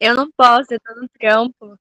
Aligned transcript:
Eu 0.00 0.14
não 0.14 0.30
posso, 0.30 0.72
eu 0.72 0.80
tô 0.80 0.94
no 1.00 1.08
trampo. 1.08 1.78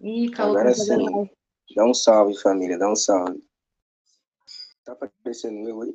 Ih, 0.00 0.30
Agora 0.38 0.72
sim. 0.74 1.28
Dá 1.74 1.84
um 1.84 1.94
salve, 1.94 2.38
família, 2.40 2.78
dá 2.78 2.90
um 2.90 2.96
salve. 2.96 3.42
Tá 4.84 4.92
aparecendo 4.92 5.58
meu 5.58 5.82
aí? 5.82 5.92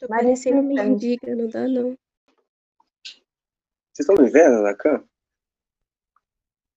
Tô 0.00 0.06
Mas 0.08 0.20
parecendo 0.22 0.62
não 0.62 0.74
tem. 0.74 0.90
mendiga, 0.90 1.36
não 1.36 1.48
dá 1.48 1.68
não. 1.68 1.96
Vocês 3.92 4.08
estão 4.08 4.16
me 4.16 4.30
vendo 4.30 4.62
na? 4.62 4.76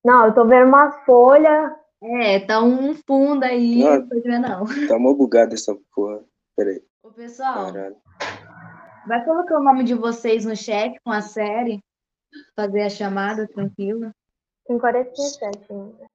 Não, 0.05 0.27
eu 0.27 0.33
tô 0.35 0.45
vendo 0.47 0.67
uma 0.67 0.91
folha. 1.05 1.75
É, 2.01 2.39
tá 2.39 2.61
um 2.61 2.93
fundo 2.93 3.43
aí, 3.43 3.79
Não. 3.83 3.99
não 3.99 4.07
tô 4.07 4.21
vendo 4.21 4.47
não. 4.47 4.87
Tá 4.87 4.99
mó 4.99 5.13
bugado 5.13 5.55
essa 5.55 5.75
porra. 5.95 6.23
Pera 6.57 6.71
aí, 6.71 6.83
Ô, 7.03 7.11
pessoal, 7.11 7.71
caralho. 7.71 7.95
vai 9.07 9.23
colocar 9.23 9.59
o 9.59 9.63
nome 9.63 9.83
de 9.83 9.93
vocês 9.93 10.43
no 10.43 10.55
chat 10.55 10.99
com 11.05 11.11
a 11.11 11.21
série, 11.21 11.79
fazer 12.55 12.81
a 12.81 12.89
chamada, 12.89 13.47
tranquilo. 13.47 14.11
Tem 14.65 14.79
47 14.79 15.45
ainda. 15.71 16.07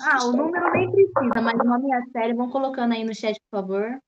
Ah, 0.00 0.24
o 0.24 0.32
número 0.32 0.72
nem 0.72 0.90
precisa, 0.90 1.40
mas 1.40 1.60
o 1.60 1.64
nome 1.64 1.90
e 1.90 1.92
a 1.92 2.02
série, 2.06 2.32
vão 2.32 2.50
colocando 2.50 2.94
aí 2.94 3.04
no 3.04 3.14
chat, 3.14 3.38
por 3.50 3.60
favor. 3.60 4.00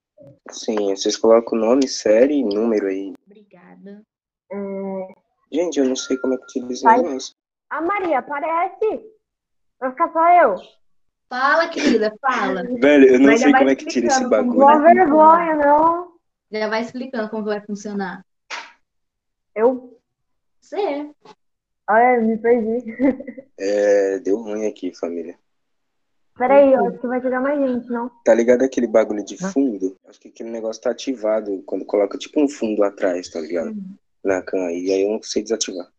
Sim, 0.51 0.97
vocês 0.97 1.15
colocam 1.15 1.59
o 1.59 1.61
nome, 1.61 1.87
série 1.87 2.37
e 2.37 2.45
número 2.45 2.87
aí. 2.87 3.13
Obrigada. 3.27 4.03
É... 4.51 5.15
Gente, 5.53 5.79
eu 5.79 5.85
não 5.85 5.95
sei 5.95 6.17
como 6.17 6.35
é 6.35 6.39
que 6.39 6.45
utiliza 6.45 6.85
Vai. 6.85 7.17
isso. 7.17 7.35
A 7.69 7.83
Maria, 7.83 8.21
aparece! 8.21 9.13
Vai 9.79 9.91
ficar 9.91 10.11
só 10.11 10.29
eu. 10.43 10.55
Fala, 11.29 11.69
querida, 11.69 12.15
fala. 12.21 12.63
Velho, 12.63 13.07
eu 13.07 13.19
não 13.19 13.27
Mas 13.27 13.41
sei 13.41 13.53
como 13.53 13.69
é 13.69 13.75
que 13.75 13.87
tira 13.87 14.07
esse 14.07 14.29
bagulho. 14.29 14.59
Boa 14.59 14.79
vergonha, 14.79 15.57
não. 15.57 16.13
Já 16.51 16.69
vai 16.69 16.83
explicando 16.83 17.29
como 17.29 17.45
vai 17.45 17.61
funcionar. 17.61 18.25
Eu. 19.55 19.99
Você. 20.61 21.11
Olha, 21.89 22.21
me 22.21 22.39
perdi. 22.39 22.85
É, 23.59 24.19
deu 24.19 24.37
ruim 24.37 24.67
aqui, 24.67 24.95
família. 24.95 25.37
Peraí, 26.37 26.73
eu 26.73 26.87
acho 26.87 26.99
que 26.99 27.07
vai 27.07 27.21
chegar 27.23 27.41
mais 27.41 27.59
gente, 27.59 27.89
não? 27.89 28.11
Tá 28.23 28.35
ligado 28.35 28.63
aquele 28.63 28.87
bagulho 28.87 29.25
de 29.25 29.39
fundo? 29.39 29.97
Acho 30.07 30.21
que 30.21 30.29
aquele 30.29 30.51
negócio 30.51 30.83
tá 30.83 30.91
ativado 30.91 31.63
quando 31.65 31.85
coloca 31.87 32.19
tipo 32.19 32.43
um 32.43 32.49
fundo 32.49 32.85
atrás, 32.85 33.31
tá 33.31 33.41
ligado? 33.41 33.75
Na 34.23 34.43
cam. 34.43 34.71
E 34.71 34.93
aí 34.93 35.03
eu 35.03 35.13
não 35.13 35.23
sei 35.23 35.43
desativar. 35.43 35.91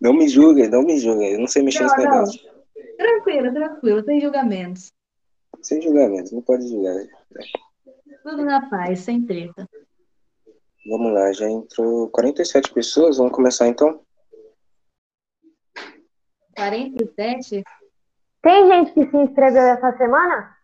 Não 0.00 0.12
me 0.12 0.28
julguem, 0.28 0.68
não 0.68 0.82
me 0.82 0.98
julguem. 0.98 1.32
Eu 1.32 1.40
não 1.40 1.46
sei 1.46 1.62
mexer 1.62 1.84
Não, 1.84 1.86
nesse 1.88 2.04
não. 2.04 2.10
negócio. 2.10 2.57
Tranquilo, 2.98 3.52
tranquilo, 3.54 4.04
sem 4.04 4.20
julgamentos. 4.20 4.92
Sem 5.62 5.80
julgamento, 5.80 6.34
não 6.34 6.42
pode 6.42 6.68
julgar. 6.68 6.94
Tudo 8.22 8.44
na 8.44 8.68
paz, 8.68 9.00
sem 9.00 9.24
treta. 9.24 9.68
Vamos 10.86 11.12
lá, 11.12 11.32
já 11.32 11.48
entrou 11.48 12.10
47 12.10 12.72
pessoas. 12.72 13.18
Vamos 13.18 13.32
começar 13.32 13.68
então? 13.68 14.04
47? 16.56 17.62
Tem 18.42 18.66
gente 18.68 18.92
que 18.94 19.06
se 19.10 19.16
inscreveu 19.16 19.62
essa 19.62 19.96
semana? 19.96 20.56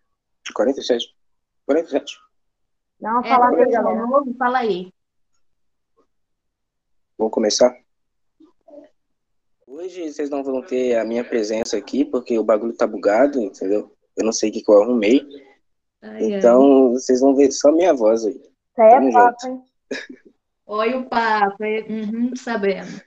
47? 0.54 1.14
47. 1.66 2.18
Dá 3.00 3.10
uma 3.12 3.26
É, 3.26 3.28
falada 3.28 3.56
aí, 3.56 3.64
pessoal 3.66 3.84
galera. 3.84 4.06
novo, 4.06 4.34
fala 4.36 4.58
aí. 4.58 4.92
Vamos 7.16 7.32
começar? 7.32 7.72
Hoje 9.76 10.12
vocês 10.12 10.30
não 10.30 10.42
vão 10.44 10.62
ter 10.62 10.96
a 10.96 11.04
minha 11.04 11.24
presença 11.24 11.76
aqui, 11.76 12.04
porque 12.04 12.38
o 12.38 12.44
bagulho 12.44 12.72
tá 12.76 12.86
bugado, 12.86 13.40
entendeu? 13.40 13.90
Eu 14.16 14.24
não 14.24 14.30
sei 14.32 14.48
o 14.48 14.52
que, 14.52 14.62
que 14.62 14.70
eu 14.70 14.80
arrumei. 14.80 15.26
Ai, 16.00 16.10
ai. 16.10 16.22
Então, 16.34 16.92
vocês 16.92 17.20
vão 17.20 17.34
ver 17.34 17.50
só 17.50 17.72
minha 17.72 17.92
voz 17.92 18.24
aí. 18.24 18.40
Tamo 18.76 19.08
é 19.08 19.12
papo, 19.12 19.46
hein? 19.48 19.62
Oi, 20.66 20.94
o 20.94 21.04
papo. 21.06 21.64
é- 21.64 21.86
Uhum, 21.90 22.36
sabemos. 22.36 23.02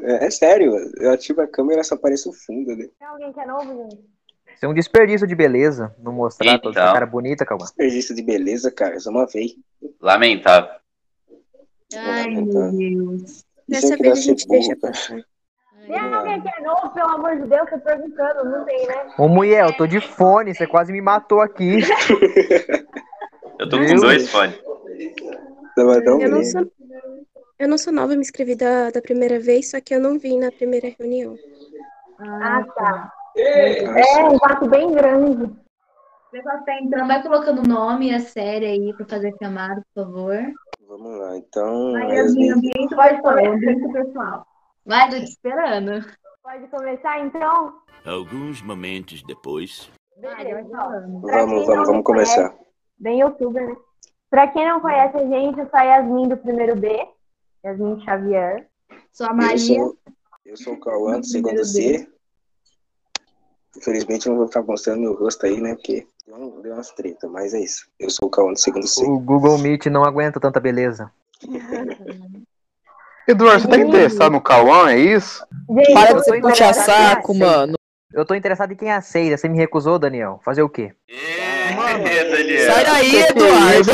É, 0.00 0.26
é 0.26 0.30
sério, 0.30 0.76
eu 1.00 1.10
ativo 1.10 1.40
a 1.40 1.48
câmera 1.48 1.82
só 1.82 1.96
aparece 1.96 2.28
o 2.28 2.32
fundo, 2.32 2.76
né? 2.76 2.88
Tem 3.00 3.08
alguém 3.08 3.32
que 3.32 3.40
é 3.40 3.46
novo, 3.46 3.90
gente? 3.90 4.04
Isso 4.54 4.64
é 4.64 4.68
um 4.68 4.74
desperdício 4.74 5.26
de 5.26 5.34
beleza, 5.34 5.92
não 5.98 6.12
mostrar 6.12 6.58
toda 6.60 6.78
essa 6.78 6.84
Então. 6.84 6.94
cara 6.94 7.06
bonita, 7.06 7.44
Calma. 7.44 7.64
Desperdício 7.64 8.14
de 8.14 8.22
beleza, 8.22 8.70
cara, 8.70 9.00
só 9.00 9.10
uma 9.10 9.26
vez. 9.26 9.56
Lamentável. 10.00 10.70
Ai, 11.94 12.30
meu 12.30 12.44
Lamentável. 12.46 12.78
Deus. 12.78 13.22
Isso 13.22 13.44
Dessa 13.68 13.94
é 13.94 13.96
que 13.96 14.02
vez 14.04 14.18
a 14.18 14.20
gente 14.20 14.46
deixa 14.46 14.68
burro, 14.68 14.80
cara. 14.80 14.92
passar. 14.92 15.24
Tem 15.86 16.14
alguém 16.14 16.40
que 16.40 16.48
é 16.48 16.62
novo, 16.62 16.90
pelo 16.90 17.10
amor 17.10 17.36
de 17.36 17.46
Deus? 17.46 17.70
Tô 17.70 17.78
perguntando, 17.78 18.44
não 18.44 18.64
tem, 18.64 18.86
né? 18.86 19.06
Ô, 19.18 19.28
mulher, 19.28 19.64
eu 19.64 19.76
tô 19.76 19.86
de 19.86 20.00
fone, 20.00 20.54
você 20.54 20.66
quase 20.66 20.92
me 20.92 21.00
matou 21.00 21.40
aqui. 21.40 21.78
Eu 23.58 23.66
tô 23.70 23.78
Meu 23.78 23.88
com 23.88 23.94
dois 23.96 24.30
fones. 24.30 24.54
Eu 25.78 26.28
não 26.28 26.44
sou, 26.44 26.72
eu 27.58 27.68
não 27.68 27.78
sou 27.78 27.92
nova, 27.92 28.12
eu 28.12 28.16
me 28.16 28.22
inscrevi 28.22 28.54
da, 28.54 28.90
da 28.90 29.00
primeira 29.00 29.40
vez, 29.40 29.70
só 29.70 29.80
que 29.80 29.94
eu 29.94 30.00
não 30.00 30.18
vim 30.18 30.38
na 30.38 30.52
primeira 30.52 30.94
reunião. 30.98 31.36
Ah, 32.18 32.62
tá. 32.74 33.12
É, 33.34 33.82
É, 33.82 34.24
um 34.24 34.38
quarto 34.38 34.68
bem 34.68 34.92
grande. 34.92 35.44
O 35.44 36.30
pessoal 36.30 36.58
que 36.58 36.66
tá 36.66 36.80
entrando, 36.80 37.06
vai 37.06 37.22
colocando 37.22 37.60
o 37.60 37.68
nome 37.68 38.10
e 38.10 38.14
a 38.14 38.20
série 38.20 38.66
aí 38.66 38.92
pra 38.94 39.06
fazer 39.06 39.34
chamada, 39.42 39.82
por 39.94 40.04
favor. 40.04 40.36
Vamos 40.86 41.18
lá, 41.18 41.36
então. 41.38 41.94
Aí, 41.96 42.16
Yasmin, 42.16 42.50
ambiente 42.50 42.94
pessoal, 42.94 43.38
ambiente 43.38 43.92
pessoal. 43.92 44.46
Vai, 44.86 45.10
tô 45.10 45.16
te 45.16 45.24
esperando. 45.24 46.04
Pode 46.42 46.68
começar, 46.68 47.18
então? 47.24 47.80
Alguns 48.04 48.62
momentos 48.62 49.22
depois. 49.24 49.90
Beleza. 50.16 50.62
quem 50.64 50.64
Vamos, 50.70 51.22
vamos, 51.22 51.66
vamos 51.66 51.96
me 51.96 52.02
começar. 52.04 52.54
Bem 52.98 53.20
youtuber, 53.20 53.68
né? 53.68 53.76
Pra 54.30 54.46
quem 54.48 54.66
não 54.66 54.80
conhece 54.80 55.16
a 55.16 55.26
gente, 55.26 55.58
eu 55.58 55.68
sou 55.68 55.78
a 55.78 55.82
Yasmin 55.82 56.28
do 56.28 56.36
primeiro 56.36 56.76
B. 56.76 57.06
Yasmin 57.64 58.00
Xavier. 58.04 58.68
Sou 59.12 59.26
a 59.26 59.30
Eu 59.30 59.36
Maria. 59.36 59.56
sou, 59.58 59.98
eu 60.44 60.56
sou 60.56 60.74
o 60.74 60.80
Cauã 60.80 61.18
do 61.20 61.26
segundo 61.26 61.64
C. 61.64 62.08
Infelizmente 63.76 64.26
eu 64.26 64.30
não 64.30 64.38
vou 64.38 64.46
ficar 64.46 64.62
mostrando 64.62 65.00
meu 65.00 65.14
rosto 65.14 65.44
aí, 65.46 65.60
né? 65.60 65.74
Porque 65.74 66.06
deu, 66.26 66.62
deu 66.62 66.74
umas 66.74 66.90
treta, 66.92 67.28
mas 67.28 67.52
é 67.54 67.60
isso. 67.60 67.88
Eu 67.98 68.08
sou 68.08 68.28
o 68.28 68.30
Cauã 68.30 68.52
do 68.52 68.58
segundo 68.58 68.86
C. 68.86 69.04
O 69.04 69.18
Google 69.18 69.58
Meet 69.58 69.86
não 69.86 70.04
aguenta 70.04 70.40
tanta 70.40 70.60
beleza. 70.60 71.12
Eduardo, 73.28 73.62
você 73.62 73.68
tá 73.68 73.76
interessado 73.78 74.32
no 74.32 74.40
Cauã, 74.40 74.90
é 74.90 74.98
isso? 74.98 75.44
Gente, 75.70 75.92
Para 75.92 76.06
de 76.08 76.14
tô 76.14 76.22
ser 76.22 76.40
puxa 76.40 76.64
interessado 76.64 76.90
em 76.90 76.94
quem 76.94 76.94
saco, 77.14 77.34
mano. 77.34 77.74
Eu 78.12 78.24
tô 78.24 78.34
interessado 78.34 78.72
em 78.72 78.76
quem 78.76 78.90
aceita. 78.92 79.36
Você 79.36 79.48
me 79.48 79.58
recusou, 79.58 79.98
Daniel. 79.98 80.40
Fazer 80.44 80.62
o 80.62 80.68
quê? 80.68 80.92
É, 81.08 82.24
Daniel. 82.24 82.72
Sai 82.72 82.84
daí, 82.84 83.16
Eduardo. 83.16 83.90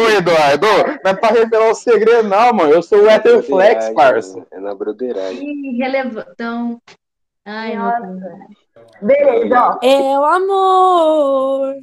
Ô, 0.00 0.08
Eduardo, 0.10 0.66
não 1.04 1.10
é 1.10 1.14
pra 1.14 1.28
revelar 1.30 1.70
o 1.70 1.74
segredo, 1.74 2.28
não, 2.28 2.52
mano. 2.52 2.72
Eu 2.72 2.82
sou 2.82 2.98
o 2.98 3.02
É 3.02 3.06
na 3.06 3.14
Ether 3.16 3.42
Flex, 3.42 3.48
broderagem, 3.88 3.94
parça. 3.94 4.34
mano, 4.34 4.46
É 4.52 4.60
na 4.60 4.74
broderagem. 4.74 5.80
Então. 6.32 6.80
Ai, 7.44 7.76
Nossa. 7.76 8.18
Beleza, 9.00 9.58
ó. 9.60 9.78
É 9.86 10.18
o 10.18 10.24
amor. 10.24 11.74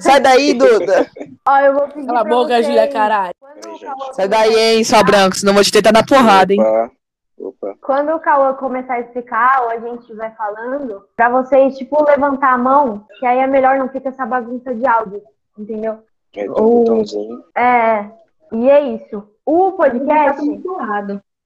Sai 0.00 0.20
daí, 0.20 0.54
Duda. 0.54 1.06
Ó, 1.46 1.58
eu 1.58 1.74
vou 1.74 1.88
pedir 1.88 2.06
Cala 2.06 2.20
a 2.20 2.24
boca, 2.24 2.62
Julia, 2.62 2.88
caralho. 2.88 3.34
Cauã 3.40 4.12
Sai 4.12 4.28
daí, 4.28 4.54
hein, 4.56 4.84
só 4.84 5.02
branco, 5.04 5.36
senão 5.36 5.54
vou 5.54 5.62
te 5.62 5.70
tentar 5.72 5.92
dar 5.92 6.04
porrada, 6.06 6.52
hein. 6.52 6.60
Opa, 6.60 6.90
opa. 7.38 7.74
Quando 7.80 8.10
o 8.14 8.18
Cauã 8.20 8.54
começar 8.54 8.94
a 8.94 9.00
explicar, 9.00 9.62
ou 9.62 9.70
a 9.70 9.78
gente 9.78 10.12
vai 10.14 10.30
falando, 10.34 11.04
pra 11.16 11.28
vocês, 11.28 11.76
tipo, 11.78 12.02
levantar 12.04 12.52
a 12.54 12.58
mão, 12.58 13.06
que 13.20 13.26
aí 13.26 13.38
é 13.38 13.46
melhor 13.46 13.78
não 13.78 13.88
ficar 13.88 14.10
essa 14.10 14.26
bagunça 14.26 14.74
de 14.74 14.86
áudio, 14.86 15.22
entendeu? 15.56 15.92
Aí 16.36 16.42
tem 16.44 16.50
um 16.50 16.54
O- 16.54 16.78
botãozinho. 16.84 17.44
É, 17.56 18.06
e 18.52 18.68
é 18.70 18.80
isso. 18.80 19.22
O 19.46 19.72
podcast, 19.72 20.40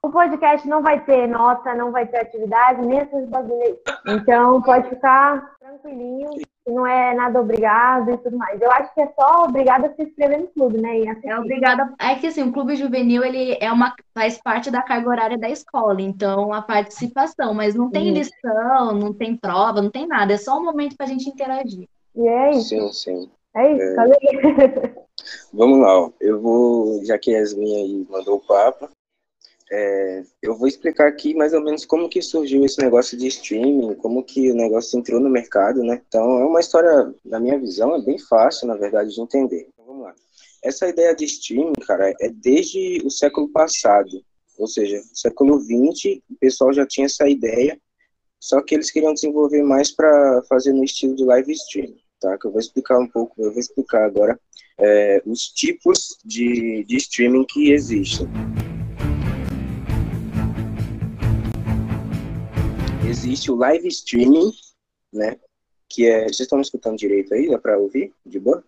o 0.03 0.10
podcast 0.10 0.69
não 0.69 0.83
vai 0.83 1.00
ter 1.00 1.27
nota, 1.27 1.75
não 1.75 1.91
vai 1.91 2.06
ter 2.06 2.21
atividade, 2.21 2.81
nem 2.83 2.98
esses 3.00 3.28
bagulho 3.28 3.60
aí. 3.62 3.78
Então 4.06 4.60
pode 4.62 4.88
ficar 4.88 5.43
tranquilinho, 5.60 6.31
não 6.66 6.87
é 6.87 7.15
nada 7.15 7.41
obrigado 7.41 8.10
e 8.10 8.19
tudo 8.19 8.37
mais. 8.37 8.60
Eu 8.60 8.71
acho 8.72 8.93
que 8.93 9.01
é 9.01 9.13
só 9.18 9.45
obrigado 9.45 9.86
a 9.86 9.95
se 9.95 10.03
inscrever 10.03 10.41
no 10.41 10.48
clube, 10.48 10.78
né? 10.78 10.98
E. 11.01 11.28
É 11.28 11.39
obrigada. 11.39 11.95
É 11.98 12.15
que 12.16 12.27
assim, 12.27 12.42
o 12.42 12.53
clube 12.53 12.77
juvenil 12.77 13.22
ele 13.24 13.57
é 13.60 13.71
uma 13.71 13.95
faz 14.15 14.39
parte 14.42 14.71
da 14.71 14.83
carga 14.83 15.09
horária 15.09 15.39
da 15.39 15.48
escola, 15.48 16.01
então 16.01 16.53
a 16.53 16.60
participação, 16.63 17.54
mas 17.54 17.74
não 17.74 17.91
tem 17.91 18.13
Isso. 18.13 18.30
lição, 18.45 18.95
não 18.95 19.13
tem 19.13 19.36
prova, 19.36 19.80
não 19.80 19.91
tem 19.91 20.07
nada, 20.07 20.33
é 20.33 20.39
só 20.39 20.59
um 20.59 20.65
momento 20.65 20.97
pra 20.97 21.07
gente 21.07 21.28
interagir. 21.28 21.89
E 22.15 22.27
é 22.27 22.51
isso, 22.53 22.69
Sim, 22.69 22.92
sim. 22.92 23.30
é 23.54 23.72
isso, 23.72 24.01
É. 24.01 25.07
Vamos 25.53 25.78
lá, 25.78 26.01
ó. 26.01 26.10
Eu 26.21 26.41
vou, 26.41 27.04
já 27.04 27.19
que 27.19 27.34
a 27.34 27.39
Yasmin 27.39 27.74
aí 27.74 28.07
mandou 28.10 28.36
o 28.36 28.47
papo, 28.47 28.89
é, 29.71 30.22
eu 30.42 30.57
vou 30.57 30.68
explicar 30.68 31.09
aqui 31.09 31.34
mais 31.34 31.53
ou 31.53 31.60
menos 31.60 31.84
como 31.84 32.09
que 32.09 32.22
surgiu 32.22 32.65
esse 32.65 32.80
negócio 32.80 33.18
de 33.18 33.27
streaming, 33.27 33.95
como 33.95 34.22
que 34.22 34.51
o 34.51 34.54
negócio 34.54 34.98
entrou 34.98 35.21
no 35.21 35.28
mercado, 35.28 35.83
né? 35.83 36.01
Então, 36.07 36.41
é 36.41 36.45
uma 36.45 36.60
história, 36.60 37.13
na 37.24 37.41
minha 37.41 37.59
visão, 37.59 37.95
é 37.95 38.01
bem 38.01 38.18
fácil, 38.18 38.68
na 38.68 38.77
verdade, 38.77 39.13
de 39.13 39.21
entender. 39.21 39.68
Então, 39.72 39.84
vamos 39.84 40.04
lá. 40.04 40.15
Essa 40.63 40.89
ideia 40.89 41.15
de 41.15 41.24
streaming, 41.24 41.72
cara, 41.86 42.15
é 42.21 42.28
desde 42.28 43.03
o 43.04 43.10
século 43.10 43.48
passado. 43.48 44.22
Ou 44.59 44.66
seja, 44.66 45.03
século 45.13 45.60
XX, 45.60 46.21
o 46.30 46.36
pessoal 46.41 46.72
já 46.72 46.86
tinha 46.86 47.07
essa 47.07 47.28
ideia, 47.28 47.78
só 48.41 48.62
que 48.62 48.74
eles 48.74 48.91
queriam 48.91 49.12
desenvolver 49.12 49.62
mais 49.62 49.91
para 49.91 50.42
fazer 50.48 50.72
no 50.72 50.84
estilo 50.84 51.15
de 51.15 51.24
live 51.24 51.53
stream. 51.53 51.95
tá? 52.21 52.39
Que 52.39 52.47
eu 52.47 52.53
vou 52.53 52.60
explicar 52.60 52.98
um 52.98 53.09
pouco, 53.09 53.34
eu 53.42 53.51
vou 53.51 53.60
explicar 53.60 54.04
agora 54.04 54.39
é, 54.78 55.22
os 55.27 55.48
tipos 55.48 56.19
de, 56.24 56.84
de 56.84 56.97
streaming 56.97 57.45
que 57.45 57.72
existem. 57.72 58.27
Existe 63.09 63.53
o 63.53 63.57
live 63.57 63.87
streaming, 63.89 64.53
né? 65.13 65.39
Que 65.89 66.07
é. 66.07 66.25
Vocês 66.25 66.41
estão 66.41 66.59
me 66.59 66.65
escutando 66.65 66.99
direito 66.99 67.33
aí? 67.33 67.49
Dá 67.49 67.59
para 67.59 67.79
ouvir? 67.79 68.13
De 68.25 68.41
boa? 68.41 68.65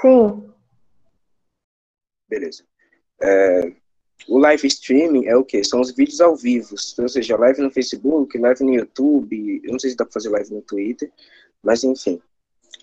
Sim. 0.00 0.50
Beleza. 2.28 2.64
É, 3.20 3.72
o 4.28 4.38
live 4.38 4.66
streaming 4.66 5.26
é 5.26 5.36
o 5.36 5.44
quê? 5.44 5.62
São 5.62 5.80
os 5.80 5.92
vídeos 5.92 6.20
ao 6.20 6.36
vivo, 6.36 6.74
ou 6.98 7.08
seja, 7.08 7.36
live 7.36 7.60
no 7.60 7.70
Facebook, 7.70 8.36
live 8.36 8.64
no 8.64 8.74
YouTube, 8.74 9.60
eu 9.64 9.72
não 9.72 9.78
sei 9.78 9.90
se 9.90 9.96
dá 9.96 10.04
para 10.04 10.12
fazer 10.12 10.28
live 10.30 10.54
no 10.54 10.62
Twitter, 10.62 11.10
mas 11.62 11.84
enfim, 11.84 12.20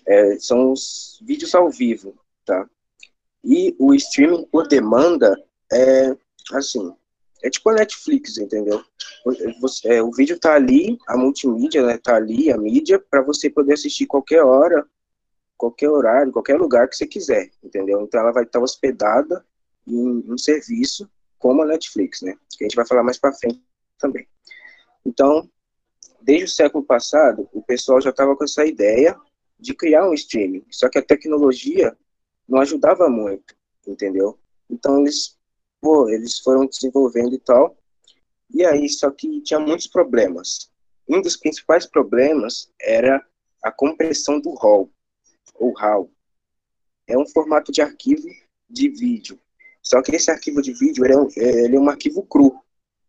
é, 0.06 0.38
são 0.38 0.72
os 0.72 1.20
vídeos 1.22 1.54
ao 1.54 1.70
vivo, 1.70 2.14
tá? 2.44 2.68
E 3.44 3.74
o 3.78 3.94
streaming 3.94 4.46
por 4.46 4.68
demanda 4.68 5.36
é, 5.72 6.16
assim, 6.52 6.94
é 7.42 7.50
tipo 7.50 7.70
a 7.70 7.74
Netflix, 7.74 8.38
entendeu? 8.38 8.82
Você, 9.60 9.88
é, 9.88 10.02
o 10.02 10.10
vídeo 10.10 10.38
tá 10.38 10.54
ali, 10.54 10.98
a 11.06 11.16
multimídia 11.16 11.84
né, 11.84 11.98
tá 11.98 12.16
ali, 12.16 12.50
a 12.50 12.58
mídia, 12.58 12.98
para 12.98 13.22
você 13.22 13.48
poder 13.50 13.74
assistir 13.74 14.06
qualquer 14.06 14.42
hora, 14.42 14.86
qualquer 15.56 15.90
horário, 15.90 16.32
qualquer 16.32 16.58
lugar 16.58 16.88
que 16.88 16.96
você 16.96 17.06
quiser, 17.06 17.50
entendeu? 17.62 18.02
Então 18.02 18.20
ela 18.20 18.32
vai 18.32 18.44
estar 18.44 18.60
hospedada 18.60 19.44
em 19.86 20.24
um 20.26 20.38
serviço 20.38 21.10
como 21.38 21.62
a 21.62 21.66
Netflix, 21.66 22.22
né? 22.22 22.34
Que 22.56 22.64
a 22.64 22.68
gente 22.68 22.76
vai 22.76 22.86
falar 22.86 23.02
mais 23.02 23.18
para 23.18 23.32
frente 23.32 23.62
também. 23.98 24.26
Então, 25.04 25.48
desde 26.20 26.44
o 26.44 26.48
século 26.48 26.84
passado, 26.84 27.48
o 27.52 27.62
pessoal 27.62 28.00
já 28.00 28.10
estava 28.10 28.36
com 28.36 28.44
essa 28.44 28.64
ideia 28.64 29.16
de 29.58 29.74
criar 29.74 30.08
um 30.08 30.14
streaming, 30.14 30.64
só 30.70 30.88
que 30.88 30.98
a 30.98 31.02
tecnologia 31.02 31.96
não 32.48 32.60
ajudava 32.60 33.08
muito, 33.08 33.54
entendeu? 33.86 34.38
Então 34.68 35.00
eles, 35.00 35.38
eles 36.08 36.38
foram 36.38 36.66
desenvolvendo 36.66 37.34
e 37.34 37.38
tal, 37.38 37.76
e 38.52 38.64
aí 38.64 38.88
só 38.88 39.10
que 39.10 39.40
tinha 39.42 39.60
muitos 39.60 39.86
problemas. 39.86 40.70
Um 41.08 41.20
dos 41.20 41.36
principais 41.36 41.86
problemas 41.86 42.70
era 42.80 43.24
a 43.62 43.72
compressão 43.72 44.40
do 44.40 44.54
RAW, 44.54 44.90
ou 45.54 45.72
RAW. 45.72 46.10
É 47.06 47.18
um 47.18 47.26
formato 47.26 47.72
de 47.72 47.82
arquivo 47.82 48.28
de 48.68 48.88
vídeo 48.88 49.38
só 49.82 50.02
que 50.02 50.14
esse 50.14 50.30
arquivo 50.30 50.60
de 50.60 50.72
vídeo 50.72 51.04
ele 51.04 51.14
é, 51.14 51.16
um, 51.16 51.28
ele 51.36 51.76
é 51.76 51.80
um 51.80 51.88
arquivo 51.88 52.22
cru, 52.22 52.60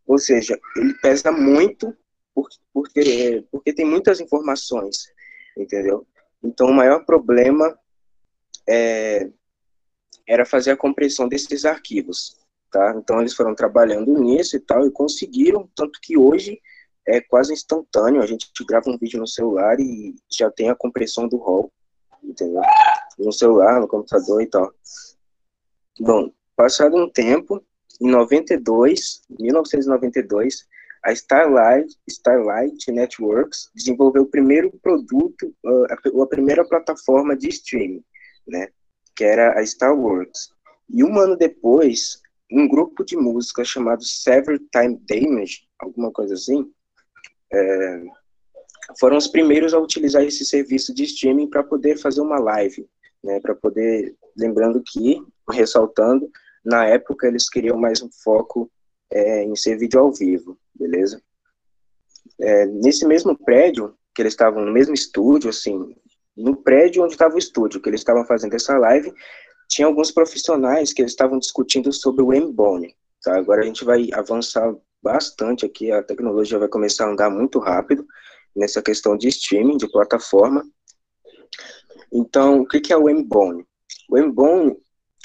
ou 0.06 0.18
seja, 0.18 0.58
ele 0.76 0.94
pesa 0.94 1.30
muito 1.30 1.96
porque, 2.34 2.56
porque, 2.72 3.44
porque 3.50 3.72
tem 3.72 3.84
muitas 3.84 4.20
informações, 4.20 5.12
entendeu? 5.56 6.06
Então, 6.42 6.68
o 6.68 6.74
maior 6.74 7.04
problema 7.04 7.78
é, 8.66 9.28
era 10.26 10.46
fazer 10.46 10.70
a 10.70 10.76
compressão 10.76 11.28
desses 11.28 11.64
arquivos, 11.64 12.38
tá? 12.72 12.94
Então, 12.96 13.20
eles 13.20 13.34
foram 13.34 13.54
trabalhando 13.54 14.12
nisso 14.18 14.56
e 14.56 14.60
tal, 14.60 14.86
e 14.86 14.90
conseguiram, 14.90 15.68
tanto 15.76 16.00
que 16.02 16.18
hoje 16.18 16.60
é 17.06 17.20
quase 17.20 17.52
instantâneo, 17.52 18.22
a 18.22 18.26
gente 18.26 18.48
grava 18.66 18.90
um 18.90 18.98
vídeo 18.98 19.20
no 19.20 19.26
celular 19.26 19.78
e 19.78 20.16
já 20.30 20.50
tem 20.50 20.70
a 20.70 20.74
compressão 20.74 21.28
do 21.28 21.38
RAW, 21.38 21.70
entendeu? 22.22 22.62
No 23.18 23.32
celular, 23.32 23.80
no 23.80 23.86
computador 23.86 24.42
e 24.42 24.46
tal. 24.46 24.72
Bom, 26.00 26.32
Passado 26.62 26.96
um 26.96 27.08
tempo, 27.08 27.64
em 28.00 28.10
92, 28.10 29.22
1992, 29.40 30.66
a 31.02 31.12
Starlight, 31.12 31.96
Starlight 32.08 32.92
Networks 32.92 33.70
desenvolveu 33.74 34.22
o 34.22 34.30
primeiro 34.30 34.70
produto, 34.82 35.52
uh, 35.64 35.86
a, 35.90 36.22
a, 36.22 36.26
primeira 36.26 36.64
plataforma 36.64 37.36
de 37.36 37.48
streaming, 37.48 38.04
né, 38.46 38.68
que 39.16 39.24
era 39.24 39.58
a 39.58 39.62
Starworks. 39.62 40.52
E 40.88 41.02
um 41.02 41.18
ano 41.18 41.36
depois, 41.36 42.20
um 42.52 42.68
grupo 42.68 43.04
de 43.04 43.16
música 43.16 43.64
chamado 43.64 44.04
Sever 44.04 44.58
Time 44.70 45.00
Damage, 45.08 45.66
alguma 45.78 46.12
coisa 46.12 46.34
assim, 46.34 46.70
é, 47.50 48.02
foram 48.98 49.16
os 49.16 49.26
primeiros 49.26 49.72
a 49.72 49.78
utilizar 49.78 50.22
esse 50.22 50.44
serviço 50.44 50.94
de 50.94 51.04
streaming 51.04 51.48
para 51.48 51.64
poder 51.64 51.96
fazer 51.96 52.20
uma 52.20 52.38
live, 52.38 52.86
né, 53.24 53.40
para 53.40 53.54
poder, 53.54 54.14
lembrando 54.36 54.82
que, 54.84 55.22
ressaltando, 55.50 56.30
na 56.64 56.86
época, 56.86 57.26
eles 57.26 57.48
queriam 57.48 57.76
mais 57.76 58.02
um 58.02 58.10
foco 58.22 58.70
é, 59.10 59.44
em 59.44 59.56
ser 59.56 59.76
vídeo 59.78 59.98
ao 59.98 60.12
vivo, 60.12 60.58
beleza? 60.74 61.20
É, 62.38 62.66
nesse 62.66 63.06
mesmo 63.06 63.36
prédio, 63.36 63.94
que 64.14 64.22
eles 64.22 64.34
estavam 64.34 64.64
no 64.64 64.72
mesmo 64.72 64.94
estúdio, 64.94 65.50
assim, 65.50 65.94
no 66.36 66.56
prédio 66.56 67.02
onde 67.02 67.14
estava 67.14 67.34
o 67.34 67.38
estúdio, 67.38 67.80
que 67.80 67.88
eles 67.88 68.00
estavam 68.00 68.24
fazendo 68.24 68.54
essa 68.54 68.76
live, 68.78 69.12
tinha 69.72 69.86
alguns 69.86 70.10
profissionais 70.10 70.92
que 70.92 71.02
estavam 71.02 71.38
discutindo 71.38 71.90
sobre 71.90 72.22
o 72.22 72.32
Embone, 72.34 72.94
tá? 73.22 73.38
Agora 73.38 73.62
a 73.62 73.64
gente 73.64 73.84
vai 73.86 74.10
avançar 74.12 74.74
bastante 75.02 75.64
aqui, 75.64 75.90
a 75.90 76.02
tecnologia 76.02 76.58
vai 76.58 76.68
começar 76.68 77.06
a 77.06 77.10
andar 77.10 77.30
muito 77.30 77.58
rápido 77.58 78.06
nessa 78.54 78.82
questão 78.82 79.16
de 79.16 79.28
streaming, 79.28 79.78
de 79.78 79.90
plataforma. 79.90 80.62
Então, 82.12 82.60
o 82.60 82.66
que 82.66 82.92
é 82.92 82.96
o 82.96 83.08
Embone? 83.08 83.66
O 84.10 84.18
Embone 84.18 84.76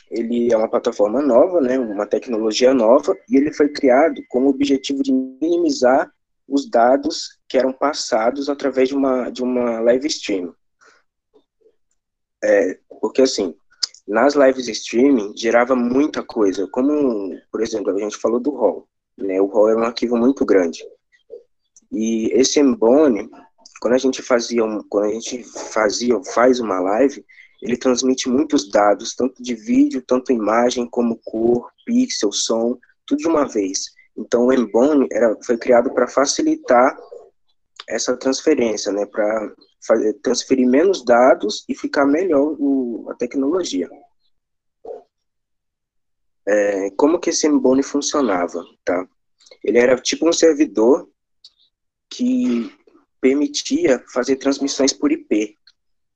ele 0.09 0.53
é 0.53 0.55
uma 0.55 0.69
plataforma 0.69 1.21
nova, 1.21 1.59
né, 1.59 1.77
uma 1.77 2.05
tecnologia 2.05 2.73
nova, 2.73 3.13
e 3.29 3.35
ele 3.35 3.51
foi 3.51 3.67
criado 3.67 4.21
com 4.29 4.45
o 4.45 4.47
objetivo 4.47 5.03
de 5.03 5.11
minimizar 5.11 6.09
os 6.47 6.69
dados 6.69 7.37
que 7.49 7.57
eram 7.57 7.73
passados 7.73 8.47
através 8.47 8.87
de 8.87 8.95
uma, 8.95 9.29
de 9.29 9.43
uma 9.43 9.81
live 9.81 10.07
stream. 10.07 10.55
É, 12.41 12.79
porque, 13.01 13.23
assim, 13.23 13.53
nas 14.07 14.35
lives 14.35 14.67
streaming 14.67 15.33
gerava 15.35 15.75
muita 15.75 16.23
coisa, 16.23 16.67
como, 16.71 17.37
por 17.51 17.61
exemplo, 17.61 17.91
a 17.93 17.99
gente 17.99 18.17
falou 18.17 18.39
do 18.39 18.55
RAW, 18.55 18.87
né, 19.17 19.41
o 19.41 19.47
RAW 19.47 19.69
é 19.69 19.75
um 19.75 19.83
arquivo 19.83 20.15
muito 20.15 20.45
grande. 20.45 20.83
E 21.91 22.29
esse 22.33 22.59
Embone, 22.59 23.29
quando 23.81 23.93
a 23.93 23.97
gente 23.97 24.21
fazia, 24.21 24.61
quando 24.89 25.05
a 25.05 25.11
gente 25.11 25.43
fazia, 25.43 26.19
faz 26.33 26.59
uma 26.59 26.79
live, 26.79 27.25
ele 27.61 27.77
transmite 27.77 28.29
muitos 28.29 28.69
dados, 28.69 29.15
tanto 29.15 29.41
de 29.41 29.55
vídeo, 29.55 30.03
tanto 30.05 30.31
imagem, 30.31 30.87
como 30.87 31.19
cor, 31.23 31.69
pixel, 31.85 32.31
som, 32.31 32.77
tudo 33.05 33.19
de 33.19 33.27
uma 33.27 33.47
vez. 33.47 33.85
Então, 34.15 34.45
o 34.45 34.53
Embone 34.53 35.07
era, 35.11 35.35
foi 35.43 35.57
criado 35.57 35.91
para 35.93 36.07
facilitar 36.07 36.97
essa 37.87 38.17
transferência, 38.17 38.91
né, 38.91 39.05
para 39.05 39.53
transferir 40.21 40.67
menos 40.67 41.05
dados 41.05 41.63
e 41.69 41.75
ficar 41.75 42.05
melhor 42.05 42.55
o, 42.59 43.09
a 43.09 43.15
tecnologia. 43.15 43.89
É, 46.45 46.89
como 46.91 47.19
que 47.19 47.29
esse 47.29 47.47
Embone 47.47 47.83
funcionava, 47.83 48.63
tá? 48.83 49.07
Ele 49.63 49.77
era 49.77 49.97
tipo 49.97 50.27
um 50.27 50.33
servidor 50.33 51.09
que 52.09 52.73
permitia 53.19 54.03
fazer 54.13 54.37
transmissões 54.37 54.93
por 54.93 55.11
IP, 55.11 55.57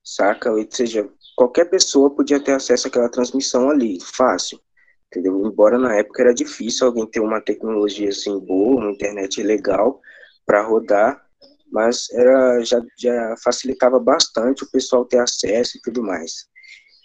saca? 0.02 0.50
Ou 0.50 0.66
seja, 0.70 1.08
qualquer 1.36 1.66
pessoa 1.66 2.14
podia 2.14 2.42
ter 2.42 2.52
acesso 2.52 2.88
àquela 2.88 3.08
transmissão 3.08 3.68
ali, 3.68 3.98
fácil, 4.00 4.58
entendeu? 5.06 5.46
Embora 5.46 5.78
na 5.78 5.94
época 5.96 6.22
era 6.22 6.34
difícil 6.34 6.86
alguém 6.86 7.06
ter 7.06 7.20
uma 7.20 7.40
tecnologia 7.40 8.08
assim 8.08 8.38
boa, 8.40 8.80
uma 8.80 8.90
internet 8.90 9.42
legal 9.42 10.00
para 10.46 10.62
rodar, 10.62 11.22
mas 11.72 12.08
era 12.10 12.62
já, 12.62 12.80
já 12.98 13.34
facilitava 13.42 13.98
bastante 13.98 14.62
o 14.62 14.70
pessoal 14.70 15.06
ter 15.06 15.18
acesso 15.18 15.78
e 15.78 15.80
tudo 15.80 16.02
mais. 16.02 16.46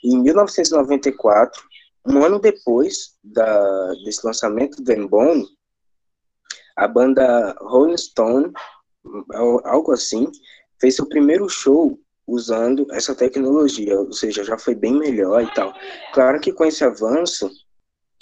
Em 0.04 0.22
1994, 0.22 1.64
um 2.06 2.24
ano 2.24 2.40
depois 2.40 3.16
da, 3.24 3.94
desse 4.04 4.26
lançamento 4.26 4.84
do 4.84 4.92
Embone, 4.92 5.46
a 6.76 6.88
banda 6.88 7.56
Rolling 7.62 7.98
Stone, 7.98 8.52
algo 9.64 9.94
assim, 9.94 10.30
fez 10.80 10.96
seu 10.96 11.08
primeiro 11.08 11.50
show 11.50 12.00
usando 12.28 12.86
essa 12.92 13.16
tecnologia, 13.16 13.98
ou 13.98 14.12
seja, 14.12 14.44
já 14.44 14.58
foi 14.58 14.76
bem 14.76 14.94
melhor 14.94 15.42
e 15.42 15.54
tal. 15.54 15.74
Claro 16.14 16.40
que 16.42 16.52
com 16.52 16.66
esse 16.66 16.84
avanço 16.84 17.50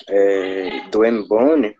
é, 0.08 0.88
do 0.90 1.04
M-Bone, 1.04 1.76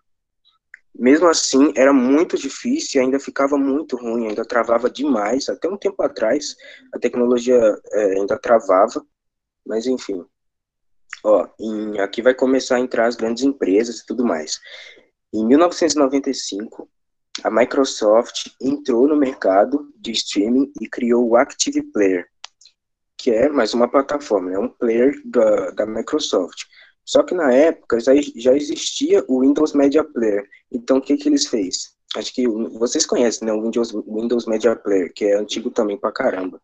mesmo 0.98 1.28
assim, 1.28 1.74
era 1.76 1.92
muito 1.92 2.38
difícil 2.38 3.02
ainda 3.02 3.20
ficava 3.20 3.58
muito 3.58 3.98
ruim, 3.98 4.28
ainda 4.28 4.46
travava 4.46 4.90
demais. 4.90 5.50
Até 5.50 5.68
um 5.68 5.78
tempo 5.78 6.02
atrás, 6.02 6.56
a 6.94 7.00
tecnologia 7.00 7.60
é, 7.92 8.20
ainda 8.20 8.38
travava, 8.38 9.06
mas 9.66 9.86
enfim. 9.88 10.26
Ó, 11.24 11.48
em, 11.60 12.00
aqui 12.00 12.22
vai 12.22 12.34
começar 12.34 12.78
a 12.78 12.80
entrar 12.80 13.08
as 13.08 13.16
grandes 13.16 13.44
empresas 13.44 14.00
e 14.00 14.06
tudo 14.06 14.24
mais. 14.24 14.60
Em 15.34 15.46
1995, 15.46 16.90
a 17.44 17.52
Microsoft 17.52 18.52
entrou 18.62 19.08
no 19.08 19.18
mercado 19.18 19.92
de 19.98 20.12
streaming 20.12 20.72
e 20.80 20.88
criou 20.88 21.28
o 21.28 21.36
Active 21.36 21.82
Player, 21.92 22.28
que 23.18 23.32
é 23.32 23.50
mais 23.50 23.74
uma 23.74 23.90
plataforma, 23.90 24.54
é 24.54 24.60
um 24.60 24.70
player 24.70 25.14
da, 25.26 25.72
da 25.72 25.86
Microsoft. 25.86 26.64
Só 27.06 27.24
que 27.24 27.36
na 27.36 27.54
época 27.54 28.00
já, 28.00 28.14
já 28.36 28.56
existia 28.56 29.24
o 29.28 29.42
Windows 29.42 29.74
Media 29.74 30.04
Player. 30.04 30.50
Então 30.72 30.98
o 30.98 31.02
que, 31.02 31.16
que 31.18 31.30
eles 31.30 31.46
fez? 31.48 31.96
Acho 32.16 32.34
que 32.34 32.48
vocês 32.48 33.06
conhecem, 33.06 33.46
né? 33.46 33.54
O 33.54 33.62
Windows, 33.62 33.92
Windows 33.94 34.46
Media 34.48 34.76
Player, 34.76 35.14
que 35.14 35.26
é 35.26 35.36
antigo 35.38 35.70
também 35.70 35.98
pra 35.98 36.12
caramba. 36.12 36.62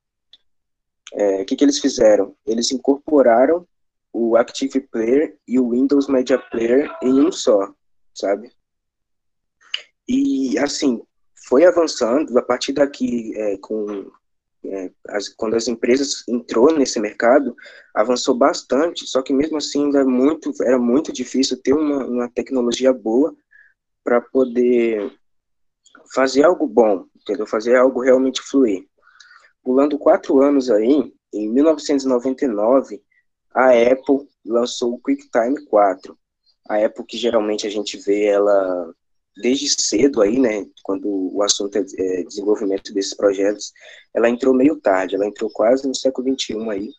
é, 1.13 1.41
o 1.41 1.45
que, 1.45 1.55
que 1.55 1.63
eles 1.63 1.79
fizeram? 1.79 2.35
Eles 2.45 2.71
incorporaram 2.71 3.67
o 4.13 4.35
Active 4.37 4.79
Player 4.81 5.37
e 5.47 5.59
o 5.59 5.71
Windows 5.71 6.07
Media 6.07 6.37
Player 6.37 6.89
em 7.01 7.21
um 7.21 7.31
só, 7.31 7.73
sabe? 8.13 8.51
E, 10.07 10.57
assim, 10.59 11.01
foi 11.47 11.65
avançando, 11.65 12.37
a 12.37 12.41
partir 12.41 12.73
daqui, 12.73 13.33
é, 13.35 13.57
com, 13.57 13.85
é, 13.91 14.05
as, 15.07 15.29
quando 15.29 15.55
as 15.55 15.67
empresas 15.67 16.23
entrou 16.27 16.73
nesse 16.73 16.99
mercado, 16.99 17.55
avançou 17.93 18.35
bastante, 18.35 19.07
só 19.07 19.21
que 19.21 19.33
mesmo 19.33 19.57
assim 19.57 19.85
ainda 19.85 20.01
é 20.01 20.03
muito, 20.03 20.51
era 20.61 20.77
muito 20.77 21.11
difícil 21.11 21.61
ter 21.61 21.73
uma, 21.73 22.05
uma 22.05 22.29
tecnologia 22.29 22.93
boa 22.93 23.35
para 24.03 24.21
poder 24.21 25.11
fazer 26.13 26.43
algo 26.43 26.67
bom, 26.67 27.05
entendeu? 27.15 27.45
Fazer 27.45 27.75
algo 27.75 28.01
realmente 28.01 28.41
fluir. 28.41 28.85
Pulando 29.63 29.97
quatro 29.97 30.41
anos 30.41 30.69
aí, 30.69 31.13
em 31.33 31.49
1999, 31.49 33.01
a 33.53 33.69
Apple 33.69 34.27
lançou 34.45 34.93
o 34.93 34.99
QuickTime 34.99 35.65
4. 35.65 36.17
A 36.67 36.85
Apple 36.85 37.05
que 37.05 37.17
geralmente 37.17 37.67
a 37.67 37.69
gente 37.69 37.97
vê 37.97 38.25
ela 38.25 38.93
desde 39.37 39.69
cedo 39.69 40.21
aí, 40.21 40.39
né, 40.39 40.65
quando 40.83 41.07
o 41.07 41.41
assunto 41.43 41.77
é, 41.77 41.85
é 41.97 42.23
desenvolvimento 42.23 42.93
desses 42.93 43.15
projetos, 43.15 43.71
ela 44.13 44.29
entrou 44.29 44.53
meio 44.53 44.79
tarde, 44.79 45.15
ela 45.15 45.25
entrou 45.25 45.49
quase 45.49 45.87
no 45.87 45.95
século 45.95 46.25
21 46.25 46.69
aí. 46.69 46.89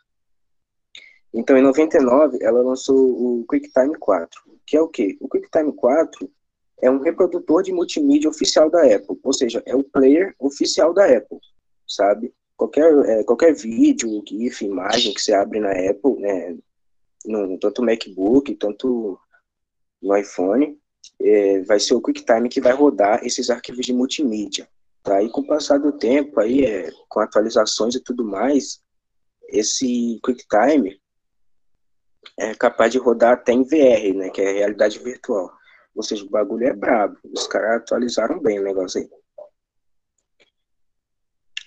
Então, 1.34 1.56
em 1.56 1.62
99, 1.62 2.38
ela 2.42 2.62
lançou 2.62 2.96
o 2.96 3.44
QuickTime 3.46 3.96
4, 3.98 4.40
que 4.66 4.76
é 4.76 4.80
o 4.80 4.88
quê? 4.88 5.16
O 5.20 5.28
QuickTime 5.28 5.72
4 5.74 6.30
é 6.82 6.90
um 6.90 6.98
reprodutor 6.98 7.62
de 7.62 7.72
multimídia 7.72 8.28
oficial 8.28 8.68
da 8.68 8.82
Apple, 8.82 9.18
ou 9.22 9.32
seja, 9.32 9.62
é 9.64 9.74
o 9.74 9.84
player 9.84 10.34
oficial 10.38 10.92
da 10.92 11.06
Apple, 11.06 11.38
sabe? 11.86 12.34
Qualquer, 12.56 12.92
é, 13.06 13.24
qualquer 13.24 13.54
vídeo, 13.54 14.22
GIF, 14.28 14.64
imagem 14.64 15.14
que 15.14 15.20
você 15.20 15.32
abre 15.32 15.58
na 15.60 15.70
Apple, 15.70 16.20
né, 16.20 16.56
no, 17.24 17.58
tanto 17.58 17.82
MacBook, 17.82 18.54
tanto 18.56 19.18
no 20.02 20.16
iPhone, 20.16 20.78
é, 21.21 21.61
vai 21.62 21.80
ser 21.80 21.94
o 21.94 22.00
QuickTime 22.00 22.49
que 22.49 22.61
vai 22.61 22.73
rodar 22.73 23.25
esses 23.25 23.50
arquivos 23.50 23.87
de 23.87 23.92
multimídia. 23.92 24.68
Tá? 25.02 25.23
E 25.23 25.28
com 25.30 25.40
o 25.40 25.47
passar 25.47 25.78
do 25.78 25.92
tempo, 25.92 26.40
aí, 26.40 26.64
é, 26.64 26.90
com 27.09 27.21
atualizações 27.21 27.94
e 27.94 28.00
tudo 28.00 28.25
mais, 28.25 28.82
esse 29.49 30.21
QuickTime 30.25 31.00
é 32.38 32.54
capaz 32.54 32.92
de 32.92 32.99
rodar 32.99 33.32
até 33.32 33.52
em 33.52 33.64
VR, 33.64 34.14
né, 34.16 34.30
que 34.30 34.40
é 34.40 34.52
realidade 34.52 34.99
virtual. 34.99 35.52
Ou 35.94 36.02
seja, 36.02 36.25
o 36.25 36.30
bagulho 36.30 36.66
é 36.66 36.73
brabo. 36.73 37.18
Os 37.25 37.47
caras 37.47 37.82
atualizaram 37.82 38.40
bem 38.40 38.59
o 38.59 38.64
negócio 38.64 39.00
aí. 39.00 39.11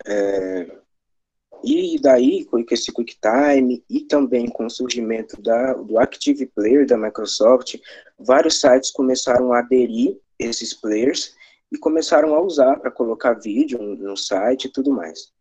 É, 0.08 0.82
e 1.64 2.00
daí, 2.00 2.46
com 2.46 2.64
esse 2.70 2.92
QuickTime 2.92 3.84
e 3.90 4.02
também 4.02 4.48
com 4.48 4.66
o 4.66 4.70
surgimento 4.70 5.42
da, 5.42 5.74
do 5.74 5.98
Active 5.98 6.46
Player 6.48 6.86
da 6.86 6.98
Microsoft, 6.98 7.76
vários 8.20 8.60
sites 8.60 8.92
começaram 8.92 9.52
a 9.54 9.60
aderir 9.60 10.18
esses 10.38 10.74
players 10.74 11.36
e 11.72 11.78
começaram 11.78 12.36
a 12.36 12.42
usar 12.42 12.78
para 12.78 12.92
colocar 12.92 13.34
vídeo 13.34 13.80
no 13.80 14.16
site 14.16 14.66
e 14.66 14.72
tudo 14.72 14.92
mais. 14.92 15.34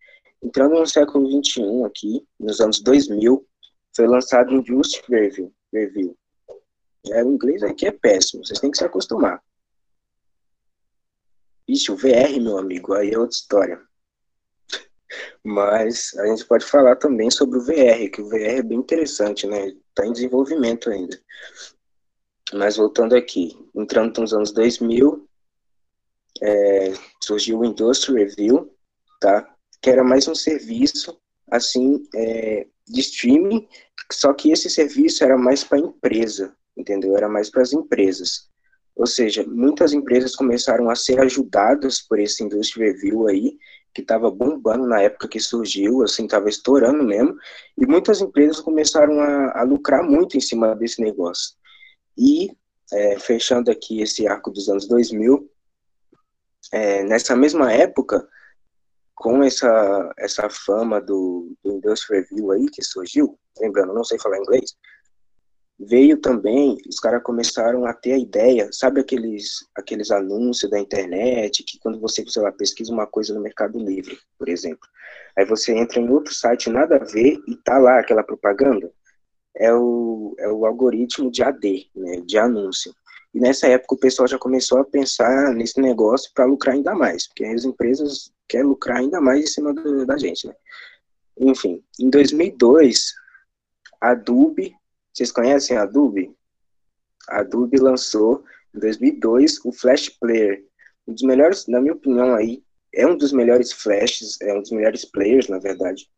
Entrando 0.43 0.79
no 0.79 0.87
século 0.87 1.29
21 1.29 1.85
aqui, 1.85 2.27
nos 2.39 2.61
anos 2.61 2.81
2000, 2.81 3.47
foi 3.95 4.07
lançado 4.07 4.59
o 4.59 4.65
Just 4.65 5.03
Review. 5.09 5.53
Review. 5.73 6.17
É, 7.11 7.23
o 7.23 7.33
inglês 7.33 7.63
aqui 7.63 7.87
é 7.87 7.93
péssimo, 7.93 8.45
vocês 8.45 8.59
têm 8.59 8.71
que 8.71 8.79
se 8.79 8.85
acostumar. 8.85 9.43
Ixi, 11.69 11.93
o 11.93 11.97
VR, 11.97 12.41
meu 12.41 12.59
amigo, 12.59 12.93
aí 12.93 13.11
é 13.11 13.19
outra 13.19 13.35
história. 13.35 13.81
Mas 15.43 16.15
a 16.19 16.27
gente 16.27 16.45
pode 16.47 16.65
falar 16.65 16.97
também 16.97 17.31
sobre 17.31 17.59
o 17.59 17.65
VR, 17.65 18.11
que 18.11 18.21
o 18.21 18.29
VR 18.29 18.59
é 18.59 18.63
bem 18.63 18.79
interessante, 18.79 19.47
né? 19.47 19.69
Está 19.89 20.07
em 20.07 20.13
desenvolvimento 20.13 20.91
ainda. 20.91 21.21
Mas 22.53 22.77
voltando 22.77 23.15
aqui, 23.15 23.57
entrando 23.75 24.21
nos 24.21 24.33
anos 24.33 24.53
2000, 24.53 25.29
é, 26.43 26.93
surgiu 27.23 27.61
o 27.61 27.65
Industry 27.65 28.25
Review, 28.25 28.75
tá? 29.21 29.55
Que 29.81 29.91
era 29.91 30.05
mais 30.05 30.29
um 30.29 30.35
serviço, 30.35 31.19
assim, 31.51 32.07
é, 32.15 32.67
de 32.87 33.01
streaming, 33.01 33.69
só 34.13 34.33
que 34.33 34.51
esse 34.51 34.69
serviço 34.69 35.25
era 35.25 35.37
mais 35.37 35.65
para 35.65 35.79
empresa, 35.79 36.55
entendeu? 36.77 37.17
Era 37.17 37.29
mais 37.29 37.51
para 37.51 37.63
as 37.63 37.73
empresas. 37.73 38.49
Ou 38.95 39.07
seja, 39.07 39.45
muitas 39.47 39.93
empresas 39.93 40.37
começaram 40.37 40.89
a 40.89 40.95
ser 40.95 41.21
ajudadas 41.21 42.01
por 42.01 42.19
esse 42.19 42.45
Industry 42.45 42.93
Review 42.93 43.27
aí, 43.27 43.59
que 43.95 44.03
estava 44.03 44.31
bombando 44.31 44.87
na 44.87 45.01
época 45.01 45.29
que 45.29 45.39
surgiu, 45.39 46.03
assim, 46.03 46.25
estava 46.25 46.49
estourando 46.49 47.05
mesmo, 47.05 47.37
e 47.79 47.87
muitas 47.87 48.21
empresas 48.21 48.61
começaram 48.61 49.21
a, 49.21 49.61
a 49.61 49.63
lucrar 49.63 50.03
muito 50.03 50.37
em 50.37 50.41
cima 50.41 50.75
desse 50.75 51.01
negócio. 51.01 51.55
E, 52.19 52.51
é, 52.93 53.19
fechando 53.19 53.71
aqui 53.71 54.03
esse 54.03 54.27
arco 54.27 54.51
dos 54.51 54.69
anos 54.69 54.89
2000, 54.89 55.49
é, 56.73 57.05
nessa 57.05 57.37
mesma 57.37 57.73
época, 57.73 58.27
com 59.15 59.43
essa, 59.45 60.13
essa 60.19 60.51
fama 60.51 61.01
do, 61.01 61.57
do 61.63 61.81
Review 62.11 62.51
aí 62.51 62.67
que 62.67 62.83
surgiu, 62.83 63.39
lembrando, 63.61 63.95
não 63.95 64.03
sei 64.03 64.19
falar 64.19 64.39
inglês, 64.39 64.75
veio 65.79 66.19
também, 66.19 66.79
os 66.89 67.01
caras 67.01 67.23
começaram 67.23 67.85
a 67.85 67.93
ter 67.93 68.13
a 68.13 68.19
ideia, 68.19 68.69
sabe 68.73 69.01
aqueles, 69.01 69.67
aqueles 69.75 70.11
anúncios 70.11 70.71
da 70.71 70.79
internet, 70.79 71.65
que 71.65 71.79
quando 71.79 72.01
você, 72.01 72.25
sei 72.27 72.43
lá, 72.43 72.53
pesquisa 72.53 72.93
uma 72.93 73.07
coisa 73.07 73.35
no 73.35 73.41
Mercado 73.41 73.79
Livre, 73.79 74.19
por 74.39 74.49
exemplo, 74.49 74.89
aí 75.37 75.45
você 75.45 75.73
entra 75.73 76.01
em 76.01 76.09
outro 76.09 76.33
site, 76.33 76.71
nada 76.71 76.97
a 76.97 77.05
ver, 77.05 77.39
e 77.47 77.57
tá 77.57 77.79
lá 77.79 77.99
aquela 77.99 78.23
propaganda, 78.23 78.91
é 79.57 79.73
o, 79.73 80.35
é 80.39 80.49
o 80.49 80.65
algoritmo 80.65 81.31
de 81.31 81.43
AD, 81.43 81.91
né, 81.95 82.21
de 82.21 82.39
anúncio. 82.39 82.95
E 83.33 83.41
nessa 83.41 83.67
época 83.67 83.97
o 83.97 83.99
pessoal 83.99 84.29
já 84.29 84.39
começou 84.39 84.79
a 84.79 84.85
pensar 84.85 85.53
nesse 85.55 85.81
negócio 85.81 86.31
para 86.33 86.45
lucrar 86.45 86.77
ainda 86.77 86.95
mais, 86.95 87.27
porque 87.27 87.45
as 87.45 87.65
empresas 87.65 88.33
querem 88.49 88.67
lucrar 88.67 88.99
ainda 88.99 89.21
mais 89.21 89.45
em 89.45 89.47
cima 89.47 89.75
do, 89.75 90.07
da 90.07 90.17
gente, 90.17 90.47
né. 90.47 90.55
Enfim, 91.37 91.83
em 91.99 92.09
2002, 92.11 93.13
a 94.01 94.11
Adobe 94.11 94.73
vocês 95.15 95.31
conhecem 95.31 95.77
a 95.77 95.83
Adobe? 95.83 96.35
A 97.29 97.41
Adobe 97.41 97.79
lançou 97.79 98.45
em 98.75 98.81
2002 98.81 99.65
o 99.65 99.73
Flash 99.73 100.09
Player, 100.09 100.65
um 101.07 101.15
dos 101.15 101.23
melhores, 101.23 101.67
na 101.69 101.81
minha 101.81 101.95
opinião 101.95 102.35
aí, 102.35 102.65
é 102.93 103.07
um 103.07 103.17
dos 103.17 103.33
melhores 103.33 103.73
flashes, 103.73 104.41
é 104.41 104.53
um 104.53 104.61
dos 104.61 104.71
melhores 104.71 105.05
players, 105.05 105.49
na 105.49 105.59
verdade, 105.59 106.09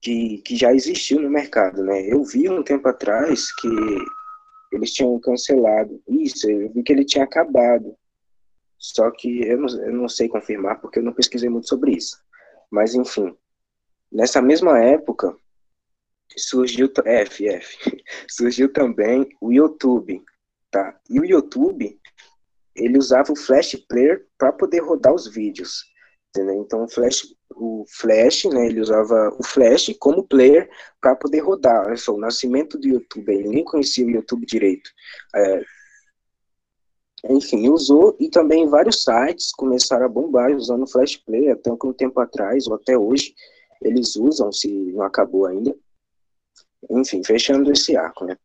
que, 0.00 0.38
que 0.38 0.56
já 0.56 0.72
existiu 0.72 1.20
no 1.20 1.30
mercado, 1.30 1.82
né? 1.84 2.06
Eu 2.06 2.24
vi 2.24 2.48
um 2.48 2.62
tempo 2.62 2.88
atrás 2.88 3.54
que 3.56 3.68
eles 4.72 4.92
tinham 4.92 5.18
cancelado 5.20 6.02
isso, 6.08 6.50
eu 6.50 6.72
vi 6.72 6.82
que 6.82 6.92
ele 6.92 7.04
tinha 7.04 7.24
acabado. 7.24 7.94
Só 8.78 9.10
que 9.10 9.42
eu 9.46 9.58
não, 9.58 9.68
eu 9.80 9.92
não 9.92 10.08
sei 10.08 10.28
confirmar 10.28 10.80
porque 10.80 10.98
eu 10.98 11.02
não 11.02 11.12
pesquisei 11.12 11.48
muito 11.48 11.68
sobre 11.68 11.92
isso. 11.92 12.16
Mas 12.70 12.94
enfim, 12.94 13.36
nessa 14.10 14.42
mesma 14.42 14.78
época, 14.78 15.36
surgiu 16.36 16.88
FF, 16.88 18.04
surgiu 18.28 18.72
também 18.72 19.28
o 19.40 19.52
YouTube, 19.52 20.22
tá? 20.70 20.98
E 21.08 21.20
o 21.20 21.24
YouTube 21.24 21.98
ele 22.74 22.98
usava 22.98 23.32
o 23.32 23.36
Flash 23.36 23.76
Player 23.88 24.26
para 24.38 24.52
poder 24.52 24.80
rodar 24.80 25.14
os 25.14 25.28
vídeos, 25.28 25.84
entendeu? 26.30 26.62
Então 26.62 26.84
o 26.84 26.88
Flash, 26.88 27.34
o 27.54 27.84
Flash, 27.88 28.44
né? 28.44 28.66
Ele 28.66 28.80
usava 28.80 29.34
o 29.38 29.44
Flash 29.44 29.94
como 29.98 30.26
player 30.26 30.70
para 31.00 31.14
poder 31.14 31.40
rodar. 31.40 31.86
Olha 31.86 31.96
só, 31.96 32.14
o 32.14 32.20
nascimento 32.20 32.78
do 32.78 32.88
YouTube, 32.88 33.32
ele 33.32 33.48
nem 33.48 33.64
conhecia 33.64 34.06
o 34.06 34.10
YouTube 34.10 34.46
direito. 34.46 34.90
É, 35.36 35.62
enfim, 37.30 37.68
usou 37.68 38.16
e 38.18 38.28
também 38.28 38.68
vários 38.68 39.02
sites 39.04 39.52
começaram 39.52 40.06
a 40.06 40.08
bombar 40.08 40.50
usando 40.50 40.82
o 40.82 40.90
Flash 40.90 41.16
Player 41.16 41.52
até 41.54 41.70
um 41.70 41.92
tempo 41.92 42.18
atrás 42.18 42.66
ou 42.66 42.74
até 42.74 42.98
hoje 42.98 43.34
eles 43.80 44.16
usam, 44.16 44.52
se 44.52 44.68
não 44.92 45.02
acabou 45.02 45.46
ainda. 45.46 45.74
Enfim, 46.90 47.22
fechando 47.24 47.72
esse 47.72 47.96
arco, 47.96 48.24
né? 48.24 48.36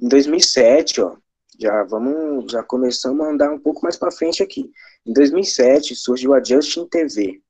Em 0.00 0.08
2007, 0.08 1.00
ó, 1.00 1.16
já 1.58 1.84
vamos, 1.84 2.50
já 2.50 2.62
começamos 2.62 3.24
a 3.24 3.30
andar 3.30 3.52
um 3.52 3.58
pouco 3.58 3.82
mais 3.82 3.96
para 3.96 4.10
frente 4.10 4.42
aqui. 4.42 4.70
Em 5.06 5.12
2007 5.12 5.94
surgiu 5.94 6.32
a 6.34 6.42
Justin 6.42 6.86
TV, 6.86 7.40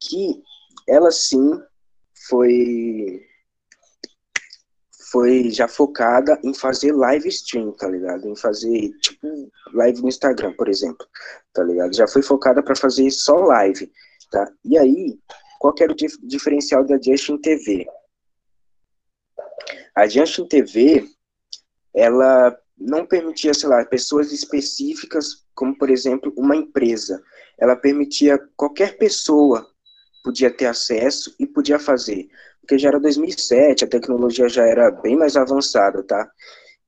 que 0.00 0.42
ela 0.86 1.10
sim 1.10 1.60
foi 2.28 3.24
foi 5.10 5.50
já 5.50 5.66
focada 5.66 6.38
em 6.44 6.52
fazer 6.52 6.92
live 6.92 7.28
stream, 7.28 7.72
tá 7.72 7.88
ligado? 7.88 8.28
Em 8.28 8.36
fazer 8.36 8.90
tipo 9.00 9.50
live 9.72 10.02
no 10.02 10.08
Instagram, 10.08 10.52
por 10.52 10.68
exemplo, 10.68 11.06
tá 11.52 11.62
ligado? 11.64 11.96
Já 11.96 12.06
foi 12.06 12.22
focada 12.22 12.62
para 12.62 12.76
fazer 12.76 13.10
só 13.10 13.34
live, 13.36 13.90
tá? 14.30 14.50
E 14.64 14.76
aí, 14.78 15.18
qual 15.58 15.74
era 15.80 15.92
o 15.92 15.96
dif 15.96 16.16
diferencial 16.22 16.84
da 16.84 16.98
Justin 17.00 17.38
TV? 17.38 17.86
A 19.98 20.06
Justin 20.06 20.46
TV, 20.46 21.10
ela 21.92 22.56
não 22.78 23.04
permitia, 23.04 23.52
sei 23.52 23.68
lá, 23.68 23.84
pessoas 23.84 24.30
específicas, 24.30 25.44
como 25.56 25.76
por 25.76 25.90
exemplo 25.90 26.32
uma 26.36 26.54
empresa. 26.54 27.20
Ela 27.58 27.74
permitia 27.74 28.38
qualquer 28.56 28.96
pessoa 28.96 29.68
podia 30.22 30.52
ter 30.52 30.66
acesso 30.66 31.34
e 31.36 31.44
podia 31.44 31.80
fazer. 31.80 32.28
Porque 32.60 32.78
já 32.78 32.90
era 32.90 33.00
2007, 33.00 33.82
a 33.82 33.88
tecnologia 33.88 34.48
já 34.48 34.64
era 34.64 34.88
bem 34.88 35.16
mais 35.16 35.36
avançada, 35.36 36.00
tá? 36.04 36.30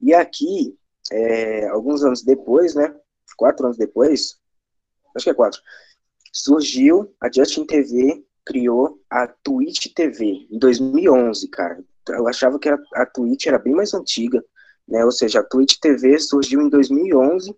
E 0.01 0.15
aqui, 0.15 0.79
é, 1.11 1.67
alguns 1.67 2.05
anos 2.05 2.23
depois, 2.23 2.77
né? 2.77 2.95
Quatro 3.37 3.67
anos 3.67 3.77
depois, 3.77 4.39
acho 5.17 5.25
que 5.25 5.31
é 5.31 5.35
quatro, 5.35 5.61
surgiu 6.33 7.13
a 7.21 7.29
Justin 7.29 7.67
TV, 7.67 8.25
criou 8.45 9.01
a 9.11 9.27
Twitch 9.27 9.93
TV 9.97 10.47
em 10.49 10.59
2011, 10.61 11.49
cara. 11.49 11.85
Eu 12.17 12.29
achava 12.29 12.59
que 12.59 12.69
a, 12.69 12.79
a 12.95 13.07
Twitch 13.07 13.47
era 13.47 13.59
bem 13.59 13.75
mais 13.75 13.95
antiga, 13.95 14.43
né? 14.87 15.05
Ou 15.05 15.13
seja, 15.13 15.41
a 15.41 15.45
Twitch 15.45 15.77
TV 15.81 16.19
surgiu 16.19 16.61
em 16.61 16.69
2011 16.69 17.55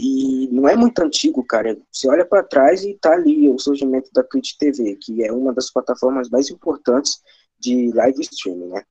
e 0.00 0.48
não 0.52 0.68
é 0.68 0.76
muito 0.76 1.00
antigo, 1.00 1.44
cara. 1.44 1.76
Você 1.90 2.08
olha 2.08 2.24
para 2.24 2.44
trás 2.44 2.84
e 2.84 2.94
tá 2.94 3.14
ali 3.14 3.48
o 3.48 3.58
surgimento 3.58 4.10
da 4.12 4.22
Twitch 4.22 4.52
TV, 4.56 4.94
que 4.94 5.24
é 5.24 5.32
uma 5.32 5.52
das 5.52 5.72
plataformas 5.72 6.28
mais 6.30 6.50
importantes 6.50 7.20
de 7.58 7.90
live 7.92 8.20
streaming, 8.22 8.68
né? 8.68 8.84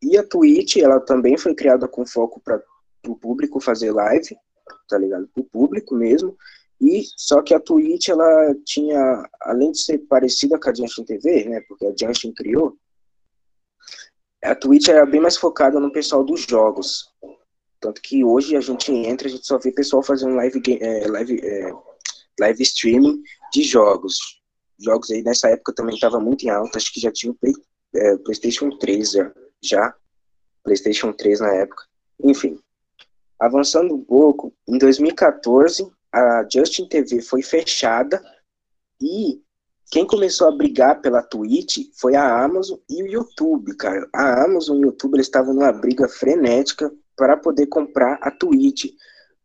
E 0.00 0.16
a 0.16 0.22
Twitch, 0.22 0.76
ela 0.76 1.00
também 1.00 1.36
foi 1.36 1.54
criada 1.56 1.88
com 1.88 2.06
foco 2.06 2.40
para 2.40 2.62
o 3.06 3.16
público 3.16 3.60
fazer 3.60 3.90
live, 3.90 4.36
tá 4.88 4.96
ligado? 4.96 5.28
Para 5.28 5.40
o 5.40 5.44
público 5.44 5.96
mesmo. 5.96 6.36
E 6.80 7.02
só 7.16 7.42
que 7.42 7.52
a 7.52 7.60
Twitch, 7.60 8.08
ela 8.08 8.54
tinha, 8.64 9.28
além 9.40 9.72
de 9.72 9.78
ser 9.78 9.98
parecida 9.98 10.58
com 10.58 10.70
a 10.70 10.74
Junction 10.74 11.04
TV, 11.04 11.48
né? 11.48 11.60
Porque 11.68 11.86
a 11.86 11.94
Junction 11.96 12.32
criou, 12.32 12.76
a 14.42 14.54
Twitch 14.54 14.88
era 14.88 15.06
bem 15.06 15.20
mais 15.20 15.36
focada 15.36 15.78
no 15.78 15.92
pessoal 15.92 16.24
dos 16.24 16.42
jogos. 16.42 17.12
Tanto 17.80 18.00
que 18.00 18.24
hoje 18.24 18.56
a 18.56 18.60
gente 18.60 18.92
entra, 18.92 19.28
a 19.28 19.30
gente 19.30 19.46
só 19.46 19.58
vê 19.58 19.72
pessoal 19.72 20.02
fazendo 20.02 20.34
live, 20.34 20.60
é, 20.80 21.08
live, 21.08 21.40
é, 21.42 21.72
live 22.40 22.62
streaming 22.62 23.22
de 23.52 23.62
jogos. 23.62 24.40
Jogos 24.78 25.10
aí 25.10 25.22
nessa 25.22 25.48
época 25.48 25.72
também 25.74 25.94
estava 25.94 26.18
muito 26.18 26.44
em 26.44 26.50
alta, 26.50 26.78
acho 26.78 26.92
que 26.92 27.00
já 27.00 27.10
tinha 27.10 27.32
o 27.32 27.34
Play, 27.34 27.54
é, 27.94 28.16
PlayStation 28.18 28.70
3 28.70 29.10
já, 29.12 29.32
já. 29.62 29.94
PlayStation 30.64 31.12
3 31.12 31.40
na 31.40 31.54
época. 31.54 31.84
Enfim, 32.22 32.58
avançando 33.38 33.94
um 33.94 34.04
pouco, 34.04 34.52
em 34.66 34.78
2014 34.78 35.90
a 36.12 36.46
Justin 36.52 36.86
TV 36.86 37.20
foi 37.20 37.42
fechada 37.42 38.22
e 39.00 39.40
quem 39.92 40.06
começou 40.06 40.48
a 40.48 40.56
brigar 40.56 41.02
pela 41.02 41.22
Twitch 41.22 41.90
foi 42.00 42.16
a 42.16 42.42
Amazon 42.42 42.78
e 42.88 43.02
o 43.02 43.06
YouTube, 43.06 43.76
cara. 43.76 44.08
A 44.10 44.42
Amazon 44.42 44.78
e 44.78 44.80
o 44.80 44.84
YouTube 44.86 45.16
eles 45.16 45.26
estavam 45.26 45.52
numa 45.52 45.70
briga 45.70 46.08
frenética 46.08 46.90
para 47.14 47.36
poder 47.36 47.66
comprar 47.66 48.18
a 48.22 48.30
Twitch. 48.30 48.86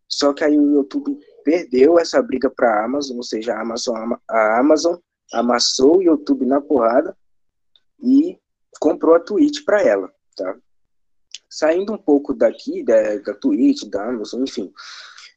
Só 0.07 0.33
que 0.33 0.45
aí 0.45 0.57
o 0.57 0.71
YouTube 0.71 1.19
perdeu 1.43 1.99
essa 1.99 2.21
briga 2.21 2.49
para 2.49 2.69
a 2.69 2.85
Amazon, 2.85 3.17
ou 3.17 3.23
seja, 3.23 3.55
a 3.55 3.61
Amazon, 3.61 4.13
a 4.25 4.57
Amazon 4.57 4.95
amassou 5.33 5.97
o 5.97 6.01
YouTube 6.01 6.45
na 6.45 6.61
porrada 6.61 7.13
e 8.01 8.39
comprou 8.79 9.15
a 9.15 9.19
Twitch 9.19 9.65
para 9.65 9.83
ela, 9.83 10.09
tá? 10.33 10.55
Saindo 11.49 11.91
um 11.91 11.97
pouco 11.97 12.33
daqui, 12.33 12.83
da, 12.83 13.17
da 13.17 13.33
Twitch, 13.33 13.83
da 13.89 14.07
Amazon, 14.07 14.43
enfim, 14.43 14.71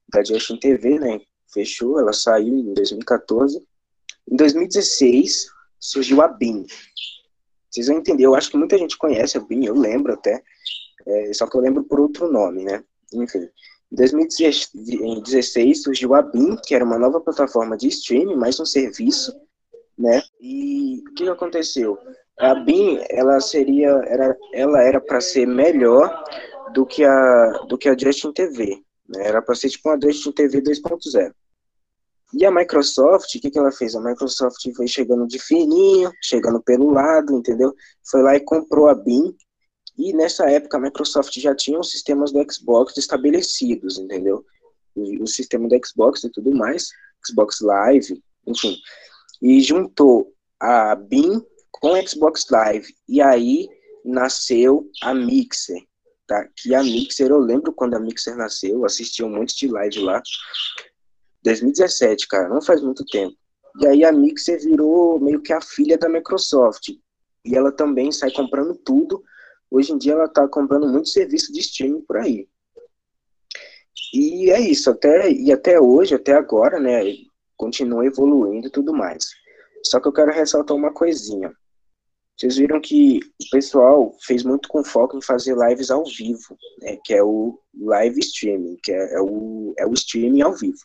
da 0.09 0.23
Justin 0.23 0.57
TV, 0.57 1.00
né? 1.00 1.21
Fechou, 1.52 1.99
ela 1.99 2.12
saiu 2.12 2.55
em 2.55 2.73
2014. 2.75 3.61
Em 4.30 4.37
2016, 4.37 5.49
surgiu 5.78 6.22
a 6.22 6.28
BIM. 6.28 6.64
Vocês 7.68 7.88
vão 7.88 7.99
entender, 7.99 8.25
eu 8.25 8.34
acho 8.34 8.50
que 8.50 8.56
muita 8.56 8.78
gente 8.78 8.96
conhece 8.96 9.37
a 9.37 9.40
BIM, 9.40 9.64
eu 9.64 9.75
lembro 9.75 10.12
até. 10.12 10.42
É, 11.06 11.32
só 11.32 11.46
que 11.46 11.56
eu 11.56 11.60
lembro 11.60 11.82
por 11.82 11.99
outro 11.99 12.30
nome, 12.30 12.64
né? 12.64 12.84
Enfim. 13.12 13.49
Em 13.92 13.96
2016 13.96 15.82
surgiu 15.82 16.14
a 16.14 16.22
BIM, 16.22 16.56
que 16.64 16.75
era 16.75 16.84
uma 16.84 16.99
nova 16.99 17.20
plataforma 17.20 17.76
de 17.76 17.88
streaming, 17.88 18.37
mais 18.37 18.60
um 18.60 18.66
serviço, 18.66 19.32
né? 19.99 20.22
E 20.40 21.02
o 21.10 21.14
que 21.14 21.28
aconteceu? 21.28 21.99
A 22.38 22.54
BIM, 22.54 23.00
ela 23.08 23.40
seria, 23.40 23.88
era, 24.06 24.37
ela 24.54 24.82
era 24.82 25.00
para 25.00 25.20
ser 25.20 25.46
melhor 25.46 26.25
do 26.72 26.87
que 26.87 27.04
a 27.04 27.64
do 27.68 27.76
que 27.76 27.88
a 27.88 27.96
Justin 27.98 28.33
TV, 28.33 28.81
né? 29.09 29.26
Era 29.26 29.42
para 29.42 29.57
ser 29.57 29.70
tipo 29.70 29.88
uma 29.88 29.98
Justin 30.00 30.33
TV 30.33 30.62
2.0. 30.62 31.33
E 32.33 32.45
a 32.45 32.51
Microsoft, 32.51 33.35
o 33.35 33.40
que, 33.40 33.51
que 33.51 33.59
ela 33.59 33.73
fez? 33.73 33.95
A 33.95 34.01
Microsoft 34.01 34.62
foi 34.77 34.87
chegando 34.87 35.27
de 35.27 35.38
fininho, 35.38 36.12
chegando 36.23 36.62
pelo 36.62 36.90
lado, 36.90 37.37
entendeu? 37.37 37.75
Foi 38.09 38.23
lá 38.23 38.37
e 38.37 38.40
comprou 38.40 38.88
a 38.88 38.95
BIM, 38.95 39.35
e 40.01 40.14
nessa 40.14 40.49
época 40.51 40.79
a 40.79 40.81
Microsoft 40.81 41.38
já 41.38 41.55
tinha 41.55 41.79
os 41.79 41.90
sistemas 41.90 42.33
do 42.33 42.43
Xbox 42.51 42.97
estabelecidos, 42.97 43.99
entendeu? 43.99 44.43
O, 44.97 45.27
sistema 45.27 45.69
do 45.69 45.79
Xbox 45.87 46.25
e 46.25 46.31
tudo 46.31 46.53
mais, 46.53 46.88
Xbox 47.27 47.61
Live, 47.61 48.23
enfim. 48.47 48.77
E 49.43 49.61
juntou 49.61 50.33
a 50.59 50.95
BIM 50.95 51.45
com 51.71 51.93
o 51.93 52.09
Xbox 52.09 52.47
Live. 52.51 52.95
E 53.07 53.21
aí 53.21 53.69
nasceu 54.03 54.88
a 55.03 55.12
Mixer, 55.12 55.83
tá? 56.27 56.49
Que 56.57 56.75
a 56.75 56.83
Mixer, 56.83 57.31
eu 57.31 57.38
lembro 57.38 57.71
quando 57.71 57.95
a 57.95 58.01
Mixer 58.01 58.37
nasceu, 58.37 58.71
eu 58.71 58.85
assisti 58.87 59.23
um 59.23 59.29
monte 59.29 59.55
de 59.55 59.69
live 59.69 59.99
lá. 60.01 60.23
2017, 61.44 62.29
cara, 62.29 62.48
não 62.48 62.62
faz 62.62 62.83
muito 62.83 63.05
tempo. 63.07 63.37
E 63.81 63.87
aí 63.87 64.05
a 64.05 64.12
Mixer 64.12 64.61
virou 64.61 65.20
meio 65.20 65.40
que 65.40 65.53
a 65.53 65.61
filha 65.61 65.96
da 65.96 66.09
Microsoft. 66.09 66.88
E 67.44 67.57
ela 67.57 67.72
também 67.72 68.12
sai 68.12 68.31
comprando 68.31 68.76
tudo 68.76 69.22
hoje 69.70 69.92
em 69.92 69.98
dia 69.98 70.12
ela 70.12 70.24
está 70.24 70.46
comprando 70.48 70.88
muito 70.88 71.09
serviço 71.09 71.53
de 71.53 71.61
streaming 71.61 72.03
por 72.03 72.16
aí. 72.16 72.48
E 74.12 74.50
é 74.50 74.61
isso, 74.61 74.90
até, 74.90 75.31
e 75.31 75.53
até 75.53 75.81
hoje, 75.81 76.14
até 76.14 76.33
agora, 76.33 76.81
né, 76.81 77.00
continua 77.57 78.05
evoluindo 78.05 78.66
e 78.66 78.70
tudo 78.70 78.92
mais. 78.92 79.24
Só 79.87 80.00
que 80.00 80.09
eu 80.09 80.12
quero 80.12 80.33
ressaltar 80.33 80.76
uma 80.76 80.92
coisinha. 80.92 81.53
Vocês 82.37 82.57
viram 82.57 82.81
que 82.81 83.20
o 83.20 83.50
pessoal 83.50 84.16
fez 84.22 84.42
muito 84.42 84.68
com 84.68 84.83
foco 84.83 85.16
em 85.16 85.22
fazer 85.22 85.55
lives 85.57 85.90
ao 85.90 86.05
vivo, 86.05 86.57
né, 86.81 86.98
que 87.05 87.14
é 87.14 87.22
o 87.22 87.59
live 87.79 88.18
streaming, 88.18 88.76
que 88.83 88.90
é, 88.90 89.14
é, 89.14 89.20
o, 89.20 89.74
é 89.79 89.87
o 89.87 89.92
streaming 89.92 90.40
ao 90.40 90.55
vivo. 90.55 90.81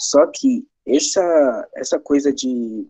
Só 0.00 0.26
que 0.26 0.66
essa, 0.86 1.68
essa 1.76 1.98
coisa 1.98 2.32
de 2.32 2.88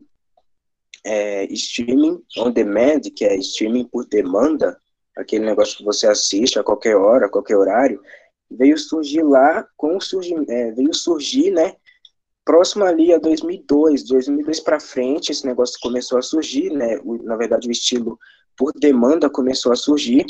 é, 1.05 1.45
streaming 1.53 2.23
on 2.39 2.53
demand, 2.53 3.01
que 3.15 3.25
é 3.25 3.37
streaming 3.37 3.85
por 3.85 4.07
demanda, 4.07 4.81
aquele 5.17 5.45
negócio 5.45 5.79
que 5.79 5.85
você 5.85 6.07
assiste 6.07 6.59
a 6.59 6.63
qualquer 6.63 6.97
hora, 6.97 7.27
a 7.27 7.31
qualquer 7.31 7.57
horário, 7.57 8.01
veio 8.49 8.79
surgir 8.79 9.23
lá 9.23 9.67
com 9.77 10.01
surgir, 10.01 10.37
é, 10.49 10.71
veio 10.71 10.95
surgir, 10.95 11.51
né, 11.51 11.75
próximo 12.45 12.85
ali 12.85 13.13
a 13.13 13.19
2002, 13.19 14.05
2002 14.05 14.61
para 14.61 14.79
frente, 14.79 15.33
esse 15.33 15.45
negócio 15.45 15.79
começou 15.81 16.17
a 16.17 16.23
surgir, 16.23 16.71
né, 16.71 16.99
o, 17.05 17.23
na 17.23 17.37
verdade 17.37 17.69
o 17.69 17.73
estilo 17.73 18.19
por 18.57 18.73
demanda 18.73 19.29
começou 19.29 19.73
a 19.73 19.77
surgir, 19.77 20.25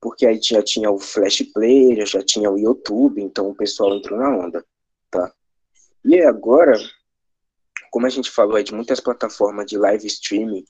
porque 0.00 0.26
aí 0.26 0.38
já 0.40 0.62
tinha 0.62 0.90
o 0.90 0.98
Flash 0.98 1.42
Player, 1.52 2.06
já 2.06 2.22
tinha 2.22 2.50
o 2.50 2.58
YouTube, 2.58 3.20
então 3.20 3.48
o 3.48 3.54
pessoal 3.54 3.96
entrou 3.96 4.18
na 4.18 4.36
onda, 4.36 4.64
tá? 5.10 5.32
E 6.04 6.20
agora, 6.20 6.74
como 7.90 8.06
a 8.06 8.10
gente 8.10 8.30
falou 8.30 8.62
de 8.62 8.74
muitas 8.74 9.00
plataformas 9.00 9.66
de 9.66 9.78
live 9.78 10.06
streaming 10.06 10.64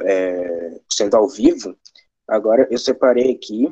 é, 0.00 0.80
sendo 0.90 1.16
ao 1.16 1.28
vivo, 1.28 1.76
agora 2.26 2.66
eu 2.70 2.78
separei 2.78 3.32
aqui, 3.32 3.68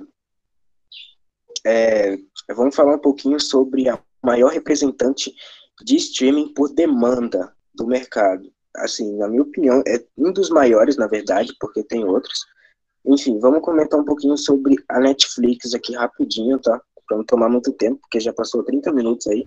é, 1.65 2.17
vamos 2.55 2.77
falar 2.77 2.95
um 2.95 3.01
pouquinho 3.01 3.41
sobre 3.41 3.89
a 3.89 3.99
maior 4.23 4.53
representante 4.53 5.35
de 5.83 5.97
streaming 5.97 6.53
por 6.53 6.73
demanda 6.73 7.55
do 7.75 7.87
mercado. 7.87 8.53
Assim, 8.77 9.17
na 9.17 9.29
minha 9.29 9.43
opinião, 9.43 9.83
é 9.87 10.05
um 10.17 10.33
dos 10.33 10.51
maiores, 10.51 10.97
na 10.97 11.07
verdade, 11.07 11.55
porque 11.59 11.83
tem 11.83 12.05
outros. 12.05 12.45
Enfim, 13.05 13.39
vamos 13.39 13.63
comentar 13.63 13.99
um 13.99 14.05
pouquinho 14.05 14.37
sobre 14.37 14.77
a 14.89 15.01
Netflix 15.01 15.73
aqui 15.75 15.95
rapidinho, 15.95 16.59
tá? 16.59 16.81
Pra 17.07 17.17
não 17.17 17.25
tomar 17.25 17.49
muito 17.49 17.73
tempo, 17.73 18.01
porque 18.01 18.21
já 18.21 18.33
passou 18.33 18.65
30 18.65 18.93
minutos 18.93 19.27
aí. 19.29 19.47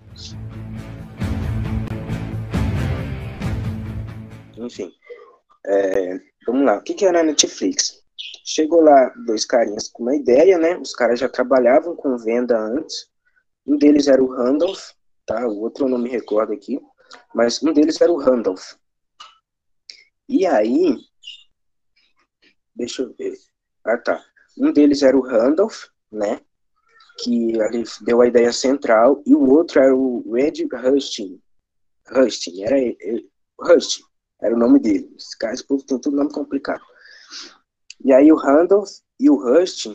Enfim, 4.60 4.92
é, 5.66 6.20
vamos 6.46 6.66
lá. 6.66 6.76
O 6.76 6.82
que, 6.82 6.94
que 6.94 7.06
era 7.06 7.20
a 7.20 7.24
Netflix? 7.24 8.02
Chegou 8.44 8.82
lá 8.82 9.08
dois 9.26 9.46
carinhas 9.46 9.88
com 9.88 10.02
uma 10.02 10.14
ideia, 10.14 10.58
né? 10.58 10.76
Os 10.76 10.94
caras 10.94 11.18
já 11.18 11.28
trabalhavam 11.28 11.96
com 11.96 12.18
venda 12.18 12.58
antes. 12.58 13.08
Um 13.66 13.78
deles 13.78 14.06
era 14.06 14.22
o 14.22 14.30
Randolph, 14.30 14.90
tá? 15.24 15.46
O 15.46 15.60
outro 15.60 15.86
eu 15.86 15.88
não 15.88 15.98
me 15.98 16.10
recordo 16.10 16.52
aqui. 16.52 16.78
Mas 17.34 17.62
um 17.62 17.72
deles 17.72 18.00
era 18.00 18.12
o 18.12 18.18
Randolph. 18.18 18.74
E 20.28 20.46
aí, 20.46 20.96
deixa 22.74 23.02
eu 23.02 23.14
ver. 23.14 23.34
Ah, 23.84 23.96
tá. 23.96 24.22
Um 24.58 24.72
deles 24.72 25.02
era 25.02 25.16
o 25.16 25.22
Randolph, 25.22 25.86
né? 26.12 26.40
Que 27.22 27.60
ali 27.62 27.84
deu 28.02 28.20
a 28.20 28.26
ideia 28.26 28.52
central. 28.52 29.22
E 29.26 29.34
o 29.34 29.48
outro 29.48 29.80
era 29.80 29.96
o 29.96 30.36
Ed 30.36 30.68
Husting. 30.72 31.40
Husting, 32.14 32.62
era 32.62 32.78
ele. 32.78 33.30
Husting. 33.58 34.09
Era 34.42 34.54
o 34.54 34.58
nome 34.58 34.78
dele. 34.78 35.12
Esse 35.16 35.36
cara, 35.38 35.54
esse 35.54 35.66
povo 35.66 35.84
tem 35.84 35.98
tudo 35.98 36.16
nome 36.16 36.32
complicado. 36.32 36.82
E 38.04 38.12
aí 38.12 38.32
o 38.32 38.36
Randolph 38.36 38.90
e 39.18 39.28
o 39.28 39.36
Rust, 39.36 39.86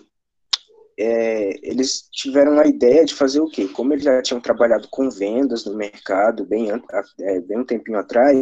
é, 0.97 1.67
eles 1.67 2.07
tiveram 2.11 2.59
a 2.59 2.67
ideia 2.67 3.03
de 3.03 3.15
fazer 3.15 3.39
o 3.39 3.49
quê? 3.49 3.67
Como 3.67 3.93
eles 3.93 4.03
já 4.03 4.21
tinham 4.21 4.39
trabalhado 4.39 4.87
com 4.89 5.09
vendas 5.09 5.65
no 5.65 5.75
mercado 5.75 6.45
bem, 6.45 6.69
é, 6.71 7.41
bem 7.41 7.59
um 7.59 7.65
tempinho 7.65 7.97
atrás, 7.97 8.37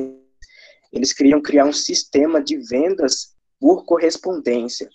eles 0.91 1.13
queriam 1.13 1.41
criar 1.41 1.65
um 1.65 1.73
sistema 1.73 2.43
de 2.43 2.57
vendas 2.57 3.33
por 3.59 3.85
correspondência. 3.85 4.89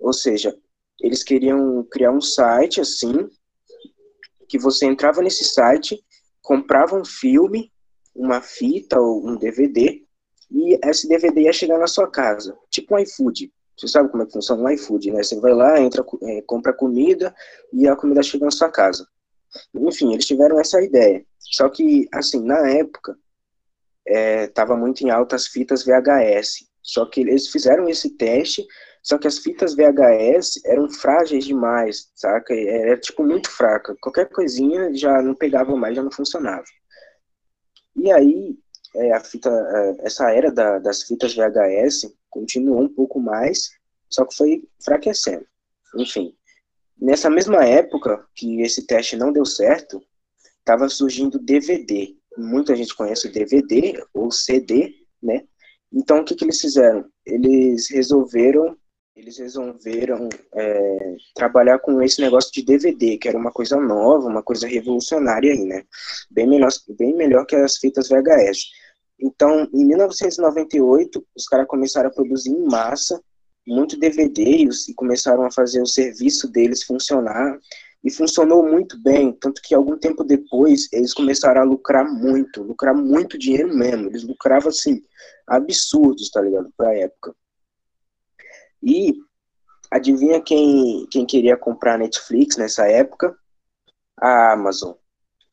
Ou 0.00 0.12
seja, 0.12 0.56
eles 1.00 1.22
queriam 1.22 1.86
criar 1.90 2.10
um 2.10 2.20
site 2.20 2.80
assim, 2.80 3.28
que 4.48 4.58
você 4.58 4.86
entrava 4.86 5.22
nesse 5.22 5.44
site, 5.44 6.02
comprava 6.42 6.96
um 6.96 7.04
filme, 7.04 7.72
uma 8.14 8.40
fita 8.40 9.00
ou 9.00 9.26
um 9.26 9.36
DVD, 9.36 10.03
e 10.54 10.78
esse 10.84 11.08
DVD 11.08 11.42
ia 11.42 11.52
chegar 11.52 11.78
na 11.78 11.88
sua 11.88 12.08
casa, 12.08 12.56
tipo 12.70 12.94
um 12.94 12.98
iFood. 13.00 13.52
Você 13.76 13.88
sabe 13.88 14.08
como 14.08 14.22
é 14.22 14.26
que 14.26 14.32
funciona 14.32 14.62
o 14.62 14.70
iFood, 14.70 15.10
né? 15.10 15.20
Você 15.20 15.40
vai 15.40 15.52
lá, 15.52 15.80
entra, 15.80 16.04
é, 16.22 16.42
compra 16.42 16.72
comida 16.72 17.34
e 17.72 17.88
a 17.88 17.96
comida 17.96 18.22
chega 18.22 18.44
na 18.44 18.52
sua 18.52 18.70
casa. 18.70 19.04
Enfim, 19.74 20.12
eles 20.12 20.26
tiveram 20.26 20.60
essa 20.60 20.80
ideia. 20.80 21.26
Só 21.40 21.68
que, 21.68 22.08
assim, 22.12 22.40
na 22.40 22.70
época, 22.70 23.18
estava 24.06 24.74
é, 24.74 24.76
muito 24.76 25.04
em 25.04 25.10
alta 25.10 25.34
as 25.34 25.48
fitas 25.48 25.84
VHS. 25.84 26.68
Só 26.80 27.04
que 27.04 27.22
eles 27.22 27.48
fizeram 27.48 27.88
esse 27.88 28.10
teste, 28.10 28.64
só 29.02 29.18
que 29.18 29.26
as 29.26 29.38
fitas 29.38 29.74
VHS 29.74 30.64
eram 30.66 30.88
frágeis 30.88 31.44
demais, 31.44 32.12
saca? 32.14 32.54
Era, 32.54 32.96
tipo, 32.96 33.24
muito 33.24 33.50
fraca. 33.50 33.96
Qualquer 34.00 34.28
coisinha 34.28 34.94
já 34.94 35.20
não 35.20 35.34
pegava 35.34 35.74
mais, 35.76 35.96
já 35.96 36.02
não 36.02 36.12
funcionava. 36.12 36.64
E 37.96 38.12
aí, 38.12 38.56
é, 38.94 39.12
a 39.12 39.20
fita, 39.20 39.50
é, 39.50 40.06
essa 40.06 40.30
era 40.32 40.50
da, 40.52 40.78
das 40.78 41.02
fitas 41.02 41.34
VHS 41.34 42.12
continuou 42.30 42.82
um 42.82 42.88
pouco 42.88 43.20
mais, 43.20 43.70
só 44.08 44.24
que 44.24 44.36
foi 44.36 44.62
enfraquecendo. 44.80 45.46
Enfim, 45.96 46.34
nessa 47.00 47.28
mesma 47.28 47.64
época 47.64 48.24
que 48.34 48.60
esse 48.62 48.86
teste 48.86 49.16
não 49.16 49.32
deu 49.32 49.44
certo, 49.44 50.02
estava 50.58 50.88
surgindo 50.88 51.38
DVD. 51.38 52.16
Muita 52.36 52.74
gente 52.74 52.94
conhece 52.94 53.28
o 53.28 53.32
DVD 53.32 54.02
ou 54.12 54.30
CD, 54.30 54.94
né? 55.22 55.44
Então, 55.92 56.20
o 56.20 56.24
que, 56.24 56.34
que 56.34 56.44
eles 56.44 56.60
fizeram? 56.60 57.08
Eles 57.24 57.88
resolveram 57.90 58.76
eles 59.16 59.38
resolveram 59.38 60.28
é, 60.52 61.16
trabalhar 61.36 61.78
com 61.78 62.02
esse 62.02 62.20
negócio 62.20 62.52
de 62.52 62.64
DVD, 62.64 63.16
que 63.16 63.28
era 63.28 63.38
uma 63.38 63.52
coisa 63.52 63.76
nova, 63.76 64.26
uma 64.26 64.42
coisa 64.42 64.66
revolucionária 64.66 65.52
aí, 65.52 65.64
né? 65.64 65.84
Bem 66.28 66.48
melhor, 66.48 66.70
bem 66.98 67.14
melhor 67.14 67.46
que 67.46 67.54
as 67.54 67.76
fitas 67.76 68.08
VHS. 68.08 68.64
Então, 69.20 69.68
em 69.72 69.84
1998, 69.84 71.24
os 71.34 71.46
caras 71.46 71.66
começaram 71.66 72.08
a 72.08 72.12
produzir 72.12 72.50
em 72.50 72.64
massa 72.64 73.22
muito 73.66 73.98
DVD 73.98 74.42
e 74.42 74.94
começaram 74.94 75.44
a 75.44 75.50
fazer 75.50 75.80
o 75.80 75.86
serviço 75.86 76.48
deles 76.48 76.82
funcionar. 76.82 77.58
E 78.02 78.10
funcionou 78.10 78.62
muito 78.62 79.00
bem, 79.00 79.32
tanto 79.32 79.62
que 79.62 79.74
algum 79.74 79.96
tempo 79.96 80.22
depois 80.22 80.90
eles 80.92 81.14
começaram 81.14 81.62
a 81.62 81.64
lucrar 81.64 82.04
muito, 82.04 82.62
lucrar 82.62 82.94
muito 82.94 83.38
dinheiro 83.38 83.74
mesmo. 83.74 84.08
Eles 84.08 84.22
lucravam 84.22 84.68
assim, 84.68 85.02
absurdos, 85.46 86.30
tá 86.30 86.42
ligado? 86.42 86.70
Pra 86.76 86.94
época. 86.94 87.34
E 88.82 89.14
adivinha 89.90 90.38
quem, 90.42 91.06
quem 91.10 91.24
queria 91.24 91.56
comprar 91.56 91.98
Netflix 91.98 92.58
nessa 92.58 92.86
época? 92.86 93.34
A 94.20 94.52
Amazon. 94.52 94.92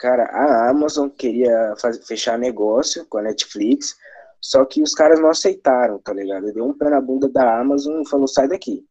Cara, 0.01 0.23
a 0.23 0.67
Amazon 0.67 1.09
queria 1.09 1.75
fazer, 1.79 2.01
fechar 2.01 2.35
negócio 2.35 3.05
com 3.05 3.19
a 3.19 3.21
Netflix, 3.21 3.95
só 4.41 4.65
que 4.65 4.81
os 4.81 4.95
caras 4.95 5.19
não 5.19 5.29
aceitaram, 5.29 5.99
tá 5.99 6.11
ligado? 6.11 6.51
Deu 6.51 6.65
um 6.65 6.75
pé 6.75 6.89
na 6.89 6.99
bunda 6.99 7.29
da 7.29 7.59
Amazon 7.59 8.01
e 8.01 8.09
falou: 8.09 8.27
sai 8.27 8.47
daqui. 8.47 8.83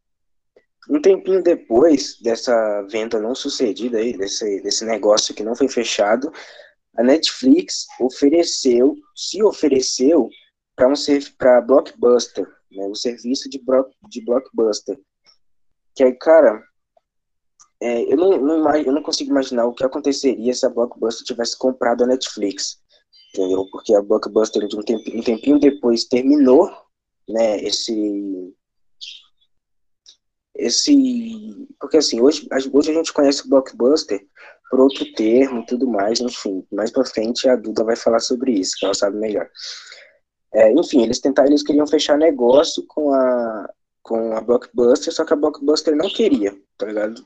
Um 0.89 1.01
tempinho 1.01 1.43
depois 1.43 2.17
dessa 2.21 2.83
venda 2.83 3.19
não 3.19 3.35
sucedida 3.35 3.97
aí, 3.97 4.17
desse, 4.17 4.61
desse 4.61 4.85
negócio 4.85 5.35
que 5.35 5.43
não 5.43 5.53
foi 5.53 5.67
fechado, 5.67 6.31
a 6.95 7.03
Netflix 7.03 7.87
ofereceu, 7.99 8.95
se 9.13 9.43
ofereceu 9.43 10.29
para 10.77 10.87
um 10.87 10.93
para 11.37 11.59
Blockbuster, 11.59 12.47
né, 12.71 12.85
o 12.85 12.95
serviço 12.95 13.49
de, 13.49 13.61
de 14.09 14.23
Blockbuster. 14.23 14.97
Que 15.93 16.05
aí, 16.05 16.13
cara, 16.13 16.63
é, 17.81 18.13
eu, 18.13 18.15
não, 18.15 18.37
não, 18.37 18.75
eu 18.75 18.91
não 18.91 19.01
consigo 19.01 19.31
imaginar 19.31 19.65
o 19.65 19.73
que 19.73 19.83
aconteceria 19.83 20.53
se 20.53 20.65
a 20.65 20.69
Blockbuster 20.69 21.25
tivesse 21.25 21.57
comprado 21.57 22.03
a 22.03 22.07
Netflix, 22.07 22.79
entendeu? 23.33 23.65
Porque 23.71 23.93
a 23.95 24.01
Blockbuster, 24.01 24.63
um 24.63 24.83
tempinho, 24.83 25.19
um 25.19 25.23
tempinho 25.23 25.59
depois, 25.59 26.05
terminou, 26.05 26.69
né, 27.27 27.57
esse... 27.63 28.53
Esse... 30.53 31.67
Porque, 31.79 31.97
assim, 31.97 32.21
hoje, 32.21 32.47
hoje 32.71 32.91
a 32.91 32.93
gente 32.93 33.11
conhece 33.11 33.45
o 33.45 33.49
Blockbuster 33.49 34.23
por 34.69 34.79
outro 34.79 35.05
termo 35.13 35.65
tudo 35.65 35.87
mais, 35.87 36.21
enfim. 36.21 36.65
Mais 36.71 36.91
pra 36.91 37.03
frente 37.03 37.49
a 37.49 37.55
Duda 37.55 37.83
vai 37.83 37.95
falar 37.95 38.19
sobre 38.19 38.53
isso, 38.53 38.75
que 38.77 38.85
ela 38.85 38.93
sabe 38.93 39.17
melhor. 39.17 39.49
É, 40.53 40.71
enfim, 40.71 41.03
eles 41.03 41.19
tentaram, 41.19 41.49
eles 41.49 41.63
queriam 41.63 41.87
fechar 41.87 42.17
negócio 42.17 42.85
com 42.87 43.13
a, 43.13 43.69
com 44.03 44.33
a 44.35 44.41
Blockbuster, 44.41 45.13
só 45.13 45.25
que 45.25 45.33
a 45.33 45.35
Blockbuster 45.35 45.95
não 45.95 46.09
queria, 46.09 46.55
tá 46.77 46.85
ligado? 46.85 47.25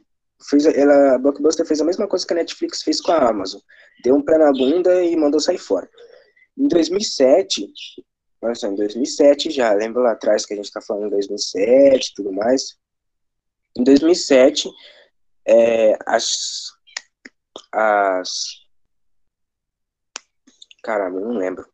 Fez, 0.50 0.66
ela, 0.66 1.16
a 1.16 1.18
Blockbuster 1.18 1.66
fez 1.66 1.82
a 1.82 1.86
mesma 1.86 2.08
coisa 2.08 2.26
que 2.26 2.34
a 2.34 2.38
Netflix 2.38 2.84
fez 2.84 3.02
com 3.02 3.12
a 3.12 3.30
Amazon. 3.30 3.62
Deu 4.04 4.16
um 4.16 4.24
pé 4.24 4.38
na 4.38 4.52
bunda 4.52 5.04
e 5.04 5.16
mandou 5.16 5.40
sair 5.40 5.58
fora. 5.58 5.90
Em 6.58 6.68
2007, 6.68 7.68
olha 8.42 8.56
só, 8.56 8.68
em 8.68 8.76
2007 8.76 9.52
já, 9.52 9.74
lembra 9.74 10.02
lá 10.02 10.12
atrás 10.12 10.46
que 10.46 10.54
a 10.54 10.58
gente 10.58 10.72
tá 10.72 10.82
falando 10.82 11.08
em 11.08 11.12
2007 11.12 12.12
e 12.12 12.14
tudo 12.16 12.32
mais? 12.32 12.78
Em 13.78 13.84
2007, 13.84 14.70
é, 15.48 15.98
as, 16.06 16.72
as... 17.72 18.66
Caramba, 20.84 21.20
eu 21.20 21.26
não 21.26 21.38
lembro. 21.38 21.66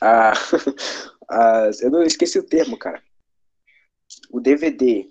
As, 1.28 1.82
eu 1.82 1.90
não 1.90 2.02
esqueci 2.02 2.38
o 2.38 2.46
termo, 2.46 2.78
cara. 2.78 3.02
O 4.30 4.40
DVD. 4.40 5.06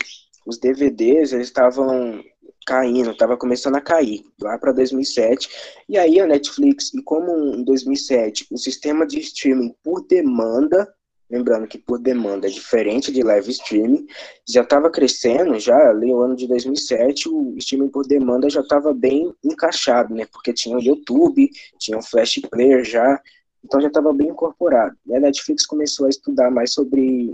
Os 0.48 0.58
DVDs, 0.58 1.34
eles 1.34 1.48
estavam 1.48 2.24
caindo, 2.68 3.12
estava 3.12 3.38
começando 3.38 3.78
a 3.78 3.82
cair 3.82 4.26
lá 4.42 4.58
para 4.58 4.74
2007. 4.74 5.50
E 5.88 5.98
aí 5.98 6.20
a 6.20 6.28
Netflix, 6.28 6.94
e 6.94 7.02
como 7.02 7.32
em 7.56 7.64
2007 7.64 8.48
o 8.52 8.58
sistema 8.58 9.08
de 9.08 9.20
streaming 9.20 9.74
por 9.82 10.06
demanda, 10.06 10.94
lembrando 11.30 11.66
que 11.66 11.78
por 11.78 11.98
demanda 11.98 12.46
é 12.46 12.50
diferente 12.50 13.10
de 13.10 13.24
live 13.24 13.50
streaming, 13.52 14.06
já 14.46 14.64
estava 14.64 14.90
crescendo, 14.90 15.58
já 15.58 15.78
ali 15.90 16.08
no 16.08 16.20
ano 16.20 16.36
de 16.36 16.46
2007 16.46 17.30
o 17.30 17.56
streaming 17.58 17.88
por 17.88 18.06
demanda 18.06 18.50
já 18.50 18.60
estava 18.60 18.94
bem 18.94 19.34
encaixado, 19.42 20.14
né? 20.14 20.26
Porque 20.26 20.52
tinha 20.52 20.78
o 20.78 20.82
YouTube, 20.82 21.50
tinha 21.80 21.98
o 21.98 22.04
Flash 22.04 22.42
Player 22.52 22.84
já, 22.84 23.22
então 23.64 23.80
já 23.80 23.88
estava 23.88 24.12
bem 24.12 24.28
incorporado. 24.28 24.96
E 25.06 25.16
a 25.16 25.22
Netflix 25.22 25.66
começou 25.66 26.06
a 26.06 26.10
estudar 26.10 26.52
mais 26.52 26.74
sobre 26.74 27.34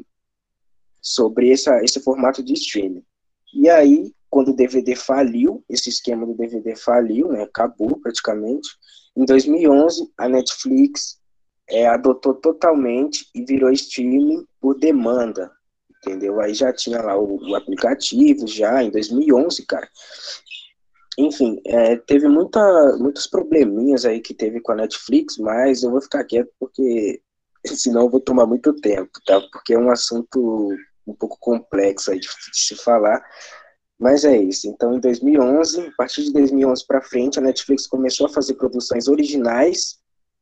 sobre 1.02 1.52
essa, 1.52 1.84
esse 1.84 2.00
formato 2.00 2.42
de 2.42 2.54
streaming. 2.54 3.04
E 3.54 3.70
aí 3.70 4.14
quando 4.34 4.48
o 4.48 4.56
DVD 4.56 4.96
faliu, 4.96 5.64
esse 5.70 5.90
esquema 5.90 6.26
do 6.26 6.34
DVD 6.34 6.76
faliu, 6.76 7.28
né, 7.28 7.44
acabou 7.44 8.00
praticamente. 8.02 8.68
Em 9.16 9.26
2011, 9.26 10.12
a 10.18 10.28
Netflix 10.28 11.20
é, 11.70 11.86
adotou 11.86 12.34
totalmente 12.34 13.28
e 13.36 13.46
virou 13.46 13.70
streaming 13.70 14.44
por 14.60 14.80
demanda, 14.80 15.52
entendeu? 16.00 16.42
Aí 16.42 16.56
já 16.56 16.74
tinha 16.74 17.00
lá 17.00 17.16
o, 17.16 17.48
o 17.48 17.56
aplicativo, 17.56 18.48
já 18.48 18.82
em 18.82 18.90
2011, 18.90 19.68
cara. 19.68 19.88
Enfim, 21.16 21.62
é, 21.68 21.96
teve 21.98 22.28
muita, 22.28 22.98
muitos 22.98 23.28
probleminhas 23.28 24.04
aí 24.04 24.20
que 24.20 24.34
teve 24.34 24.60
com 24.62 24.72
a 24.72 24.78
Netflix, 24.78 25.38
mas 25.38 25.84
eu 25.84 25.92
vou 25.92 26.02
ficar 26.02 26.24
quieto 26.24 26.50
porque 26.60 27.22
senão 27.68 28.06
eu 28.06 28.10
vou 28.10 28.20
tomar 28.20 28.48
muito 28.48 28.74
tempo, 28.82 29.12
tá? 29.28 29.40
Porque 29.52 29.76
é 29.76 29.78
um 29.78 29.92
assunto 29.92 30.76
um 31.06 31.14
pouco 31.14 31.38
complexo 31.40 32.10
aí 32.10 32.20
de, 32.20 32.28
de 32.28 32.60
se 32.60 32.76
falar, 32.76 33.24
mas 34.00 34.26
é 34.26 34.38
isso. 34.38 34.68
Então, 34.68 34.94
em 34.94 35.00
2011, 35.00 35.88
a 35.88 35.92
partir 35.98 36.24
de 36.24 36.34
2011 36.34 36.86
para 36.86 37.02
frente, 37.02 37.40
a 37.40 37.42
Netflix 37.42 37.88
começou 37.88 38.26
a 38.28 38.30
fazer 38.30 38.56
produções 38.56 39.08
originais 39.08 40.00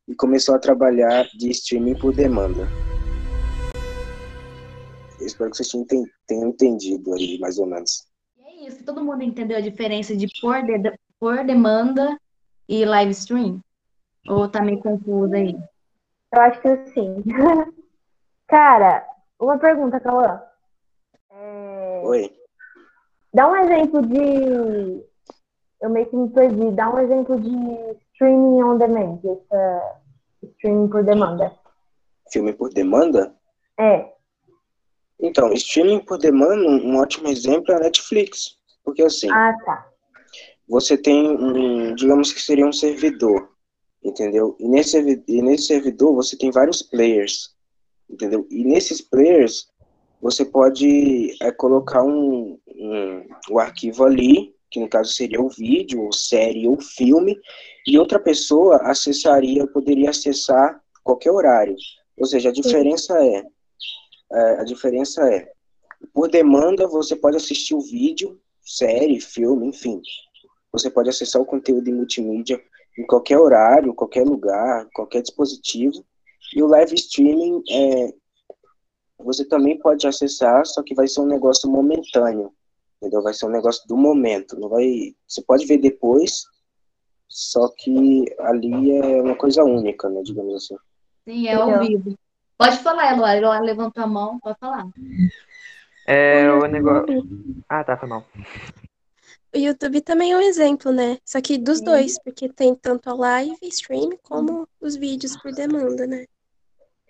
e 0.08 0.14
começou 0.14 0.54
a 0.54 0.58
trabalhar 0.58 1.24
de 1.36 1.50
streaming 1.50 1.98
por 1.98 2.14
demanda. 2.14 2.68
Eu 5.20 5.26
espero 5.26 5.50
que 5.50 5.56
vocês 5.56 5.70
tenham 6.26 6.48
entendido 6.48 7.14
aí, 7.14 7.38
mais 7.38 7.58
ou 7.58 7.66
menos. 7.66 8.06
E 8.38 8.42
é 8.42 8.68
isso. 8.68 8.84
Todo 8.84 9.04
mundo 9.04 9.22
entendeu 9.22 9.56
a 9.56 9.60
diferença 9.60 10.16
de 10.16 10.26
por, 10.40 10.60
de, 10.62 10.92
por 11.20 11.44
demanda 11.44 12.18
e 12.68 12.84
live 12.84 13.12
stream? 13.12 13.60
Ou 14.28 14.48
tá 14.48 14.62
meio 14.62 14.80
confuso 14.80 15.34
aí? 15.34 15.56
Eu 16.32 16.40
acho 16.40 16.60
que 16.60 16.86
sim. 16.92 17.22
Cara, 18.48 19.06
uma 19.38 19.58
pergunta, 19.58 20.00
Cauã. 20.00 20.42
É... 21.30 22.02
Oi. 22.04 22.41
Dá 23.34 23.48
um 23.48 23.56
exemplo 23.56 24.02
de. 24.06 25.04
Eu 25.80 25.90
meio 25.90 26.06
que 26.06 26.16
me 26.16 26.28
perdi. 26.30 26.70
Dá 26.72 26.92
um 26.92 26.98
exemplo 26.98 27.40
de 27.40 27.50
streaming 28.12 28.62
on 28.62 28.78
demand, 28.78 29.18
essa 29.24 30.00
streaming 30.54 30.88
por 30.88 31.02
demanda. 31.04 31.52
Filme 32.30 32.52
por 32.52 32.72
demanda? 32.72 33.34
É. 33.78 34.12
Então, 35.20 35.52
streaming 35.52 36.00
por 36.00 36.18
demanda, 36.18 36.54
um 36.54 36.96
ótimo 36.98 37.28
exemplo 37.28 37.72
é 37.72 37.76
a 37.76 37.80
Netflix. 37.80 38.58
Porque 38.84 39.02
assim. 39.02 39.30
Ah, 39.30 39.54
tá. 39.64 39.88
Você 40.68 40.96
tem 40.96 41.28
um, 41.28 41.94
digamos 41.94 42.32
que 42.32 42.40
seria 42.40 42.66
um 42.66 42.72
servidor, 42.72 43.50
entendeu? 44.02 44.56
E 44.58 44.68
nesse, 44.68 45.22
e 45.26 45.42
nesse 45.42 45.66
servidor 45.66 46.14
você 46.14 46.36
tem 46.36 46.50
vários 46.50 46.82
players. 46.82 47.54
entendeu? 48.08 48.46
E 48.50 48.64
nesses 48.64 49.00
players, 49.00 49.68
você 50.22 50.44
pode 50.44 51.36
é, 51.42 51.50
colocar 51.50 52.04
um, 52.04 52.56
um, 52.68 53.26
o 53.50 53.58
arquivo 53.58 54.04
ali, 54.04 54.54
que 54.70 54.78
no 54.78 54.88
caso 54.88 55.12
seria 55.12 55.42
o 55.42 55.48
vídeo, 55.48 56.00
ou 56.00 56.12
série, 56.12 56.68
ou 56.68 56.80
filme, 56.80 57.36
e 57.84 57.98
outra 57.98 58.20
pessoa 58.20 58.76
acessaria, 58.84 59.66
poderia 59.66 60.10
acessar 60.10 60.80
qualquer 61.02 61.32
horário. 61.32 61.74
Ou 62.16 62.24
seja, 62.24 62.50
a 62.50 62.52
diferença 62.52 63.18
é, 63.18 63.42
é 64.32 64.60
a 64.60 64.64
diferença 64.64 65.28
é, 65.28 65.50
por 66.14 66.30
demanda 66.30 66.86
você 66.86 67.16
pode 67.16 67.36
assistir 67.36 67.74
o 67.74 67.80
vídeo, 67.80 68.40
série, 68.62 69.20
filme, 69.20 69.66
enfim. 69.66 70.00
Você 70.72 70.88
pode 70.88 71.10
acessar 71.10 71.42
o 71.42 71.46
conteúdo 71.46 71.88
em 71.90 71.94
multimídia 71.94 72.62
em 72.96 73.04
qualquer 73.06 73.38
horário, 73.38 73.92
qualquer 73.92 74.24
lugar, 74.24 74.88
qualquer 74.94 75.22
dispositivo. 75.22 76.04
E 76.54 76.62
o 76.62 76.66
live 76.66 76.94
streaming 76.94 77.62
é, 77.68 78.14
você 79.22 79.44
também 79.44 79.78
pode 79.78 80.06
acessar, 80.06 80.64
só 80.66 80.82
que 80.82 80.94
vai 80.94 81.08
ser 81.08 81.20
um 81.20 81.26
negócio 81.26 81.70
momentâneo, 81.70 82.52
entendeu? 82.96 83.22
Vai 83.22 83.34
ser 83.34 83.46
um 83.46 83.50
negócio 83.50 83.86
do 83.86 83.96
momento, 83.96 84.58
não 84.58 84.68
vai. 84.68 85.14
Você 85.26 85.42
pode 85.42 85.66
ver 85.66 85.78
depois, 85.78 86.44
só 87.28 87.68
que 87.68 88.24
ali 88.38 88.92
é 88.98 89.22
uma 89.22 89.36
coisa 89.36 89.64
única, 89.64 90.08
né? 90.08 90.22
Digamos 90.22 90.54
assim. 90.54 90.76
Sim, 91.24 91.46
é 91.48 91.54
ao 91.54 91.80
vivo. 91.80 92.16
Pode 92.58 92.78
falar, 92.78 93.14
Eloá. 93.14 93.36
Eloá 93.36 93.60
levantou 93.60 94.04
a 94.04 94.06
mão, 94.06 94.38
pode 94.38 94.58
falar. 94.58 94.86
É 96.06 96.50
o 96.50 96.66
negócio. 96.66 97.26
Ah, 97.68 97.82
tá, 97.82 97.96
foi 97.96 98.08
mal. 98.08 98.24
O 99.54 99.58
YouTube 99.58 100.00
também 100.00 100.32
é 100.32 100.36
um 100.36 100.40
exemplo, 100.40 100.92
né? 100.92 101.18
Só 101.24 101.40
que 101.40 101.58
dos 101.58 101.80
dois, 101.80 102.18
porque 102.22 102.48
tem 102.48 102.74
tanto 102.74 103.10
a 103.10 103.14
live 103.14 103.56
stream 103.64 104.10
como 104.22 104.66
os 104.80 104.96
vídeos 104.96 105.36
por 105.36 105.52
demanda, 105.52 106.06
né? 106.06 106.26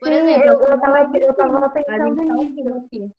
Por 0.02 0.08
Sim, 0.08 0.14
exemplo, 0.14 0.44
eu, 0.48 0.60
eu, 0.62 0.80
tava, 0.80 1.16
eu 1.16 1.34
tava 1.34 1.70
pensando 1.70 2.22
nisso. 2.22 3.12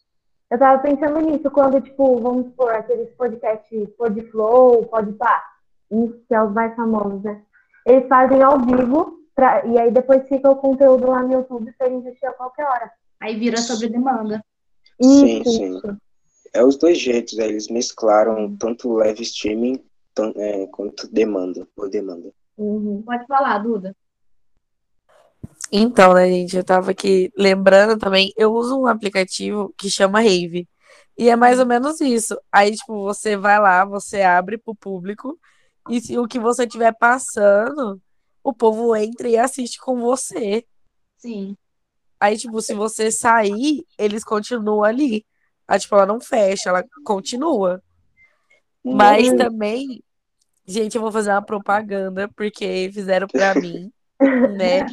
Eu 0.52 0.60
tava 0.60 0.82
pensando 0.84 1.20
nisso, 1.22 1.50
quando, 1.50 1.80
tipo, 1.80 2.20
vamos 2.20 2.48
supor, 2.48 2.74
aqueles 2.74 3.10
podcasts 3.16 3.90
Podflow, 3.98 4.86
Podpah, 4.88 5.42
que 6.28 6.36
é 6.36 6.44
os 6.44 6.52
mais 6.52 6.76
famosos, 6.76 7.24
né? 7.24 7.42
Eles 7.86 8.06
fazem 8.10 8.44
ao 8.44 8.60
vivo, 8.60 9.18
pra, 9.34 9.66
e 9.66 9.80
aí 9.80 9.92
depois 9.92 10.28
fica 10.28 10.50
o 10.50 10.58
conteúdo 10.58 11.08
lá 11.08 11.24
no 11.24 11.32
YouTube 11.32 11.74
pra 11.78 11.88
gente 11.88 12.06
assistir 12.10 12.26
a 12.26 12.34
qualquer 12.34 12.66
hora. 12.66 12.92
Aí 13.22 13.40
vira 13.40 13.58
sobre 13.58 13.88
demanda. 13.88 14.44
Sim, 15.02 15.40
Isso, 15.42 15.52
sim. 15.52 15.78
isso. 15.78 15.98
É 16.54 16.62
os 16.66 16.76
dois 16.78 17.00
jeitos, 17.00 17.38
né? 17.38 17.46
eles 17.46 17.70
mesclaram 17.70 18.58
tanto 18.58 18.92
live 18.96 19.24
streaming 19.24 19.82
tan- 20.14 20.34
é, 20.36 20.68
quanto 20.68 21.08
demanda, 21.12 21.66
por 21.78 21.90
demanda. 21.90 22.30
Uhum. 22.58 23.02
Pode 23.04 23.26
falar, 23.26 23.58
Duda. 23.60 23.96
Então, 25.72 26.14
né, 26.14 26.28
gente, 26.28 26.56
eu 26.56 26.64
tava 26.64 26.92
aqui 26.92 27.32
lembrando 27.36 27.98
também, 27.98 28.32
eu 28.38 28.54
uso 28.54 28.80
um 28.80 28.86
aplicativo 28.88 29.74
que 29.78 29.90
chama 29.90 30.20
Rave. 30.20 30.68
E 31.18 31.30
é 31.30 31.36
mais 31.36 31.60
ou 31.60 31.66
menos 31.66 32.00
isso. 32.02 32.40
Aí, 32.52 32.76
tipo, 32.76 33.04
você 33.04 33.36
vai 33.36 33.60
lá, 33.60 33.86
você 33.86 34.22
abre 34.22 34.58
pro 34.58 34.76
público, 34.76 35.40
e 35.90 36.00
se 36.00 36.18
o 36.18 36.28
que 36.28 36.40
você 36.40 36.64
estiver 36.64 36.94
passando, 36.98 38.02
o 38.44 38.54
povo 38.54 38.96
entra 38.96 39.28
e 39.28 39.38
assiste 39.38 39.80
com 39.80 40.00
você. 40.00 40.66
Sim. 41.18 41.56
Aí, 42.20 42.38
tipo, 42.38 42.62
se 42.62 42.74
você 42.74 43.12
sair, 43.12 43.86
eles 43.98 44.24
continuam 44.24 44.84
ali. 44.84 45.26
Aí, 45.68 45.80
tipo, 45.80 45.96
ela 45.96 46.06
não 46.06 46.20
fecha, 46.20 46.70
ela 46.70 46.84
continua. 47.04 47.82
Mas 48.84 49.30
também, 49.34 50.04
gente, 50.66 50.96
eu 50.96 51.02
vou 51.02 51.12
fazer 51.12 51.32
uma 51.32 51.42
propaganda, 51.42 52.30
porque 52.36 52.90
fizeram 52.94 53.28
pra 53.28 53.56
mim, 53.56 53.92
né? 54.58 54.86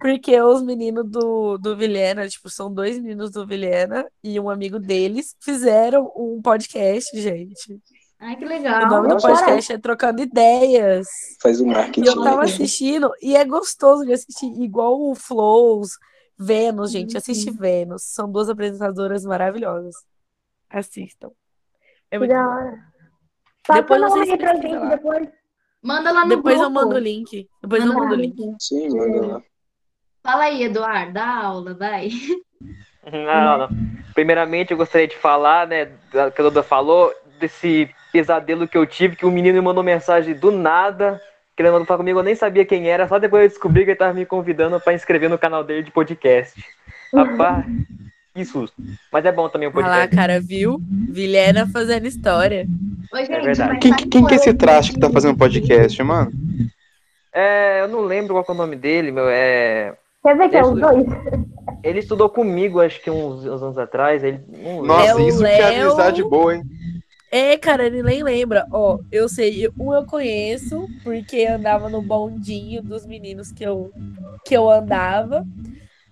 Porque 0.00 0.40
os 0.40 0.62
meninos 0.62 1.04
do, 1.10 1.58
do 1.58 1.76
Vilhena, 1.76 2.28
tipo, 2.28 2.48
são 2.48 2.72
dois 2.72 2.98
meninos 2.98 3.30
do 3.32 3.46
Vilhena 3.46 4.06
e 4.22 4.38
um 4.38 4.48
amigo 4.48 4.78
deles 4.78 5.34
fizeram 5.40 6.12
um 6.16 6.40
podcast, 6.40 7.20
gente. 7.20 7.80
Ai, 8.20 8.36
que 8.36 8.44
O 8.44 8.48
legal. 8.48 8.88
nome 8.88 9.08
do 9.08 9.16
podcast 9.20 9.72
é 9.72 9.78
Trocando 9.78 10.20
Ideias. 10.22 11.06
Faz 11.42 11.60
o 11.60 11.64
E 11.64 11.66
marketing. 11.68 12.06
eu 12.08 12.22
tava 12.22 12.42
assistindo, 12.44 13.10
e 13.22 13.36
é 13.36 13.44
gostoso 13.44 14.04
de 14.04 14.12
assistir, 14.12 14.46
igual 14.60 15.00
o 15.00 15.14
Flows, 15.14 15.90
Vênus, 16.36 16.90
gente, 16.92 17.16
assiste 17.16 17.50
Vênus. 17.50 18.02
São 18.04 18.30
duas 18.30 18.48
apresentadoras 18.48 19.24
maravilhosas. 19.24 19.94
Assistam. 20.70 21.30
É 22.10 22.16
Que 22.16 22.18
muito 22.18 22.30
da 22.32 22.42
bom. 22.42 22.48
hora. 22.50 22.78
Passa 23.66 23.80
Depois 23.82 24.00
o 24.00 24.04
nome 24.08 24.26
vocês 24.26 24.38
pra 24.38 24.54
gente 24.54 24.88
depois. 24.88 25.28
Manda 25.82 26.10
lá 26.12 26.22
no 26.24 26.28
Depois 26.36 26.54
eu 26.56 26.60
grupo. 26.70 26.74
mando 26.74 26.94
o 26.96 26.98
link. 26.98 27.48
Depois 27.62 27.82
eu 27.84 27.88
Manda 27.88 28.00
mando 28.00 28.14
o 28.14 28.16
lá. 28.16 28.22
link. 28.22 28.56
Sim, 28.60 28.88
manda 28.96 29.26
lá. 29.26 29.42
Fala 30.22 30.44
aí, 30.44 30.62
Eduardo, 30.62 31.12
dá 31.12 31.26
aula, 31.26 31.74
vai. 31.74 32.10
Não, 33.10 33.22
não, 33.22 33.58
não. 33.58 33.68
Primeiramente, 34.14 34.72
eu 34.72 34.76
gostaria 34.76 35.08
de 35.08 35.16
falar, 35.16 35.66
né, 35.66 35.86
que 36.10 36.18
a 36.18 36.44
Duda 36.44 36.62
falou, 36.62 37.12
desse 37.38 37.88
pesadelo 38.12 38.68
que 38.68 38.76
eu 38.76 38.86
tive, 38.86 39.16
que 39.16 39.24
o 39.26 39.30
menino 39.30 39.54
me 39.54 39.64
mandou 39.64 39.82
mensagem 39.82 40.34
do 40.34 40.50
nada, 40.50 41.20
querendo 41.56 41.84
falar 41.84 41.98
comigo, 41.98 42.18
eu 42.18 42.24
nem 42.24 42.34
sabia 42.34 42.64
quem 42.64 42.88
era, 42.88 43.08
só 43.08 43.18
depois 43.18 43.42
eu 43.44 43.48
descobri 43.48 43.84
que 43.84 43.90
ele 43.90 43.98
tava 43.98 44.14
me 44.14 44.26
convidando 44.26 44.80
pra 44.80 44.94
inscrever 44.94 45.30
no 45.30 45.38
canal 45.38 45.64
dele 45.64 45.82
de 45.82 45.90
podcast. 45.90 46.62
Rapaz, 47.14 47.64
que 48.34 48.44
susto. 48.44 48.76
Mas 49.12 49.24
é 49.24 49.32
bom 49.32 49.48
também 49.48 49.68
o 49.68 49.72
Olha 49.74 49.86
lá, 49.86 49.92
podcast. 50.00 50.16
cara, 50.16 50.40
viu? 50.40 50.80
Vilhena 51.08 51.66
fazendo 51.66 52.06
história. 52.06 52.66
Oi, 53.12 53.24
gente, 53.24 53.44
verdade. 53.44 53.72
mas 53.72 53.78
Quem, 53.80 53.94
quem 53.94 54.08
que 54.08 54.18
é 54.18 54.20
qual 54.20 54.34
esse 54.34 54.54
traste 54.54 54.92
que 54.92 55.00
tá 55.00 55.10
fazendo 55.10 55.38
podcast, 55.38 56.02
mano? 56.02 56.30
É, 57.32 57.80
eu 57.80 57.88
não 57.88 58.00
lembro 58.00 58.34
qual 58.34 58.44
é 58.48 58.52
o 58.52 58.54
nome 58.54 58.76
dele, 58.76 59.10
meu, 59.10 59.28
é... 59.28 59.96
Quer 60.22 60.36
ver 60.36 60.48
que 60.48 60.56
é 60.56 60.62
os 60.62 60.80
dois? 60.80 61.06
Ele 61.82 62.00
estudou 62.00 62.28
comigo, 62.28 62.80
acho 62.80 63.00
que 63.00 63.10
uns, 63.10 63.44
uns 63.44 63.62
anos 63.62 63.78
atrás, 63.78 64.24
ele... 64.24 64.44
Nossa, 64.84 65.22
isso 65.22 65.38
que 65.38 65.46
é 65.46 65.70
Léo. 65.70 65.88
amizade 65.88 66.22
boa, 66.24 66.56
hein? 66.56 66.62
É, 67.30 67.56
cara, 67.58 67.86
ele 67.86 68.02
nem 68.02 68.22
lembra. 68.22 68.66
Ó, 68.72 68.98
eu 69.12 69.28
sei, 69.28 69.68
um 69.78 69.92
eu 69.92 70.04
conheço, 70.06 70.88
porque 71.04 71.44
andava 71.44 71.88
no 71.88 72.00
bondinho 72.00 72.82
dos 72.82 73.06
meninos 73.06 73.52
que 73.52 73.64
eu, 73.64 73.92
que 74.44 74.56
eu 74.56 74.68
andava. 74.68 75.46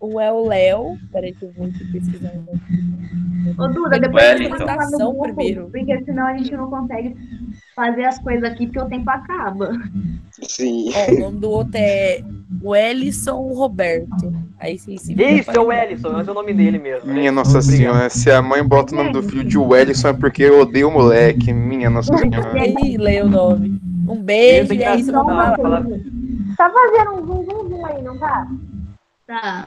Um 0.00 0.20
é 0.20 0.30
o 0.30 0.46
Léo. 0.46 0.98
Peraí, 1.10 1.32
que 1.32 1.44
eu 1.44 1.52
vou 1.52 1.68
pesquisar. 1.92 2.32
o. 2.34 3.62
Ô, 3.62 3.68
Duda, 3.68 3.98
depois 3.98 4.40
então. 4.40 4.58
manda 4.58 4.74
lá 4.74 4.90
no 4.90 4.98
grupo, 4.98 5.22
primeiro. 5.22 5.70
porque 5.70 6.04
senão 6.04 6.26
a 6.26 6.36
gente 6.36 6.52
não 6.56 6.68
consegue 6.68 7.16
fazer 7.74 8.04
as 8.04 8.18
coisas 8.18 8.44
aqui, 8.44 8.66
porque 8.66 8.80
o 8.80 8.88
tempo 8.88 9.08
acaba. 9.08 9.70
Sim. 10.42 10.90
Ó, 10.94 11.12
o 11.12 11.20
nome 11.20 11.38
do 11.38 11.50
outro 11.50 11.76
é 11.76 12.22
Wellison 12.62 13.40
Roberto. 13.54 14.32
Aí 14.58 14.78
sim, 14.78 14.96
sim. 14.96 15.14
Isso, 15.14 15.50
é 15.50 15.60
o 15.60 15.72
Ellison, 15.72 16.12
mas 16.12 16.26
é 16.26 16.30
o 16.30 16.34
nome 16.34 16.52
dele 16.52 16.78
mesmo. 16.78 17.10
Minha 17.10 17.30
né? 17.30 17.30
Nossa 17.30 17.58
Obrigado. 17.58 17.76
Senhora, 17.76 18.10
se 18.10 18.30
a 18.30 18.42
mãe 18.42 18.62
bota 18.64 18.92
o 18.94 18.96
nome 18.96 19.12
do 19.12 19.22
filho 19.22 19.44
de 19.44 19.56
Wellison 19.56 20.08
é 20.08 20.12
porque 20.12 20.42
eu 20.42 20.60
odeio 20.60 20.88
o 20.88 20.92
moleque. 20.92 21.52
Minha 21.52 21.88
Nossa 21.88 22.16
Senhora. 22.16 22.52
Aí, 22.52 22.96
leia 22.96 23.24
o 23.24 23.28
nome. 23.28 23.80
Um 24.08 24.22
beijo, 24.22 24.72
e 24.72 24.82
é 24.82 24.96
isso, 24.96 25.12
Tá 25.12 26.70
fazendo 26.70 27.22
um 27.22 27.26
zum 27.26 27.44
zum 27.44 27.68
zum 27.68 27.86
aí, 27.86 28.02
não 28.02 28.18
tá? 28.18 28.48
Tá. 29.26 29.66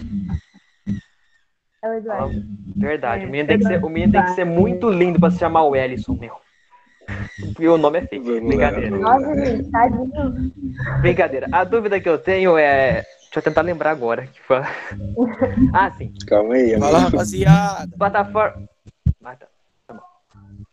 É 1.84 1.89
o 1.89 1.93
Eduardo. 1.93 2.43
Verdade, 2.76 3.24
É, 3.24 3.28
o 3.28 3.30
menino, 3.30 3.48
tem 3.48 3.58
que 3.60 3.65
ser, 3.65 3.84
o 3.84 3.89
menino 3.89 4.12
tem 4.12 4.24
que 4.24 4.32
ser 4.32 4.45
muito 4.45 4.89
lindo 4.89 5.19
pra 5.19 5.30
se 5.32 5.39
chamar 5.39 5.63
o 5.63 5.76
Ellison, 5.76 6.13
meu. 6.13 6.36
E 7.60 7.67
o 7.67 7.78
nome 7.78 8.00
é 8.00 8.08
feio. 8.08 8.24
Lá, 8.24 8.41
Brincadeira. 8.48 8.89
Nossa, 8.89 9.36
gente, 9.36 9.72
tadinho. 9.72 10.54
Brincadeira. 11.02 11.48
A 11.52 11.63
dúvida 11.63 12.00
que 12.00 12.08
eu 12.10 12.17
tenho 12.17 12.58
é. 12.58 13.04
Deixa 13.24 13.38
eu 13.39 13.41
tentar 13.43 13.62
lembrar 13.62 13.91
agora. 13.91 14.28
que 14.28 14.41
foi- 14.41 14.58
Ah, 15.74 15.91
sim. 15.91 16.12
Calma 16.28 16.56
aí, 16.56 16.74
amigo. 16.74 16.80
Fala, 16.80 17.00
rapaziada. 17.00 17.98
Plataforma. 17.98 18.67
Ah, 19.24 19.36
tá. 19.36 19.48
Tá 19.88 19.93
bom. 19.93 20.02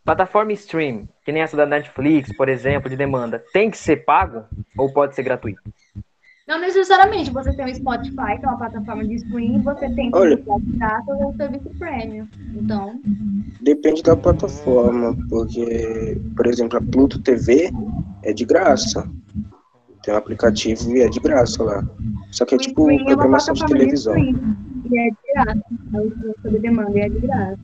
Plataforma 0.05 0.53
stream, 0.53 1.09
que 1.25 1.33
nem 1.33 1.43
essa 1.43 1.57
da 1.57 1.67
Netflix, 1.67 2.35
por 2.37 2.49
exemplo, 2.49 2.89
de 2.89 2.97
demanda, 2.97 3.43
tem 3.53 3.71
que 3.71 3.77
ser 3.79 4.05
pago 4.05 4.45
ou 4.77 4.93
pode 4.93 5.15
ser 5.15 5.23
gratuito? 5.23 5.61
Não 6.47 6.61
necessariamente 6.61 7.31
você 7.33 7.53
tem 7.57 7.67
o 7.67 7.75
Spotify, 7.75 8.39
que 8.39 8.45
é 8.45 8.49
uma 8.49 8.57
plataforma 8.59 9.05
de 9.05 9.15
streaming, 9.17 9.63
você 9.63 9.91
tem 9.95 10.11
o 10.11 10.17
Olha. 10.17 10.37
serviço 10.37 10.77
grátis 10.79 11.09
ou 11.09 11.31
o 11.31 11.37
serviço 11.37 11.71
premium. 11.79 12.29
Então, 12.55 13.01
Depende 13.61 14.03
da 14.03 14.17
plataforma, 14.17 15.17
porque, 15.29 16.21
por 16.37 16.47
exemplo, 16.47 16.79
a 16.79 16.83
Pluto 16.83 17.21
TV 17.21 17.71
é 18.23 18.33
de 18.33 18.45
graça. 18.45 19.11
Tem 20.05 20.15
um 20.15 20.19
aplicativo 20.19 20.97
e 20.97 21.01
é 21.01 21.09
de 21.09 21.19
graça 21.19 21.65
lá. 21.65 21.85
Só 22.31 22.45
que 22.45 22.55
é 22.55 22.59
o 22.59 22.61
tipo 22.61 22.89
é 22.93 23.05
programação 23.05 23.53
de 23.55 23.61
de 23.63 23.67
televisão. 23.67 24.17
streaming. 24.17 24.57
E 24.89 24.99
é 24.99 25.11
de 25.11 25.17
graça. 25.35 25.63
É 25.95 26.01
o 26.01 26.07
streaming 26.07 26.35
sob 26.43 26.59
demanda 26.61 26.97
e 26.97 27.01
é 27.01 27.09
de 27.09 27.19
graça. 27.19 27.61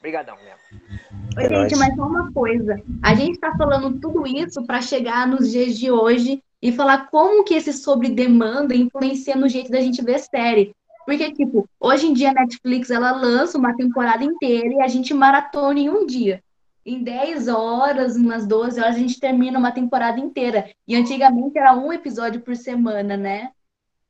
Obrigadão. 0.00 0.34
Oi, 0.36 1.44
É 1.44 1.48
gente, 1.48 1.52
nóis. 1.52 1.78
mas 1.78 1.94
só 1.96 2.06
uma 2.06 2.30
coisa. 2.32 2.76
A 3.02 3.14
gente 3.14 3.32
está 3.32 3.56
falando 3.56 3.98
tudo 3.98 4.26
isso 4.26 4.62
para 4.66 4.82
chegar 4.82 5.26
nos 5.26 5.50
dias 5.50 5.78
de 5.78 5.90
hoje 5.90 6.42
e 6.60 6.72
falar 6.72 7.08
como 7.10 7.44
que 7.44 7.54
esse 7.54 7.72
sobre 7.72 8.08
demanda 8.08 8.74
influencia 8.74 9.36
no 9.36 9.48
jeito 9.48 9.70
da 9.70 9.80
gente 9.80 10.02
ver 10.02 10.18
série. 10.18 10.74
Porque, 11.06 11.32
tipo, 11.32 11.66
hoje 11.80 12.06
em 12.06 12.12
dia 12.12 12.30
a 12.30 12.34
Netflix 12.34 12.90
ela 12.90 13.12
lança 13.12 13.56
uma 13.56 13.74
temporada 13.74 14.22
inteira 14.22 14.74
e 14.74 14.82
a 14.82 14.88
gente 14.88 15.14
maratona 15.14 15.78
em 15.78 15.88
um 15.88 16.04
dia. 16.04 16.42
Em 16.84 17.02
10 17.02 17.48
horas, 17.48 18.16
umas 18.16 18.46
12 18.46 18.80
horas, 18.80 18.96
a 18.96 18.98
gente 18.98 19.18
termina 19.18 19.58
uma 19.58 19.72
temporada 19.72 20.20
inteira. 20.20 20.70
E 20.86 20.96
antigamente 20.96 21.56
era 21.56 21.74
um 21.74 21.92
episódio 21.92 22.40
por 22.40 22.56
semana, 22.56 23.16
né? 23.16 23.50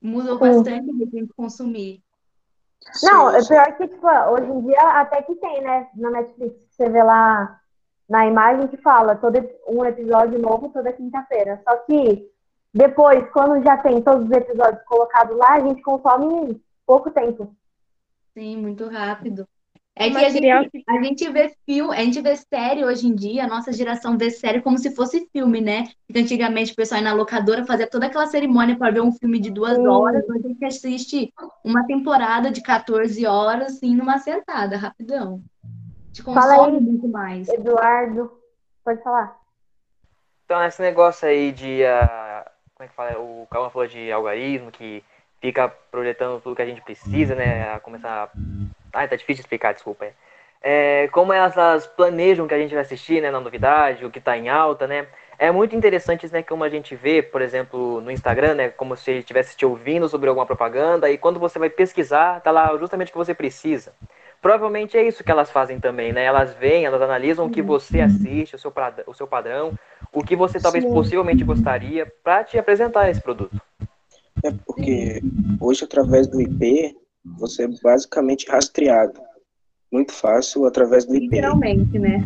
Mudou 0.01 0.35
Sim. 0.35 0.41
bastante 0.41 0.91
o 0.91 0.97
que 0.97 1.05
a 1.05 1.21
gente 1.21 1.33
consumir. 1.35 2.03
Não, 3.03 3.31
é 3.31 3.45
pior 3.45 3.77
que, 3.77 3.89
tipo, 3.89 4.07
hoje 4.07 4.51
em 4.51 4.61
dia 4.63 4.81
até 4.81 5.23
que 5.23 5.35
tem, 5.37 5.61
né? 5.61 5.89
Na 5.95 6.11
Netflix, 6.11 6.57
você 6.71 6.89
vê 6.89 7.03
lá 7.03 7.61
na 8.09 8.27
imagem 8.27 8.67
que 8.69 8.77
fala 8.77 9.15
todo 9.15 9.39
um 9.69 9.85
episódio 9.85 10.39
novo 10.39 10.71
toda 10.71 10.93
quinta-feira. 10.93 11.61
Só 11.63 11.77
que 11.79 12.29
depois, 12.79 13.29
quando 13.33 13.61
já 13.65 13.77
tem 13.79 14.01
todos 14.01 14.27
os 14.27 14.31
episódios 14.31 14.85
colocados 14.85 15.37
lá, 15.37 15.55
a 15.55 15.61
gente 15.61 15.83
consome 15.83 16.53
em 16.53 16.63
pouco 16.87 17.11
tempo. 17.11 17.53
Sim, 18.33 18.57
muito 18.59 18.87
rápido. 18.87 19.49
É 19.97 20.07
O 20.07 20.13
que 20.13 20.17
a 20.25 20.29
gente, 20.29 20.85
a 20.87 21.03
gente 21.03 21.29
vê 21.29 21.53
filme, 21.67 21.97
a 21.97 22.05
gente 22.05 22.21
vê 22.21 22.37
série 22.37 22.85
hoje 22.85 23.09
em 23.09 23.17
dia, 23.17 23.43
a 23.43 23.49
nossa 23.49 23.73
geração 23.73 24.17
vê 24.17 24.31
série 24.31 24.63
como 24.63 24.79
se 24.79 24.95
fosse 24.95 25.29
filme, 25.33 25.61
né? 25.61 25.89
Porque 26.07 26.21
antigamente 26.21 26.73
o 26.73 26.77
pessoal 26.77 27.01
ia 27.01 27.09
na 27.09 27.17
locadora 27.17 27.67
fazia 27.67 27.91
toda 27.91 28.07
aquela 28.07 28.29
cerimônia 28.29 28.79
para 28.79 28.93
ver 28.93 29.01
um 29.01 29.11
filme 29.11 29.41
de 29.41 29.51
duas 29.51 29.77
Sim. 29.77 29.89
horas, 29.89 30.25
hoje 30.29 30.45
a 30.45 30.49
gente 30.49 30.65
assiste 30.65 31.35
uma 31.65 31.85
temporada 31.85 32.49
de 32.49 32.63
14 32.63 33.27
horas, 33.27 33.73
assim, 33.75 33.97
numa 33.97 34.19
sentada, 34.19 34.77
rapidão. 34.77 35.43
Te 36.13 36.23
Fala 36.23 36.59
consome 36.59 36.77
aí. 36.77 36.81
muito 36.81 37.09
mais. 37.09 37.49
Eduardo, 37.49 38.31
pode 38.85 39.03
falar. 39.03 39.37
Então, 40.45 40.65
esse 40.65 40.81
negócio 40.81 41.29
aí 41.29 41.53
de. 41.53 41.85
ah, 41.85 42.38
como 42.79 42.87
é 42.87 42.89
que 42.89 42.95
fala? 42.95 43.19
O 43.19 43.47
Calma 43.51 43.71
falou 43.71 43.89
de 43.89 44.13
algoritmo 44.13 44.71
que 44.71 45.03
fica 45.41 45.69
projetando 45.69 46.41
tudo 46.41 46.55
que 46.55 46.63
a 46.63 46.67
gente 46.67 46.81
precisa, 46.81 47.35
né? 47.35 47.73
A 47.75 47.81
começar. 47.81 48.31
Ai, 48.93 49.09
tá 49.09 49.17
difícil 49.17 49.43
de 49.43 49.47
explicar, 49.47 49.75
desculpa. 49.75 50.05
é. 50.05 50.13
É, 50.61 51.09
como 51.09 51.33
elas 51.33 51.87
planejam 51.89 52.45
o 52.45 52.49
que 52.49 52.55
a 52.55 52.59
gente 52.59 52.73
vai 52.73 52.83
assistir, 52.83 53.21
né? 53.21 53.33
Na 53.33 53.41
novidade, 53.41 54.05
o 54.05 54.11
que 54.11 54.21
tá 54.21 54.39
em 54.39 54.49
alta, 54.49 54.87
né? 54.87 55.09
É 55.41 55.51
muito 55.51 55.75
interessante, 55.75 56.31
né? 56.33 56.41
Como 56.43 56.63
a 56.63 56.69
gente 56.69 56.95
vê, 56.95 57.21
por 57.21 57.43
exemplo, 57.43 58.01
no 58.01 58.13
Instagram, 58.13 58.55
né? 58.55 58.69
Como 58.69 58.97
se 58.97 59.11
estivesse 59.11 59.57
te 59.57 59.67
ouvindo 59.67 60.09
sobre 60.09 60.29
alguma 60.29 60.47
propaganda, 60.47 61.11
e 61.11 61.19
quando 61.19 61.41
você 61.41 61.59
vai 61.59 61.71
pesquisar, 61.71 62.41
tá 62.41 62.53
lá 62.53 62.77
justamente 62.77 63.09
o 63.09 63.13
que 63.13 63.19
você 63.19 63.35
precisa. 63.35 63.93
Provavelmente 64.41 64.97
é 64.97 65.03
isso 65.03 65.25
que 65.25 65.31
elas 65.33 65.51
fazem 65.51 65.81
também, 65.81 66.13
né? 66.13 66.23
Elas 66.23 66.55
veem, 66.55 66.85
elas 66.85 67.03
analisam 67.03 67.47
o 67.47 67.51
que 67.51 67.61
você 67.61 68.01
assiste, 68.01 68.55
o 68.55 68.59
seu, 68.59 68.73
o 69.07 69.15
seu 69.15 69.27
padrão, 69.27 69.77
o 70.13 70.23
que 70.23 70.37
você 70.37 70.59
talvez 70.59 70.85
Sim. 70.85 70.93
possivelmente 70.93 71.45
gostaria 71.45 72.11
para 72.23 72.45
te 72.45 72.59
apresentar 72.59 73.09
esse 73.11 73.21
produto. 73.21 73.61
É 74.43 74.53
porque 74.53 75.21
hoje, 75.61 75.85
através 75.85 76.27
do 76.27 76.41
IP, 76.41 76.97
você 77.39 77.65
é 77.65 77.69
basicamente 77.83 78.49
rastreado. 78.49 79.21
Muito 79.91 80.13
fácil 80.13 80.67
através 80.67 81.05
do 81.05 81.15
IP. 81.15 81.25
Literalmente, 81.25 81.99
né? 81.99 82.23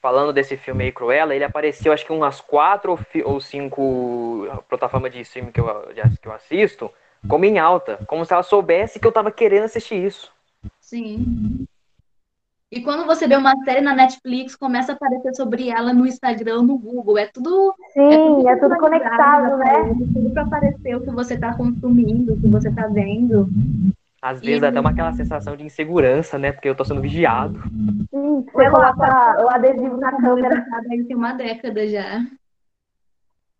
Falando 0.00 0.32
desse 0.32 0.56
filme 0.56 0.84
aí, 0.84 0.92
Cruella, 0.92 1.34
ele 1.34 1.44
apareceu 1.44 1.92
acho 1.92 2.06
que 2.06 2.12
umas 2.12 2.40
quatro 2.40 2.98
ou 3.24 3.40
cinco 3.40 4.46
plataformas 4.68 5.12
de 5.12 5.20
streaming 5.20 5.52
que 5.52 5.60
eu, 5.60 5.66
que 6.20 6.28
eu 6.28 6.32
assisto, 6.32 6.90
como 7.28 7.44
em 7.44 7.58
alta, 7.58 7.98
como 8.06 8.24
se 8.24 8.32
ela 8.32 8.42
soubesse 8.42 8.98
que 8.98 9.06
eu 9.06 9.12
tava 9.12 9.30
querendo 9.30 9.64
assistir 9.64 10.02
isso. 10.02 10.32
Sim. 10.80 11.66
E 12.72 12.82
quando 12.82 13.04
você 13.04 13.26
vê 13.26 13.36
uma 13.36 13.52
série 13.64 13.80
na 13.80 13.94
Netflix, 13.94 14.54
começa 14.54 14.92
a 14.92 14.94
aparecer 14.94 15.34
sobre 15.34 15.68
ela 15.68 15.92
no 15.92 16.06
Instagram, 16.06 16.62
no 16.62 16.78
Google. 16.78 17.18
É 17.18 17.26
tudo, 17.26 17.74
Sim, 17.92 18.46
é 18.48 18.56
tudo 18.56 18.74
sincronizado, 18.74 18.78
conectado, 18.80 19.56
né? 19.58 19.64
aparece 19.64 20.12
Tudo 20.14 20.30
para 20.30 20.42
aparecer 20.42 20.96
o 20.96 21.00
que 21.00 21.10
você 21.10 21.34
está 21.34 21.54
consumindo, 21.54 22.34
o 22.34 22.40
que 22.40 22.46
você 22.46 22.68
está 22.68 22.86
vendo. 22.86 23.48
Às 24.22 24.40
vezes 24.40 24.58
E- 24.58 24.60
dá 24.60 24.68
até 24.68 24.78
uma 24.78 24.90
aquela 24.90 25.12
sensação 25.14 25.56
de 25.56 25.64
insegurança, 25.64 26.38
né? 26.38 26.52
Porque 26.52 26.68
eu 26.68 26.74
tô 26.76 26.84
sendo 26.84 27.00
vigiado. 27.00 27.60
Sim, 28.10 28.44
você 28.52 28.70
coloca 28.70 29.44
o 29.44 29.48
adesivo 29.50 29.96
na 29.96 30.12
câmera. 30.16 30.64
Aí 30.90 31.04
tem 31.04 31.16
uma 31.16 31.32
década 31.32 31.88
já. 31.88 32.20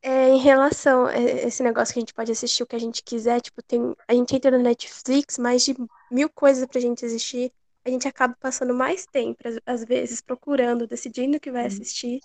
É, 0.02 0.28
em 0.30 0.38
relação 0.38 1.06
a 1.06 1.18
esse 1.18 1.62
negócio 1.62 1.92
que 1.92 1.98
a 1.98 2.02
gente 2.02 2.14
pode 2.14 2.32
assistir 2.32 2.62
o 2.62 2.66
que 2.66 2.76
a 2.76 2.78
gente 2.78 3.02
quiser, 3.02 3.40
tipo, 3.40 3.62
tem, 3.62 3.94
a 4.08 4.14
gente 4.14 4.34
entra 4.34 4.50
no 4.50 4.62
Netflix, 4.62 5.36
mais 5.36 5.62
de 5.62 5.74
mil 6.10 6.30
coisas 6.30 6.64
pra 6.66 6.80
gente 6.80 7.04
assistir, 7.04 7.52
a 7.84 7.90
gente 7.90 8.06
acaba 8.06 8.36
passando 8.40 8.74
mais 8.74 9.06
tempo, 9.06 9.38
às, 9.66 9.84
vezes, 9.84 10.20
procurando, 10.20 10.86
decidindo 10.86 11.36
o 11.36 11.40
que 11.40 11.50
vai 11.50 11.66
assistir, 11.66 12.20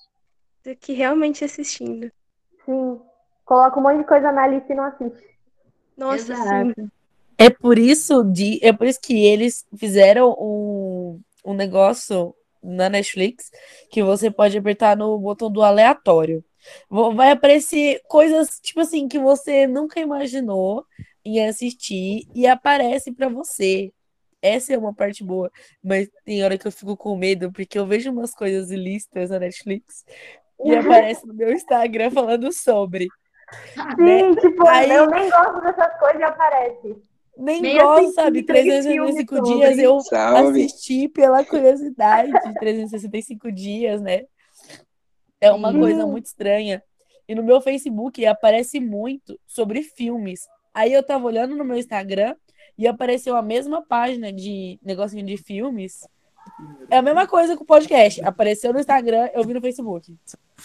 do 0.64 0.76
que 0.76 0.94
realmente 0.94 1.44
assistindo. 1.46 2.12
Sim. 2.66 3.00
Coloca 3.46 3.80
um 3.80 3.84
monte 3.84 4.00
de 4.00 4.06
coisa 4.06 4.32
na 4.32 4.48
lista 4.48 4.74
e 4.74 4.76
não 4.76 4.84
assiste. 4.86 5.38
Nossa, 5.96 6.34
Exato. 6.34 6.74
sim. 6.76 6.90
É 7.38 7.50
por 7.50 7.78
isso 7.78 8.24
de, 8.24 8.60
é 8.64 8.72
por 8.72 8.88
isso 8.88 9.00
que 9.02 9.26
eles 9.26 9.66
fizeram 9.78 10.32
um, 10.40 11.22
um 11.46 11.54
negócio 11.54 12.34
na 12.64 12.90
Netflix 12.90 13.52
que 13.92 14.02
você 14.02 14.32
pode 14.32 14.58
apertar 14.58 14.98
no 14.98 15.18
botão 15.20 15.52
do 15.52 15.62
aleatório. 15.62 16.44
Vai 16.90 17.32
aparecer 17.32 18.02
coisas 18.08 18.60
tipo 18.60 18.80
assim 18.80 19.08
que 19.08 19.20
você 19.20 19.68
nunca 19.68 20.00
imaginou 20.00 20.86
em 21.24 21.46
assistir 21.46 22.28
e 22.34 22.48
aparece 22.48 23.12
pra 23.12 23.30
você. 23.30 23.92
Essa 24.46 24.74
é 24.74 24.78
uma 24.78 24.94
parte 24.94 25.24
boa, 25.24 25.52
mas 25.84 26.08
tem 26.24 26.44
hora 26.44 26.58
que 26.58 26.68
eu 26.68 26.72
fico 26.72 26.96
com 26.96 27.16
medo 27.18 27.52
porque 27.52 27.80
eu 27.80 27.86
vejo 27.88 28.12
umas 28.12 28.34
coisas 28.34 28.70
ilícitas 28.70 29.30
na 29.32 29.40
Netflix 29.40 30.06
e 30.64 30.76
aparece 30.76 31.26
no 31.26 31.34
meu 31.34 31.52
Instagram 31.52 32.12
falando 32.12 32.52
sobre. 32.52 33.08
né? 33.98 34.20
Sim, 34.20 34.36
tipo, 34.36 34.68
Aí- 34.68 34.92
eu 34.92 35.10
nem 35.10 35.30
gosto 35.30 35.62
dessas 35.62 35.98
coisas 36.00 36.20
e 36.20 36.24
aparece. 36.24 36.96
Nem 37.38 37.62
Nem 37.62 37.78
gosto, 37.78 38.00
assisti 38.00 38.14
sabe? 38.16 38.44
três 38.44 38.64
365 38.66 39.36
filmes 39.36 39.50
dias 39.58 39.70
sobre. 39.72 39.84
eu 39.84 40.00
Salve. 40.02 40.64
assisti 40.66 41.08
pela 41.10 41.44
curiosidade, 41.44 42.32
365 42.60 43.52
dias, 43.52 44.00
né? 44.02 44.24
É 45.42 45.52
uma 45.52 45.74
coisa 45.74 46.06
muito 46.06 46.28
estranha. 46.28 46.82
E 47.28 47.34
no 47.36 47.44
meu 47.44 47.60
Facebook 47.60 48.26
aparece 48.26 48.80
muito 48.80 49.40
sobre 49.48 49.82
filmes. 49.84 50.42
Aí 50.74 50.94
eu 50.94 51.04
tava 51.04 51.26
olhando 51.26 51.56
no 51.56 51.66
meu 51.66 51.76
Instagram 51.78 52.36
e 52.78 52.88
apareceu 52.88 53.36
a 53.36 53.42
mesma 53.42 53.82
página 53.82 54.32
de 54.32 54.80
negocinho 54.84 55.26
de 55.26 55.38
filmes. 55.38 56.08
É 56.90 56.98
a 56.98 57.02
mesma 57.02 57.26
coisa 57.28 57.56
com 57.58 57.64
o 57.64 57.68
podcast. 57.68 58.22
Apareceu 58.24 58.72
no 58.72 58.80
Instagram, 58.80 59.30
eu 59.34 59.44
vi 59.44 59.54
no 59.54 59.62
Facebook. 59.62 60.16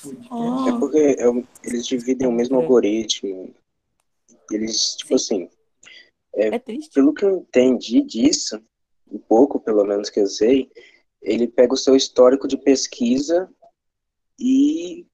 É 0.05 0.79
porque 0.79 1.17
é 1.19 1.29
o- 1.29 1.45
eles 1.65 1.87
dividem 1.87 2.29
o 2.29 2.33
mesmo 2.33 2.59
É. 2.59 2.63
algoritmo. 2.63 3.55
Eles, 4.51 4.97
tipo 4.97 5.15
assim, 5.15 5.49
É 6.35 6.59
triste. 6.59 6.93
pelo 6.93 7.15
que 7.15 7.25
eu 7.25 7.39
entendi 7.39 8.03
disso, 8.03 8.61
um 9.11 9.19
pouco 9.19 9.59
pelo 9.61 9.85
menos 9.85 10.11
que 10.11 10.21
eu 10.21 10.27
sei, 10.27 10.71
ele 11.23 11.47
pega 11.49 11.75
o 11.75 11.77
seu 11.77 11.97
histórico 11.97 12.47
de 12.49 12.57
pesquisa 12.57 13.49
e 14.39 15.07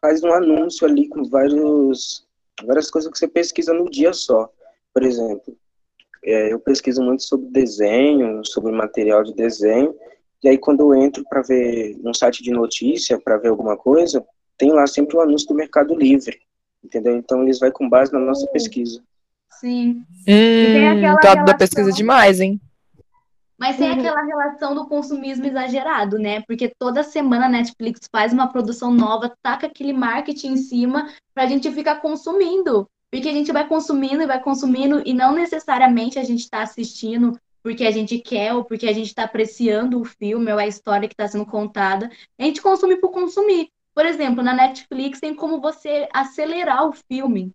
faz 0.00 0.22
um 0.22 0.32
anúncio 0.32 0.86
ali 0.86 1.08
com 1.08 1.24
vários, 1.24 2.26
várias 2.64 2.90
coisas 2.90 3.10
que 3.10 3.18
você 3.18 3.28
pesquisa 3.28 3.72
no 3.72 3.90
dia 3.90 4.12
só. 4.12 4.52
Por 4.92 5.02
exemplo, 5.02 5.56
é, 6.24 6.52
eu 6.52 6.58
pesquiso 6.58 7.02
muito 7.02 7.22
sobre 7.22 7.48
desenho, 7.50 8.44
sobre 8.44 8.72
material 8.72 9.22
de 9.22 9.34
desenho, 9.34 9.94
e 10.42 10.48
aí 10.48 10.58
quando 10.58 10.80
eu 10.80 10.94
entro 10.94 11.24
para 11.28 11.42
ver 11.42 11.96
num 12.02 12.14
site 12.14 12.42
de 12.42 12.50
notícia, 12.50 13.20
para 13.20 13.36
ver 13.36 13.48
alguma 13.48 13.76
coisa, 13.76 14.24
tem 14.56 14.72
lá 14.72 14.86
sempre 14.86 15.16
o 15.16 15.20
anúncio 15.20 15.48
do 15.48 15.54
Mercado 15.54 15.94
Livre, 15.94 16.38
entendeu? 16.84 17.16
Então 17.16 17.42
eles 17.42 17.58
vai 17.58 17.70
com 17.70 17.88
base 17.88 18.12
na 18.12 18.18
nossa 18.18 18.46
pesquisa. 18.48 19.02
Sim. 19.60 20.02
Hum, 20.26 20.88
aquela 20.98 21.16
tá 21.16 21.28
da 21.28 21.34
relação- 21.34 21.58
pesquisa 21.58 21.92
demais, 21.92 22.40
hein? 22.40 22.60
Mas 23.58 23.76
tem 23.76 23.90
aquela 23.90 24.22
relação 24.22 24.74
do 24.74 24.86
consumismo 24.86 25.44
exagerado, 25.44 26.18
né? 26.18 26.42
Porque 26.46 26.72
toda 26.78 27.02
semana 27.02 27.44
a 27.44 27.48
Netflix 27.50 28.08
faz 28.10 28.32
uma 28.32 28.46
produção 28.50 28.90
nova, 28.90 29.36
taca 29.42 29.66
aquele 29.66 29.92
marketing 29.92 30.52
em 30.52 30.56
cima 30.56 31.10
pra 31.34 31.44
gente 31.44 31.70
ficar 31.70 31.96
consumindo. 31.96 32.88
Porque 33.10 33.28
a 33.28 33.32
gente 33.32 33.52
vai 33.52 33.66
consumindo 33.66 34.22
e 34.22 34.26
vai 34.26 34.40
consumindo 34.40 35.02
e 35.04 35.12
não 35.12 35.32
necessariamente 35.34 36.18
a 36.18 36.24
gente 36.24 36.48
tá 36.48 36.62
assistindo 36.62 37.38
porque 37.62 37.84
a 37.84 37.90
gente 37.90 38.18
quer 38.18 38.54
ou 38.54 38.64
porque 38.64 38.86
a 38.86 38.92
gente 38.92 39.14
tá 39.14 39.24
apreciando 39.24 40.00
o 40.00 40.04
filme 40.04 40.50
ou 40.52 40.58
a 40.58 40.66
história 40.66 41.08
que 41.08 41.14
está 41.14 41.28
sendo 41.28 41.44
contada. 41.44 42.10
A 42.38 42.44
gente 42.44 42.62
consome 42.62 42.96
por 42.96 43.10
consumir. 43.10 43.68
Por 43.94 44.06
exemplo, 44.06 44.42
na 44.42 44.54
Netflix 44.54 45.20
tem 45.20 45.34
como 45.34 45.60
você 45.60 46.08
acelerar 46.14 46.88
o 46.88 46.92
filme. 46.92 47.52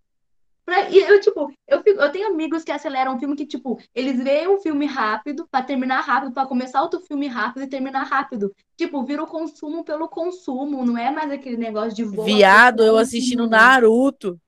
Pra- 0.64 0.90
e 0.90 0.98
eu, 0.98 1.20
tipo, 1.20 1.52
eu, 1.66 1.82
fico- 1.82 2.00
eu 2.00 2.12
tenho 2.12 2.28
amigos 2.28 2.62
que 2.62 2.72
aceleram 2.72 3.14
um 3.14 3.18
filme 3.18 3.36
que, 3.36 3.46
tipo, 3.46 3.80
eles 3.94 4.22
veem 4.22 4.48
um 4.48 4.58
filme 4.58 4.84
rápido 4.84 5.46
pra 5.50 5.62
terminar 5.62 6.00
rápido, 6.00 6.32
pra 6.32 6.44
começar 6.44 6.82
outro 6.82 7.00
filme 7.00 7.28
rápido 7.28 7.62
e 7.62 7.68
terminar 7.68 8.02
rápido. 8.02 8.52
Tipo, 8.76 9.02
vira 9.04 9.22
o 9.22 9.26
consumo 9.28 9.84
pelo 9.84 10.08
consumo, 10.08 10.84
não 10.84 10.98
é 10.98 11.10
mais 11.10 11.30
aquele 11.30 11.56
negócio 11.56 11.94
de 11.94 12.04
boa 12.04 12.26
Viado, 12.26 12.82
eu 12.82 12.96
assistindo. 12.98 13.48
Naruto. 13.48 14.38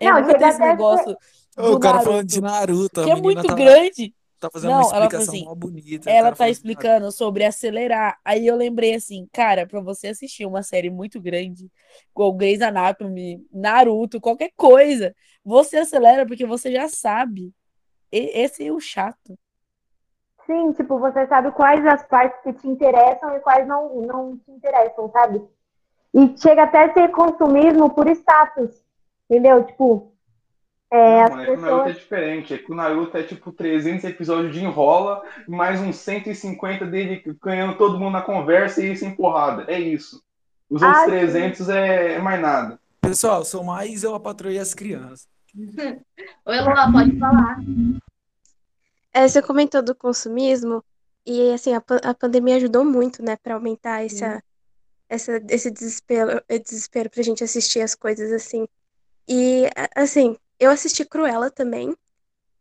É 0.00 0.10
Não, 0.10 0.18
muito 0.20 0.42
esse 0.42 0.60
a 0.60 0.60
negócio 0.60 1.16
o 1.56 1.78
cara 1.78 2.00
Naruto, 2.00 2.00
falando 2.00 2.26
de 2.26 2.40
Naruto, 2.40 3.00
que 3.02 3.10
é 3.10 3.16
muito 3.16 3.46
tá, 3.46 3.54
grande. 3.54 4.14
tá 4.38 4.50
fazendo 4.50 4.70
Não, 4.70 4.78
uma 4.78 4.82
explicação 4.82 5.36
assim, 5.36 5.44
mó 5.44 5.54
bonita. 5.54 6.10
Ela 6.10 6.32
tá 6.32 6.48
de 6.48 6.50
explicando 6.50 7.12
sobre 7.12 7.44
acelerar. 7.44 8.18
Aí 8.24 8.46
eu 8.46 8.56
lembrei 8.56 8.94
assim, 8.94 9.28
cara, 9.32 9.66
pra 9.66 9.80
você 9.80 10.08
assistir 10.08 10.46
uma 10.46 10.62
série 10.62 10.90
muito 10.90 11.20
grande, 11.20 11.70
igual 12.10 12.32
Grey's 12.34 12.62
Anatomy, 12.62 13.46
Naruto, 13.52 14.20
qualquer 14.20 14.52
coisa, 14.56 15.14
você 15.44 15.78
acelera 15.78 16.26
porque 16.26 16.46
você 16.46 16.72
já 16.72 16.88
sabe. 16.88 17.52
E- 18.12 18.40
esse 18.42 18.66
é 18.66 18.72
o 18.72 18.80
chato. 18.80 19.38
Sim, 20.46 20.72
tipo, 20.72 20.98
você 20.98 21.26
sabe 21.28 21.52
quais 21.52 21.84
as 21.86 22.02
partes 22.06 22.40
que 22.42 22.52
te 22.52 22.66
interessam 22.68 23.36
e 23.36 23.40
quais 23.40 23.66
não, 23.68 24.00
não 24.02 24.36
te 24.38 24.50
interessam, 24.50 25.08
sabe? 25.10 25.42
E 26.14 26.38
chega 26.38 26.64
até 26.64 26.84
a 26.84 26.94
ser 26.94 27.10
consumismo 27.10 27.90
por 27.94 28.08
status, 28.08 28.84
entendeu? 29.30 29.64
Tipo, 29.64 30.12
É, 30.92 30.96
Não, 30.96 31.20
as 31.22 31.30
mano, 31.30 31.42
é 31.42 31.46
que 31.46 31.52
o 31.52 31.56
Naruto 31.60 31.80
é 31.82 31.84
pessoas. 31.84 31.96
diferente. 32.02 32.54
É 32.54 32.58
que 32.58 32.72
o 32.72 32.74
Naruto 32.74 33.16
é 33.16 33.22
tipo 33.22 33.52
300 33.52 34.04
episódios 34.04 34.52
de 34.52 34.60
enrola, 34.64 35.22
mais 35.46 35.80
uns 35.80 35.96
150 35.96 36.84
dele 36.84 37.22
ganhando 37.40 37.78
todo 37.78 37.98
mundo 37.98 38.12
na 38.12 38.22
conversa 38.22 38.84
e 38.84 38.96
sem 38.96 39.14
porrada. 39.14 39.64
É 39.72 39.78
isso. 39.78 40.20
Os 40.68 40.82
outros 40.82 41.00
Ah, 41.02 41.04
sim. 41.04 41.10
300 41.10 41.68
é, 41.68 42.14
é 42.14 42.18
mais 42.18 42.40
nada. 42.42 42.80
Pessoal, 43.00 43.44
sou 43.44 43.62
mais 43.62 44.02
eu 44.02 44.14
a 44.16 44.20
patroa 44.20 44.52
e 44.52 44.58
as 44.58 44.74
crianças. 44.74 45.28
Oi, 46.46 46.60
Luan, 46.60 46.92
pode 46.92 47.16
falar. 47.18 47.58
É, 49.12 49.26
você 49.28 49.40
comentou 49.42 49.82
do 49.82 49.94
consumismo 49.94 50.84
e 51.26 51.52
assim 51.52 51.72
a, 51.74 51.82
a 52.04 52.14
pandemia 52.14 52.56
ajudou 52.56 52.84
muito, 52.84 53.22
né, 53.22 53.36
para 53.36 53.54
aumentar 53.54 54.04
essa, 54.04 54.42
essa 55.08 55.40
esse 55.48 55.70
desespero, 55.70 56.42
esse 56.48 56.62
desespero 56.64 57.10
pra 57.10 57.22
gente 57.22 57.42
assistir 57.44 57.80
as 57.80 57.94
coisas 57.94 58.32
assim. 58.32 58.66
E 59.30 59.70
assim, 59.96 60.36
eu 60.60 60.72
assisti 60.72 61.04
Cruella 61.06 61.50
também 61.52 61.96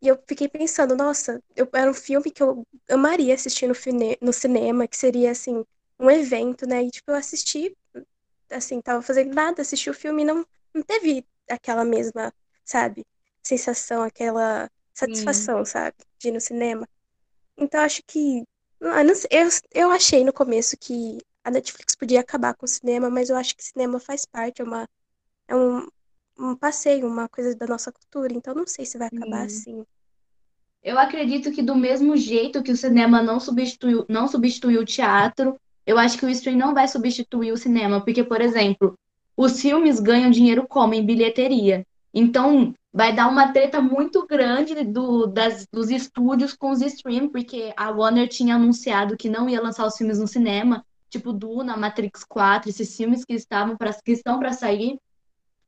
e 0.01 0.07
eu 0.09 0.21
fiquei 0.27 0.47
pensando, 0.49 0.95
nossa, 0.95 1.43
eu, 1.55 1.69
era 1.73 1.89
um 1.91 1.93
filme 1.95 2.31
que 2.31 2.43
eu 2.43 2.65
amaria 2.89 3.33
assistir 3.35 3.67
no, 3.67 3.75
fine, 3.75 4.17
no 4.21 4.33
cinema, 4.33 4.87
que 4.87 4.97
seria 4.97 5.31
assim 5.31 5.65
um 5.99 6.11
evento, 6.11 6.67
né? 6.67 6.83
E 6.83 6.91
tipo 6.91 7.11
eu 7.11 7.15
assisti, 7.15 7.75
assim, 8.51 8.81
tava 8.81 9.01
fazendo 9.01 9.33
nada, 9.33 9.61
assisti 9.61 9.89
o 9.89 9.93
filme 9.93 10.23
e 10.23 10.25
não 10.25 10.45
não 10.73 10.83
teve 10.83 11.25
aquela 11.49 11.83
mesma, 11.85 12.33
sabe, 12.65 13.05
sensação, 13.43 14.03
aquela 14.03 14.69
satisfação, 14.93 15.65
sabe, 15.65 15.95
de 16.19 16.29
ir 16.29 16.31
no 16.31 16.41
cinema. 16.41 16.87
Então, 17.57 17.81
acho 17.81 18.01
que. 18.07 18.43
ah, 18.81 19.03
eu, 19.31 19.49
eu 19.73 19.91
achei 19.91 20.23
no 20.23 20.33
começo 20.33 20.77
que 20.77 21.19
a 21.43 21.51
Netflix 21.51 21.95
podia 21.95 22.21
acabar 22.21 22.55
com 22.55 22.65
o 22.65 22.69
cinema, 22.69 23.09
mas 23.09 23.29
eu 23.29 23.37
acho 23.37 23.55
que 23.55 23.63
cinema 23.63 23.99
faz 23.99 24.25
parte, 24.25 24.61
é, 24.61 24.65
uma, 24.65 24.87
é 25.47 25.55
um, 25.55 25.87
um 26.39 26.55
passeio, 26.55 27.07
uma 27.07 27.27
coisa 27.27 27.55
da 27.55 27.67
nossa 27.67 27.91
cultura. 27.91 28.33
Então, 28.33 28.55
não 28.55 28.65
sei 28.65 28.85
se 28.85 28.97
vai 28.97 29.07
acabar 29.07 29.45
assim. 29.45 29.83
Eu 30.81 30.97
acredito 30.97 31.51
que 31.51 31.61
do 31.61 31.75
mesmo 31.75 32.15
jeito 32.15 32.63
que 32.63 32.71
o 32.71 32.77
cinema 32.77 33.21
não 33.21 33.39
substituiu, 33.39 34.05
não 34.07 34.27
substituiu 34.27 34.81
o 34.81 34.85
teatro, 34.85 35.59
eu 35.85 35.97
acho 35.97 36.17
que 36.17 36.25
o 36.25 36.29
stream 36.29 36.57
não 36.57 36.73
vai 36.73 36.87
substituir 36.87 37.51
o 37.51 37.57
cinema, 37.57 37.99
porque, 37.99 38.23
por 38.23 38.39
exemplo, 38.41 38.95
os 39.35 39.59
filmes 39.59 39.99
ganham 39.99 40.29
dinheiro 40.29 40.67
como? 40.67 40.93
Em 40.93 41.05
bilheteria. 41.05 41.85
Então, 42.13 42.73
vai 42.93 43.13
dar 43.13 43.27
uma 43.27 43.51
treta 43.51 43.81
muito 43.81 44.25
grande 44.25 44.83
do, 44.83 45.27
das, 45.27 45.67
dos 45.71 45.89
estúdios 45.89 46.53
com 46.53 46.71
os 46.71 46.81
stream, 46.81 47.29
porque 47.29 47.73
a 47.75 47.89
Warner 47.89 48.27
tinha 48.27 48.55
anunciado 48.55 49.17
que 49.17 49.29
não 49.29 49.49
ia 49.49 49.61
lançar 49.61 49.85
os 49.85 49.97
filmes 49.97 50.19
no 50.19 50.27
cinema, 50.27 50.85
tipo 51.09 51.33
Duna, 51.33 51.75
Matrix 51.75 52.23
4, 52.23 52.69
esses 52.69 52.95
filmes 52.95 53.25
que 53.25 53.33
estavam 53.33 53.75
pra, 53.75 53.93
que 53.93 54.11
estão 54.11 54.39
para 54.39 54.53
sair. 54.53 54.97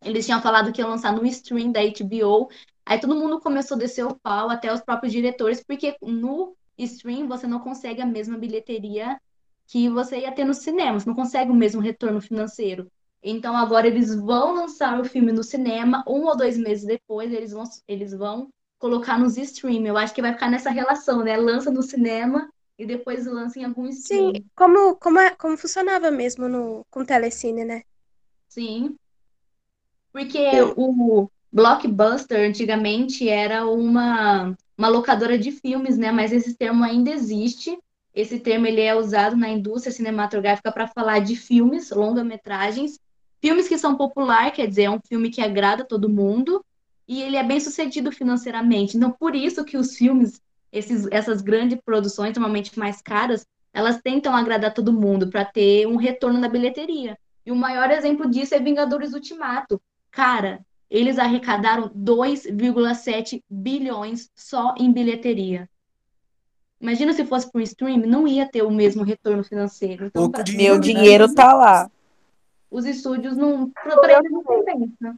Eles 0.04 0.26
tinham 0.26 0.41
falado 0.41 0.72
que 0.74 0.82
iam 0.82 0.89
lançar 0.89 1.14
no 1.14 1.26
stream 1.26 1.72
da 1.72 1.82
HBO. 1.82 2.49
Aí 2.86 2.99
todo 2.99 3.16
mundo 3.16 3.39
começou 3.39 3.76
a 3.76 3.80
descer 3.80 4.06
o 4.06 4.16
pau, 4.20 4.49
até 4.49 4.74
os 4.74 4.82
próprios 4.82 5.14
diretores, 5.14 5.64
porque 5.64 5.95
no 6.02 6.56
stream 6.78 7.28
você 7.28 7.47
não 7.47 7.60
consegue 7.60 8.02
a 8.02 8.06
mesma 8.06 8.38
bilheteria 8.38 9.20
que 9.68 9.89
você 9.89 10.20
ia 10.22 10.32
ter 10.34 10.43
no 10.45 10.54
cinema, 10.54 10.99
você 10.99 11.08
não 11.08 11.16
consegue 11.16 11.52
o 11.52 11.56
mesmo 11.56 11.82
retorno 11.82 12.20
financeiro. 12.22 12.91
Então 13.24 13.56
agora 13.56 13.88
eles 13.88 14.14
vão 14.16 14.54
lançar 14.56 14.99
o 14.99 15.06
filme 15.06 15.32
no 15.32 15.43
cinema, 15.43 16.04
um 16.08 16.26
ou 16.26 16.36
dois 16.36 16.58
meses 16.58 16.86
depois 16.86 17.32
eles 17.32 17.52
vão, 17.52 17.64
eles 17.88 18.14
vão 18.14 18.49
colocar 18.80 19.18
nos 19.20 19.38
stream. 19.38 19.86
Eu 19.86 19.97
acho 19.97 20.14
que 20.14 20.22
vai 20.22 20.34
ficar 20.34 20.49
nessa 20.49 20.72
relação, 20.72 21.24
né? 21.24 21.38
Lança 21.38 21.72
no 21.72 21.84
cinema 21.84 22.49
e 22.78 22.86
depois 22.86 23.26
lança 23.28 23.60
em 23.60 23.64
algum 23.66 23.86
stream. 23.88 24.32
Sim, 24.32 24.49
como, 24.56 24.97
como, 24.97 25.20
é- 25.20 25.36
como 25.36 25.58
funcionava 25.58 26.12
mesmo 26.12 26.47
no, 26.49 26.86
com 26.91 27.02
o 27.02 27.06
Telecine, 27.06 27.64
né? 27.66 27.84
Sim. 28.47 28.99
Porque 30.12 30.49
o 30.76 31.30
Blockbuster 31.51 32.47
antigamente 32.49 33.28
era 33.28 33.66
uma, 33.66 34.55
uma 34.78 34.88
locadora 34.88 35.38
de 35.38 35.51
filmes, 35.51 35.97
né? 35.97 36.12
Mas 36.12 36.32
esse 36.32 36.53
termo 36.53 36.84
ainda 36.84 37.12
existe. 37.12 37.78
Esse 38.14 38.39
termo 38.39 38.68
ele 38.68 38.82
é 38.82 38.95
usado 38.95 39.38
na 39.38 39.49
indústria 39.49 39.93
cinematográfica 39.93 40.72
para 40.72 40.88
falar 40.88 41.20
de 41.20 41.36
filmes, 41.36 41.91
longa-metragens, 41.91 42.99
filmes 43.41 43.68
que 43.68 43.78
são 43.78 43.95
popular, 43.95 44.51
quer 44.51 44.68
dizer, 44.68 44.84
é 44.84 44.89
um 44.89 44.99
filme 44.99 45.30
que 45.30 45.41
agrada 45.41 45.84
todo 45.84 46.09
mundo 46.09 46.64
e 47.07 47.22
ele 47.22 47.36
é 47.36 47.43
bem 47.43 47.59
sucedido 47.59 48.12
financeiramente. 48.12 48.95
Então, 48.95 49.12
por 49.12 49.36
isso 49.36 49.66
que 49.66 49.78
os 49.78 49.97
filmes, 49.97 50.41
esses, 50.72 51.07
essas 51.12 51.41
grandes 51.41 51.80
produções, 51.84 52.36
normalmente 52.36 52.78
mais 52.78 53.01
caras, 53.01 53.45
elas 53.74 53.99
tentam 54.01 54.36
agradar 54.36 54.74
todo 54.74 54.93
mundo 54.93 55.30
para 55.30 55.43
ter 55.43 55.88
um 55.88 55.95
retorno 55.95 56.39
na 56.39 56.47
bilheteria. 56.47 57.18
E 57.45 57.51
o 57.51 57.55
maior 57.55 57.89
exemplo 57.91 58.30
disso 58.30 58.53
é 58.53 58.59
Vingadores 58.59 59.14
Ultimato. 59.14 59.82
Cara, 60.12 60.59
eles 60.89 61.18
arrecadaram 61.18 61.89
2,7 61.95 63.41
bilhões 63.49 64.30
só 64.36 64.76
em 64.78 64.91
bilheteria. 64.91 65.70
Imagina 66.80 67.14
se 67.14 67.26
fosse 67.26 67.49
por 67.51 67.62
stream, 67.62 67.97
não 67.99 68.28
ia 68.28 68.49
ter 68.49 68.64
o 68.64 68.72
mesmo 68.72 69.03
retorno 69.03 69.43
financeiro. 69.43 70.07
Então, 70.07 70.30
pra- 70.30 70.41
dinheiro, 70.41 70.74
Meu 70.74 70.82
né? 70.82 70.82
dinheiro 70.82 71.34
tá 71.34 71.53
lá. 71.53 71.89
os 72.70 72.86
estúdios 72.86 73.38
não, 73.38 73.70
para 73.70 74.14
eles 74.20 74.32
não 74.32 74.43
compensa. 74.43 75.16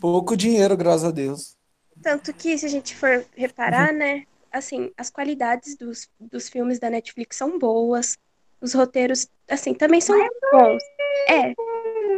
Pouco 0.00 0.36
dinheiro, 0.36 0.76
graças 0.76 1.04
a 1.04 1.10
Deus. 1.10 1.56
Tanto 2.02 2.32
que, 2.32 2.56
se 2.56 2.66
a 2.66 2.68
gente 2.68 2.94
for 2.94 3.24
reparar, 3.36 3.92
né? 3.92 4.24
Assim, 4.52 4.90
as 4.96 5.10
qualidades 5.10 5.76
dos, 5.76 6.08
dos 6.18 6.48
filmes 6.48 6.78
da 6.78 6.88
Netflix 6.88 7.36
são 7.36 7.58
boas. 7.58 8.16
Os 8.60 8.72
roteiros, 8.74 9.28
assim, 9.50 9.74
também 9.74 10.00
são 10.00 10.16
bons. 10.52 10.82
É. 11.28 11.52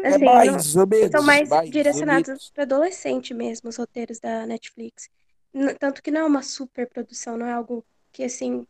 É 0.02 0.08
Assim, 0.08 0.24
não- 0.24 0.32
mais 0.32 0.76
ou 0.76 0.86
menos. 0.86 1.10
são 1.10 1.22
mais 1.22 1.48
mais 1.48 1.70
direcionados 1.70 2.50
para 2.50 2.64
adolescente 2.64 3.34
mesmo, 3.34 3.68
os 3.68 3.76
roteiros 3.76 4.18
da 4.20 4.46
Netflix. 4.46 5.08
N- 5.54 5.74
Tanto 5.74 6.02
que 6.02 6.10
não 6.10 6.20
é 6.22 6.24
uma 6.24 6.42
super 6.42 6.88
produção, 6.88 7.36
não 7.36 7.46
é 7.46 7.52
algo 7.52 7.84
que, 8.12 8.22
assim, 8.24 8.66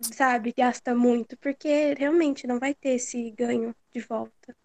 sabe, 0.00 0.54
gasta 0.56 0.94
muito, 0.94 1.36
porque 1.38 1.94
realmente 1.94 2.46
não 2.46 2.58
vai 2.58 2.74
ter 2.74 2.90
esse 2.90 3.30
ganho 3.32 3.74
de 3.92 4.00
volta. 4.00 4.56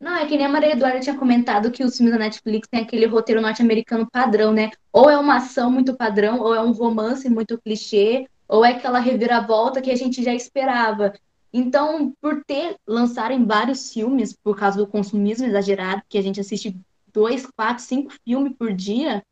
Não, 0.00 0.14
é 0.16 0.26
que 0.26 0.36
nem 0.36 0.46
a 0.46 0.48
Maria 0.48 0.72
Eduarda 0.72 1.00
tinha 1.00 1.18
comentado 1.18 1.72
que 1.72 1.82
os 1.82 1.96
filmes 1.96 2.12
da 2.12 2.18
Netflix 2.20 2.68
têm 2.68 2.80
aquele 2.82 3.06
roteiro 3.06 3.40
norte-americano 3.40 4.08
padrão, 4.10 4.52
né? 4.52 4.70
Ou 4.92 5.10
é 5.10 5.18
uma 5.18 5.36
ação 5.36 5.70
muito 5.70 5.96
padrão, 5.96 6.38
ou 6.40 6.54
é 6.54 6.62
um 6.62 6.70
romance 6.70 7.28
muito 7.28 7.60
clichê, 7.60 8.28
ou 8.46 8.64
é 8.64 8.72
aquela 8.74 9.00
reviravolta 9.00 9.82
que 9.82 9.90
a 9.90 9.96
gente 9.96 10.22
já 10.22 10.32
esperava. 10.32 11.12
Então, 11.52 12.12
por 12.20 12.44
ter 12.44 12.76
lançarem 12.86 13.44
vários 13.44 13.92
filmes, 13.92 14.32
por 14.32 14.56
causa 14.56 14.76
do 14.76 14.86
consumismo 14.86 15.46
exagerado, 15.46 16.02
que 16.08 16.18
a 16.18 16.22
gente 16.22 16.40
assiste 16.40 16.76
dois, 17.12 17.46
quatro, 17.46 17.82
cinco 17.82 18.12
filmes 18.24 18.54
por 18.56 18.72
dia, 18.72 19.22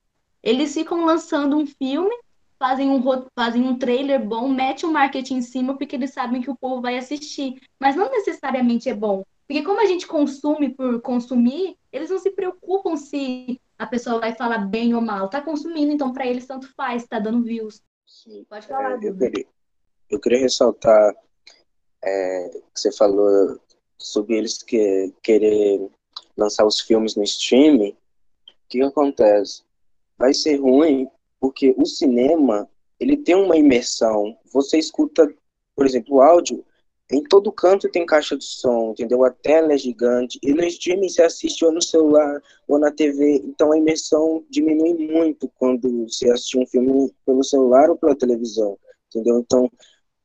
eles 0.42 0.72
ficam 0.72 1.04
lançando 1.04 1.56
um 1.56 1.66
filme, 1.66 2.14
fazem 2.58 2.90
um, 2.90 3.02
fazem 3.34 3.62
um 3.62 3.78
trailer 3.78 4.24
bom, 4.24 4.48
mete 4.48 4.86
um 4.86 4.92
marketing 4.92 5.36
em 5.36 5.42
cima, 5.42 5.76
porque 5.76 5.96
eles 5.96 6.12
sabem 6.12 6.40
que 6.40 6.50
o 6.50 6.56
povo 6.56 6.80
vai 6.80 6.96
assistir. 6.96 7.60
Mas 7.78 7.96
não 7.96 8.10
necessariamente 8.10 8.88
é 8.88 8.94
bom. 8.94 9.24
Porque 9.46 9.62
como 9.62 9.80
a 9.80 9.86
gente 9.86 10.06
consome 10.06 10.70
por 10.74 11.00
consumir, 11.02 11.76
eles 11.92 12.10
não 12.10 12.18
se 12.18 12.30
preocupam 12.30 12.96
se 12.96 13.60
a 13.78 13.86
pessoa 13.86 14.18
vai 14.18 14.34
falar 14.34 14.58
bem 14.58 14.94
ou 14.94 15.00
mal. 15.00 15.28
Tá 15.28 15.40
consumindo, 15.40 15.92
então 15.92 16.12
para 16.12 16.26
eles 16.26 16.46
tanto 16.46 16.72
faz, 16.74 17.06
tá 17.06 17.18
dando 17.18 17.44
views. 17.44 17.82
Sim. 18.06 18.44
Pode 18.48 18.66
falar, 18.66 19.02
É, 19.02 19.08
eu, 19.08 19.16
queria, 19.16 19.46
eu 20.10 20.20
queria 20.20 20.38
ressaltar 20.40 21.14
é, 22.06 22.50
você 22.74 22.92
falou 22.92 23.58
sobre 23.98 24.36
eles 24.36 24.62
que, 24.62 25.12
querer 25.22 25.80
lançar 26.36 26.64
os 26.64 26.80
filmes 26.80 27.16
no 27.16 27.24
streaming. 27.24 27.90
O 27.90 28.68
que 28.68 28.82
acontece? 28.82 29.62
Vai 30.16 30.32
ser 30.32 30.56
ruim 30.56 31.08
porque 31.40 31.74
o 31.76 31.84
cinema 31.84 32.68
ele 32.98 33.16
tem 33.16 33.34
uma 33.34 33.56
imersão. 33.56 34.36
Você 34.52 34.78
escuta, 34.78 35.32
por 35.74 35.84
exemplo, 35.84 36.16
o 36.16 36.22
áudio, 36.22 36.64
em 37.10 37.22
todo 37.22 37.52
canto 37.52 37.88
tem 37.88 38.04
caixa 38.04 38.36
de 38.36 38.44
som, 38.44 38.90
entendeu? 38.90 39.24
A 39.24 39.30
tela 39.30 39.72
é 39.72 39.78
gigante. 39.78 40.38
E 40.42 40.52
no 40.52 40.64
streaming 40.64 41.08
você 41.08 41.22
assiste 41.22 41.64
ou 41.64 41.72
no 41.72 41.82
celular 41.82 42.42
ou 42.66 42.78
na 42.78 42.90
TV. 42.90 43.42
Então 43.44 43.72
a 43.72 43.78
imersão 43.78 44.44
diminui 44.50 44.94
muito 44.94 45.48
quando 45.56 46.08
você 46.08 46.30
assiste 46.30 46.58
um 46.58 46.66
filme 46.66 47.12
pelo 47.24 47.44
celular 47.44 47.90
ou 47.90 47.96
pela 47.96 48.16
televisão, 48.16 48.76
entendeu? 49.08 49.38
Então 49.38 49.70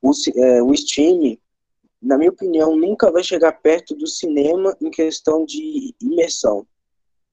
o, 0.02 0.12
é, 0.36 0.64
o 0.64 0.74
streaming, 0.74 1.38
na 2.02 2.18
minha 2.18 2.32
opinião, 2.32 2.76
nunca 2.76 3.12
vai 3.12 3.24
chegar 3.24 3.52
perto 3.52 3.96
do 3.96 4.08
cinema 4.08 4.76
em 4.82 4.90
questão 4.90 5.46
de 5.46 5.94
imersão. 6.02 6.66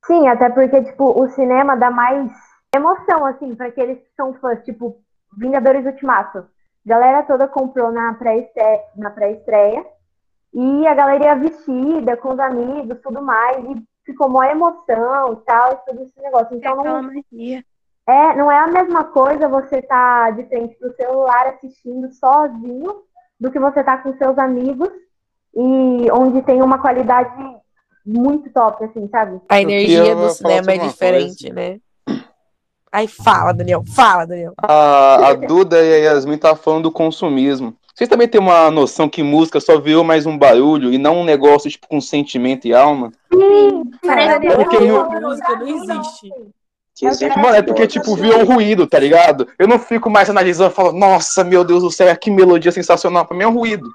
Sim, 0.04 0.28
até 0.28 0.50
porque, 0.50 0.82
tipo, 0.82 1.20
o 1.20 1.28
cinema 1.30 1.76
dá 1.76 1.90
mais 1.90 2.30
emoção, 2.74 3.24
assim, 3.24 3.54
para 3.54 3.66
aqueles 3.66 3.98
que 3.98 4.14
são 4.14 4.34
fãs, 4.34 4.62
tipo, 4.64 5.00
Vingadores 5.36 5.86
Ultimato. 5.86 6.46
Galera 6.84 7.22
toda 7.22 7.48
comprou 7.48 7.90
na 7.90 8.14
pré-estreia, 8.14 8.80
na 8.96 9.10
pré-estreia 9.10 9.84
e 10.52 10.86
a 10.86 10.94
galera 10.94 11.24
ia 11.24 11.34
vestida 11.34 12.16
com 12.16 12.32
os 12.32 12.38
amigos, 12.38 12.98
tudo 13.02 13.20
mais, 13.20 13.58
e 13.64 13.82
ficou 14.04 14.28
uma 14.28 14.48
emoção 14.50 15.34
e 15.34 15.36
tal, 15.44 15.72
e 15.72 15.76
todo 15.90 16.02
esse 16.02 16.20
negócio. 16.20 16.56
Então, 16.56 16.76
não, 16.82 17.02
magia. 17.02 17.64
é, 18.06 18.34
não 18.34 18.50
é 18.50 18.58
a 18.58 18.66
mesma 18.66 19.04
coisa 19.04 19.48
você 19.48 19.82
tá 19.82 20.30
de 20.30 20.44
frente 20.44 20.76
pro 20.76 20.94
celular 20.94 21.48
assistindo 21.48 22.10
sozinho 22.12 23.02
do 23.40 23.50
que 23.50 23.58
você 23.58 23.82
tá 23.84 23.98
com 23.98 24.16
seus 24.16 24.36
amigos 24.38 24.88
e 25.54 26.10
onde 26.12 26.42
tem 26.42 26.62
uma 26.62 26.78
qualidade 26.78 27.30
muito 28.04 28.50
top, 28.50 28.84
assim, 28.84 29.08
sabe? 29.08 29.40
A 29.48 29.60
energia 29.60 30.14
do 30.14 30.28
cinema 30.30 30.62
sobre 30.62 30.74
é 30.74 30.78
diferente, 30.88 31.52
né? 31.52 31.78
Aí 32.90 33.06
fala, 33.06 33.52
Daniel, 33.52 33.84
fala, 33.94 34.26
Daniel. 34.26 34.54
A, 34.62 35.28
a 35.28 35.34
Duda 35.34 35.82
e 35.82 35.92
a 35.94 36.12
Yasmin 36.12 36.38
tá 36.38 36.56
falando 36.56 36.84
do 36.84 36.92
consumismo. 36.92 37.76
Vocês 37.94 38.08
também 38.08 38.28
têm 38.28 38.40
uma 38.40 38.70
noção 38.70 39.08
que 39.08 39.22
música 39.22 39.60
só 39.60 39.78
virou 39.78 40.04
mais 40.04 40.24
um 40.24 40.38
barulho 40.38 40.92
e 40.92 40.96
não 40.98 41.18
um 41.18 41.24
negócio 41.24 41.68
tipo 41.70 41.86
com 41.88 42.00
sentimento 42.00 42.66
e 42.66 42.72
alma? 42.72 43.12
Sim, 43.32 43.84
Porque 44.00 44.54
porque 44.54 44.78
mu- 44.78 45.20
música 45.20 45.56
não 45.56 45.66
existe. 45.66 46.26
Exemplo 46.28 46.52
Mano, 47.36 47.54
é 47.56 47.62
porque, 47.62 47.86
tipo, 47.86 48.14
virou 48.16 48.40
um 48.40 48.44
ruído, 48.54 48.86
tá 48.86 48.98
ligado? 48.98 49.46
Eu 49.58 49.68
não 49.68 49.78
fico 49.78 50.08
mais 50.10 50.28
analisando 50.28 50.70
e 50.72 50.74
falo, 50.74 50.92
nossa, 50.92 51.44
meu 51.44 51.64
Deus 51.64 51.82
do 51.82 51.90
céu, 51.90 52.14
que 52.16 52.30
melodia 52.30 52.72
sensacional. 52.72 53.24
Pra 53.26 53.36
mim 53.36 53.44
é 53.44 53.48
um 53.48 53.54
ruído. 53.54 53.88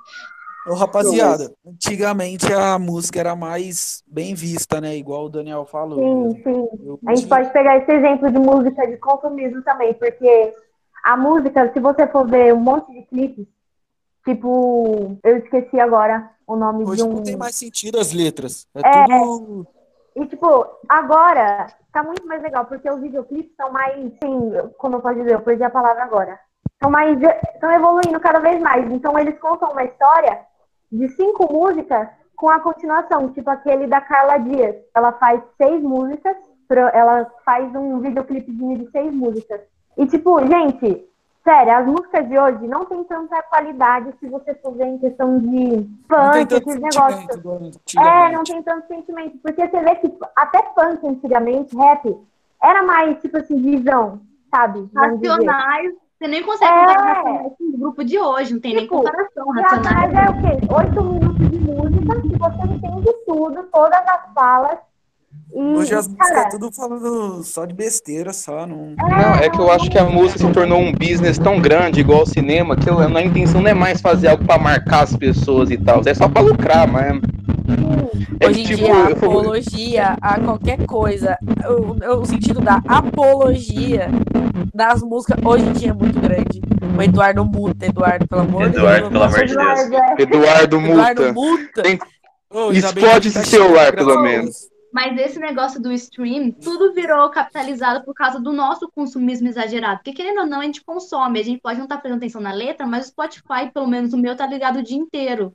Ô, 0.65 0.75
rapaziada, 0.75 1.51
antigamente 1.67 2.51
a 2.53 2.79
música 2.79 3.19
era 3.19 3.35
mais 3.35 4.01
bem 4.07 4.33
vista, 4.33 4.79
né? 4.79 4.95
Igual 4.95 5.25
o 5.25 5.29
Daniel 5.29 5.65
falou. 5.65 5.99
Sim, 5.99 6.41
sim. 6.43 6.67
Eu 6.85 6.99
A 7.05 7.15
gente 7.15 7.27
pode 7.27 7.51
pegar 7.51 7.77
esse 7.77 7.91
exemplo 7.91 8.31
de 8.31 8.39
música 8.39 8.87
de 8.87 8.95
consumismo 8.97 9.61
também, 9.63 9.93
porque 9.93 10.53
a 11.03 11.17
música, 11.17 11.69
se 11.73 11.79
você 11.81 12.07
for 12.07 12.25
ver 12.29 12.53
um 12.53 12.61
monte 12.61 12.93
de 12.93 13.01
clipes, 13.07 13.45
tipo, 14.25 15.17
eu 15.21 15.37
esqueci 15.39 15.77
agora 15.81 16.29
o 16.47 16.55
nome 16.55 16.85
de 16.85 16.91
Hoje 16.91 17.03
um. 17.03 17.13
não 17.15 17.23
tem 17.23 17.35
mais 17.35 17.55
sentido 17.55 17.99
as 17.99 18.13
letras. 18.13 18.65
É, 18.75 18.87
É. 18.87 19.05
tudo. 19.05 19.67
E, 20.15 20.25
tipo, 20.27 20.65
agora 20.87 21.67
tá 21.93 22.03
muito 22.03 22.25
mais 22.27 22.41
legal, 22.41 22.65
porque 22.65 22.89
os 22.89 22.99
videoclipes 22.99 23.55
são 23.55 23.71
mais, 23.71 23.95
sim, 24.21 24.51
como 24.77 24.95
eu 24.95 25.01
posso 25.01 25.15
dizer, 25.15 25.33
eu 25.35 25.41
perdi 25.41 25.63
a 25.63 25.69
palavra 25.69 26.03
agora. 26.03 26.39
São 26.81 26.91
mais, 26.91 27.17
estão 27.53 27.71
evoluindo 27.71 28.19
cada 28.19 28.39
vez 28.39 28.59
mais. 28.59 28.91
Então, 28.91 29.17
eles 29.17 29.39
contam 29.39 29.71
uma 29.71 29.83
história 29.83 30.41
de 30.91 31.07
cinco 31.09 31.51
músicas 31.53 32.09
com 32.35 32.49
a 32.49 32.59
continuação, 32.59 33.31
tipo 33.31 33.49
aquele 33.49 33.87
da 33.87 34.01
Carla 34.01 34.39
Dias. 34.39 34.75
Ela 34.93 35.13
faz 35.13 35.41
seis 35.55 35.81
músicas, 35.81 36.35
ela 36.93 37.31
faz 37.45 37.73
um 37.75 37.99
videoclipezinho 37.99 38.79
de 38.79 38.91
seis 38.91 39.13
músicas. 39.13 39.61
E, 39.95 40.07
tipo, 40.07 40.39
gente, 40.47 41.07
sério, 41.43 41.73
as 41.77 41.85
músicas 41.85 42.27
de 42.27 42.37
hoje 42.39 42.67
não 42.67 42.85
tem 42.85 43.03
tanta 43.03 43.41
qualidade 43.43 44.13
se 44.19 44.27
você 44.29 44.53
for 44.55 44.73
ver 44.75 44.85
em 44.87 44.97
questão 44.97 45.37
de 45.39 45.87
funk, 46.09 46.53
esses 46.55 46.79
negócios. 46.79 47.25
É, 47.97 48.31
não 48.31 48.43
tem 48.43 48.61
tanto 48.63 48.87
sentimento. 48.87 49.37
Porque 49.43 49.67
você 49.67 49.81
vê 49.81 49.95
que 49.95 50.13
até 50.35 50.63
funk 50.73 51.05
antigamente, 51.07 51.75
rap, 51.75 52.15
era 52.61 52.81
mais, 52.83 53.19
tipo 53.19 53.37
assim, 53.37 53.61
visão, 53.61 54.21
sabe? 54.53 54.89
Racionais, 54.95 55.93
você 56.17 56.27
nem 56.27 56.43
consegue 56.43 56.71
É. 56.71 56.77
comparar 56.85 57.13
racionais 57.15 57.53
com 57.57 57.63
o 57.65 57.77
grupo 57.77 58.03
de 58.05 58.17
hoje, 58.19 58.53
não 58.53 58.61
tem 58.61 58.73
nem 58.75 58.83
Tipo, 58.83 58.97
comparação 58.97 59.49
Racionais 59.49 60.13
racionais. 60.13 60.13
é 60.13 60.29
o 60.29 60.41
quê? 60.41 60.73
Oito 60.73 61.03
minutos 61.03 61.49
de 61.49 61.59
música 61.59 62.21
que 62.21 62.37
você 62.37 62.73
entende 62.73 63.13
tudo, 63.27 63.63
todas 63.71 64.01
as 64.07 64.33
falas. 64.33 64.77
E, 65.55 65.59
Hoje 65.59 65.93
as 65.93 66.07
músicas 66.07 66.29
cara, 66.29 66.47
é 66.47 66.49
tudo 66.49 66.71
falando 66.71 67.43
só 67.43 67.63
de 67.65 67.75
besteira, 67.75 68.33
só. 68.33 68.65
Não... 68.65 68.95
Não, 68.97 69.35
é 69.35 69.49
que 69.49 69.59
eu 69.59 69.71
acho 69.71 69.87
que 69.89 69.99
a 69.99 70.03
música 70.03 70.39
se 70.39 70.51
tornou 70.51 70.79
um 70.79 70.91
business 70.91 71.37
tão 71.37 71.59
grande, 71.61 71.99
igual 71.99 72.23
o 72.23 72.25
cinema, 72.25 72.75
que 72.75 72.89
eu- 72.89 72.97
a 72.99 73.21
intenção 73.21 73.61
não 73.61 73.69
é 73.69 73.73
mais 73.73 74.01
fazer 74.01 74.29
algo 74.29 74.43
pra 74.45 74.57
marcar 74.57 75.03
as 75.03 75.15
pessoas 75.15 75.69
e 75.69 75.77
tal, 75.77 76.01
é 76.05 76.13
só 76.13 76.27
pra 76.27 76.41
lucrar, 76.41 76.87
mas. 76.91 77.21
É 78.39 78.47
Hoje 78.47 78.61
em 78.61 78.63
tipo, 78.65 78.83
dia, 78.83 78.93
a 78.95 79.09
eu- 79.11 79.15
apologia 79.15 80.17
a 80.21 80.39
qualquer 80.39 80.85
coisa, 80.87 81.37
o, 81.69 82.19
o 82.21 82.25
sentido 82.25 82.59
da 82.59 82.81
apologia 82.87 84.09
das 84.73 85.01
músicas, 85.03 85.37
hoje 85.45 85.65
em 85.65 85.71
dia 85.73 85.89
é 85.91 85.93
muito 85.93 86.19
grande. 86.19 86.61
O 86.97 87.01
Eduardo 87.01 87.45
Muta, 87.45 87.85
Eduardo, 87.85 88.27
pelo 88.27 88.41
amor 88.41 88.69
de 88.69 88.77
Eduardo, 88.77 89.09
Deus. 89.09 89.11
pelo 89.11 89.23
amor 89.23 89.45
de 89.45 89.55
Deus. 89.55 89.79
Eduardo. 89.79 90.21
Eduardo 90.21 90.77
Eduardo 90.77 90.79
Multa. 90.81 91.33
Muta. 91.33 91.81
Tem- 91.83 91.99
bem 91.99 92.71
Explode 92.77 93.31
tá 93.31 93.39
esse 93.41 93.49
celular, 93.49 93.93
pelo 93.93 94.21
menos. 94.21 94.72
Mas 94.93 95.17
esse 95.17 95.39
negócio 95.39 95.81
do 95.81 95.91
stream, 95.91 96.51
tudo 96.51 96.93
virou 96.93 97.27
capitalizado 97.31 98.05
por 98.05 98.13
causa 98.13 98.39
do 98.39 98.53
nosso 98.53 98.87
consumismo 98.91 99.47
exagerado. 99.47 99.97
Porque 99.97 100.13
querendo 100.13 100.41
ou 100.41 100.45
não, 100.45 100.59
a 100.59 100.65
gente 100.65 100.83
consome. 100.83 101.39
A 101.39 101.43
gente 101.43 101.59
pode 101.59 101.79
não 101.79 101.85
estar 101.85 101.97
prestando 101.97 102.17
atenção 102.17 102.39
na 102.39 102.53
letra, 102.53 102.85
mas 102.85 103.07
o 103.07 103.09
Spotify, 103.09 103.71
pelo 103.73 103.87
menos 103.87 104.13
o 104.13 104.17
meu, 104.19 104.35
tá 104.35 104.45
ligado 104.45 104.77
o 104.77 104.83
dia 104.83 104.95
inteiro. 104.95 105.51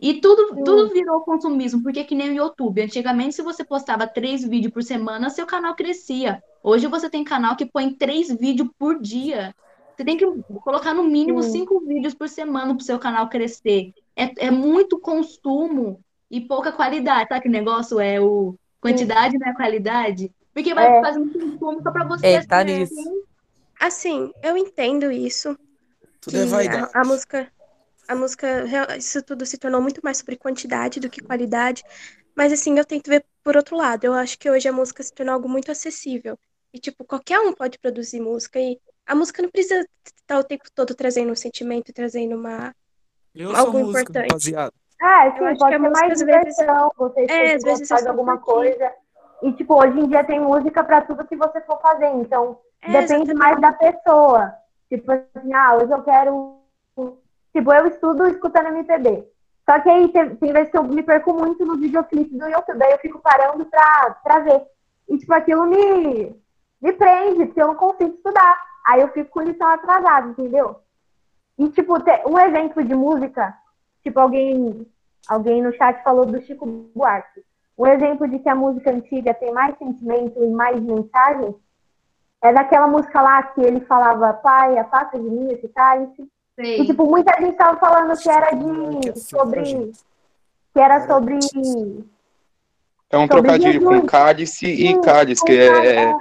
E 0.00 0.14
tudo, 0.14 0.64
tudo 0.64 0.88
virou 0.94 1.20
consumismo, 1.20 1.82
porque 1.82 2.04
que 2.04 2.14
nem 2.14 2.30
o 2.30 2.34
YouTube. 2.34 2.80
Antigamente, 2.80 3.34
se 3.34 3.42
você 3.42 3.62
postava 3.62 4.06
três 4.06 4.42
vídeos 4.42 4.72
por 4.72 4.82
semana, 4.82 5.28
seu 5.28 5.44
canal 5.44 5.74
crescia. 5.74 6.42
Hoje 6.62 6.86
você 6.86 7.10
tem 7.10 7.22
canal 7.22 7.56
que 7.56 7.66
põe 7.66 7.92
três 7.92 8.34
vídeos 8.34 8.70
por 8.78 8.98
dia. 8.98 9.54
Você 9.94 10.04
tem 10.04 10.16
que 10.16 10.26
colocar 10.62 10.94
no 10.94 11.04
mínimo 11.04 11.42
Sim. 11.42 11.50
cinco 11.50 11.80
vídeos 11.80 12.14
por 12.14 12.30
semana 12.30 12.74
para 12.74 12.80
o 12.80 12.84
seu 12.84 12.98
canal 12.98 13.28
crescer. 13.28 13.92
É, 14.16 14.46
é 14.46 14.50
muito 14.50 14.98
consumo 14.98 16.03
e 16.30 16.40
pouca 16.40 16.72
qualidade. 16.72 17.28
Sabe 17.28 17.42
que 17.42 17.48
negócio 17.48 18.00
é 18.00 18.20
o 18.20 18.54
quantidade 18.80 19.38
não 19.38 19.48
é 19.48 19.54
qualidade? 19.54 20.30
Porque 20.52 20.74
vai 20.74 20.98
É. 20.98 21.00
fazer 21.00 21.18
um 21.18 21.28
consumo 21.32 21.82
só 21.82 21.90
para 21.90 22.04
você. 22.04 22.26
É, 22.26 22.46
tá 22.46 22.58
assim, 22.58 22.78
nisso. 22.78 23.26
Assim, 23.80 24.32
eu 24.42 24.56
entendo 24.56 25.10
isso. 25.10 25.58
Tudo 26.20 26.36
é 26.38 26.46
vaidade. 26.46 26.90
a, 26.94 27.00
a 27.00 27.04
música, 27.04 27.52
a 28.08 28.14
música, 28.14 28.96
isso 28.96 29.22
tudo 29.22 29.44
se 29.44 29.58
tornou 29.58 29.82
muito 29.82 30.00
mais 30.02 30.18
sobre 30.18 30.36
quantidade 30.36 31.00
do 31.00 31.10
que 31.10 31.20
qualidade. 31.22 31.82
Mas 32.36 32.52
assim, 32.52 32.78
eu 32.78 32.84
tento 32.84 33.08
ver 33.08 33.24
por 33.42 33.56
outro 33.56 33.76
lado. 33.76 34.04
Eu 34.04 34.14
acho 34.14 34.38
que 34.38 34.50
hoje 34.50 34.68
a 34.68 34.72
música 34.72 35.02
se 35.02 35.12
tornou 35.12 35.34
algo 35.34 35.48
muito 35.48 35.70
acessível. 35.70 36.38
E, 36.72 36.78
tipo, 36.78 37.04
qualquer 37.04 37.38
um 37.38 37.52
pode 37.52 37.78
produzir 37.78 38.20
música. 38.20 38.58
E 38.58 38.78
a 39.06 39.14
música 39.14 39.42
não 39.42 39.50
precisa 39.50 39.86
estar 40.04 40.38
o 40.38 40.44
tempo 40.44 40.64
todo 40.74 40.94
trazendo 40.94 41.30
um 41.30 41.36
sentimento, 41.36 41.92
trazendo 41.92 42.34
uma. 42.36 42.74
Eu 43.34 43.50
sou 43.50 43.56
algo 43.56 43.78
importante. 43.90 44.28
rapaziada. 44.28 44.72
É, 45.02 45.28
Eu 45.28 45.32
sim, 45.32 45.58
pode 45.58 45.72
ser 45.72 45.78
mais 45.78 46.00
vezes- 46.08 46.18
diversão, 46.18 46.92
você 46.96 47.26
É, 47.28 47.54
às 47.54 47.62
vezes 47.62 47.90
é 47.90 47.94
faz 47.94 48.06
alguma 48.06 48.38
coisa. 48.38 48.92
E, 49.42 49.52
tipo, 49.52 49.74
hoje 49.74 50.00
em 50.00 50.08
dia 50.08 50.24
tem 50.24 50.40
música 50.40 50.82
pra 50.82 51.02
tudo 51.02 51.26
que 51.26 51.36
você 51.36 51.60
for 51.62 51.78
fazer. 51.80 52.06
Então, 52.06 52.58
É, 52.80 52.88
depende 52.88 53.30
exatamente. 53.32 53.34
mais 53.34 53.60
da 53.60 53.72
pessoa. 53.72 54.54
Tipo 54.88 55.12
assim, 55.12 55.52
ah, 55.52 55.76
hoje 55.76 55.90
eu 55.92 56.02
quero. 56.02 56.58
Tipo, 57.52 57.72
eu 57.72 57.86
estudo 57.86 58.26
escutando 58.28 58.68
MPB. 58.68 59.28
Só 59.68 59.80
que 59.80 59.88
aí 59.88 60.08
tem, 60.08 60.36
tem 60.36 60.52
vezes 60.52 60.70
que 60.70 60.76
eu 60.78 60.84
me 60.84 61.02
perco 61.02 61.32
muito 61.32 61.64
no 61.64 61.76
videoclipe 61.76 62.36
do 62.36 62.46
YouTube. 62.48 62.78
Daí 62.78 62.92
eu 62.92 62.98
fico 62.98 63.18
parando 63.18 63.64
pra, 63.66 64.16
pra 64.22 64.38
ver. 64.40 64.62
E, 65.08 65.18
tipo, 65.18 65.32
aquilo 65.34 65.66
me, 65.66 66.34
me 66.80 66.92
prende, 66.92 67.46
porque 67.46 67.60
eu 67.62 67.68
não 67.68 67.74
consigo 67.74 68.14
estudar. 68.14 68.62
Aí 68.86 69.00
eu 69.00 69.08
fico 69.08 69.30
com 69.30 69.40
lição 69.42 69.66
atrasada, 69.68 70.28
entendeu? 70.28 70.76
E, 71.58 71.68
tipo, 71.70 71.94
um 72.28 72.38
exemplo 72.38 72.84
de 72.84 72.94
música, 72.94 73.54
tipo, 74.04 74.20
alguém, 74.20 74.86
alguém 75.28 75.62
no 75.62 75.74
chat 75.74 76.02
falou 76.04 76.24
do 76.24 76.40
Chico 76.42 76.64
Buarque. 76.94 77.42
Um 77.76 77.86
exemplo 77.88 78.28
de 78.28 78.38
que 78.38 78.48
a 78.48 78.54
música 78.54 78.90
antiga 78.92 79.34
tem 79.34 79.52
mais 79.52 79.76
sentimento 79.78 80.40
e 80.40 80.46
mais 80.48 80.80
mensagem 80.80 81.54
é 82.40 82.52
daquela 82.52 82.86
música 82.86 83.20
lá 83.20 83.42
que 83.42 83.60
ele 83.62 83.80
falava, 83.80 84.32
pai, 84.34 84.78
afasta 84.78 85.18
de 85.18 85.24
mim 85.28 85.48
esse 85.50 85.66
cálice. 85.68 86.28
E, 86.58 86.84
tipo, 86.86 87.04
muita 87.06 87.34
gente 87.40 87.56
tava 87.56 87.76
falando 87.80 88.16
que 88.16 88.30
era 88.30 88.50
é 88.50 88.54
de, 88.54 88.64
feio, 89.02 89.16
sobre, 89.16 89.64
gente. 89.64 89.98
que 90.72 90.80
era 90.80 91.04
sobre, 91.06 91.38
É 93.10 93.18
um 93.18 93.26
trocadilho 93.26 93.82
com 93.82 94.06
cálice 94.06 94.66
e 94.66 94.88
Sim, 94.88 95.00
cálice, 95.00 95.44
que 95.44 95.52
é, 95.52 96.04
é, 96.04 96.16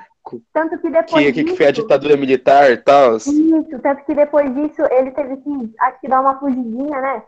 tanto 0.52 0.80
que 0.80 0.90
depois 0.90 1.26
que, 1.26 1.34
que, 1.34 1.44
que 1.44 1.56
foi 1.58 1.68
a 1.68 1.72
disso- 1.72 1.84
ditadura 1.84 2.18
militar 2.18 2.72
e 2.72 2.78
tal. 2.78 3.18
Isso, 3.18 3.80
tanto 3.84 4.04
que 4.06 4.16
depois 4.16 4.52
disso 4.56 4.82
ele 4.90 5.12
teve 5.12 5.38
que, 5.38 5.74
acho 5.80 6.00
que 6.02 6.08
dar 6.08 6.22
uma 6.22 6.40
fugidinha, 6.40 7.00
né? 7.00 7.24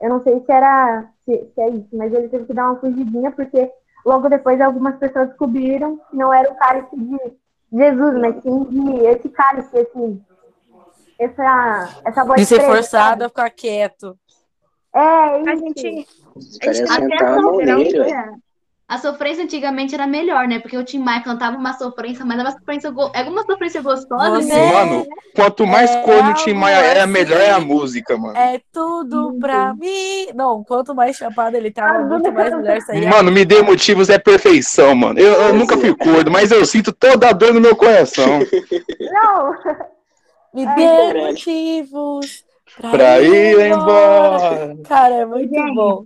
Eu 0.00 0.08
não 0.08 0.22
sei 0.22 0.40
se 0.40 0.50
era, 0.50 1.04
se, 1.24 1.50
se 1.54 1.60
é 1.60 1.68
isso, 1.70 1.88
mas 1.92 2.12
ele 2.12 2.28
teve 2.28 2.46
que 2.46 2.54
dar 2.54 2.70
uma 2.70 2.80
fugidinha 2.80 3.30
porque 3.30 3.70
logo 4.04 4.28
depois 4.28 4.60
algumas 4.60 4.96
pessoas 4.96 5.28
descobriram 5.28 5.98
que 6.10 6.16
não 6.16 6.32
era 6.32 6.50
o 6.50 6.56
cálice 6.56 6.96
de 6.96 7.18
Jesus, 7.72 8.18
mas 8.18 8.42
sim 8.42 8.64
de 8.64 9.04
esse 9.06 9.28
cálice, 9.28 9.68
esse, 9.76 10.20
essa, 11.18 12.00
essa 12.04 12.24
voz 12.24 12.40
De 12.40 12.46
ser 12.46 12.56
preta, 12.56 12.72
forçado 12.72 13.24
a 13.24 13.28
ficar 13.28 13.50
quieto. 13.50 14.18
É, 14.92 15.00
A 15.00 15.38
isso. 15.54 15.58
gente. 15.58 16.08
Até 16.56 16.74
sentar 16.74 17.38
a 17.38 17.42
mão 17.42 17.56
nele, 17.58 17.98
velho. 17.98 18.42
A 18.90 18.98
sofrência 18.98 19.44
antigamente 19.44 19.94
era 19.94 20.04
melhor, 20.04 20.48
né? 20.48 20.58
Porque 20.58 20.76
o 20.76 20.82
Tim 20.84 20.98
Maia 20.98 21.22
cantava 21.22 21.56
uma 21.56 21.72
sofrência, 21.74 22.24
mas 22.24 22.36
era 22.40 22.48
uma 22.48 22.58
sofrência, 22.58 22.90
go... 22.90 23.08
era 23.14 23.30
uma 23.30 23.44
sofrência 23.44 23.80
gostosa, 23.80 24.42
Você- 24.42 24.52
né? 24.52 24.72
Mano, 24.72 25.06
quanto 25.32 25.64
mais 25.64 25.90
É 25.92 26.02
corno 26.02 26.30
o 26.32 26.34
Tim 26.34 26.54
Maia 26.54 26.74
era, 26.74 27.04
assim. 27.04 27.12
melhor 27.12 27.40
é 27.40 27.50
a 27.52 27.60
música, 27.60 28.16
mano. 28.18 28.36
É 28.36 28.60
tudo 28.72 29.36
pra 29.40 29.72
mim. 29.74 30.26
Não, 30.34 30.64
quanto 30.64 30.92
mais 30.92 31.16
chapado 31.16 31.56
ele 31.56 31.70
tava, 31.70 31.98
Ah, 31.98 32.02
muito 32.02 32.32
mais 32.32 32.52
mulher 32.52 32.80
saía. 32.82 33.08
Mano, 33.08 33.30
me 33.30 33.44
dê 33.44 33.62
motivos 33.62 34.10
é 34.10 34.18
perfeição, 34.18 34.92
mano. 34.96 35.20
Eu, 35.20 35.34
eu 35.34 35.54
nunca 35.54 35.78
fui 35.78 35.94
gordo, 35.94 36.28
mas 36.28 36.50
eu 36.50 36.66
sinto 36.66 36.92
toda 36.92 37.28
a 37.28 37.32
dor 37.32 37.54
no 37.54 37.60
meu 37.60 37.76
coração. 37.76 38.40
Não, 39.12 39.52
Me 40.52 40.66
dê 40.66 40.82
caralho. 40.82 41.26
motivos 41.28 42.44
Pra 42.90 43.20
ir 43.20 43.72
embora. 43.72 44.76
Cara, 44.88 45.14
é 45.14 45.24
muito 45.26 45.52
Gente, 45.54 45.74
bom. 45.74 46.02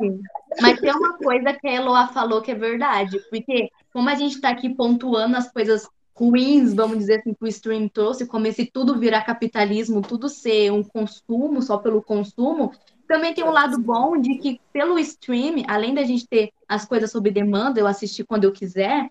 Mas 0.61 0.80
tem 0.80 0.92
uma 0.92 1.16
coisa 1.16 1.52
que 1.52 1.66
a 1.66 1.74
Eloá 1.74 2.09
falou 2.09 2.42
que 2.42 2.50
é 2.50 2.55
verdade, 2.55 3.18
porque 3.30 3.70
como 3.92 4.09
a 4.09 4.14
gente 4.14 4.40
tá 4.40 4.50
aqui 4.50 4.68
pontuando 4.68 5.36
as 5.36 5.50
coisas 5.50 5.88
ruins, 6.16 6.74
vamos 6.74 6.98
dizer 6.98 7.20
assim, 7.20 7.34
que 7.34 7.44
o 7.44 7.48
stream 7.48 7.88
trouxe, 7.88 8.26
como 8.26 8.46
esse 8.46 8.64
tudo 8.66 8.98
virar 8.98 9.22
capitalismo, 9.22 10.00
tudo 10.00 10.28
ser 10.28 10.70
um 10.70 10.82
consumo, 10.82 11.61
só 11.61 11.76
pelo 11.78 12.02
consumo, 12.02 12.72
também 13.07 13.34
tem 13.34 13.44
um 13.44 13.50
lado 13.50 13.78
bom 13.78 14.16
de 14.16 14.36
que 14.38 14.61
pelo 14.72 14.98
stream, 14.98 15.64
além 15.68 15.94
da 15.94 16.05
gente 16.05 16.26
ter 16.26 16.52
as 16.68 16.84
coisas 16.84 17.11
sob 17.11 17.30
demanda, 17.30 17.80
eu 17.80 17.86
assistir 17.86 18.24
quando 18.24 18.44
eu 18.44 18.52
quiser, 18.52 19.11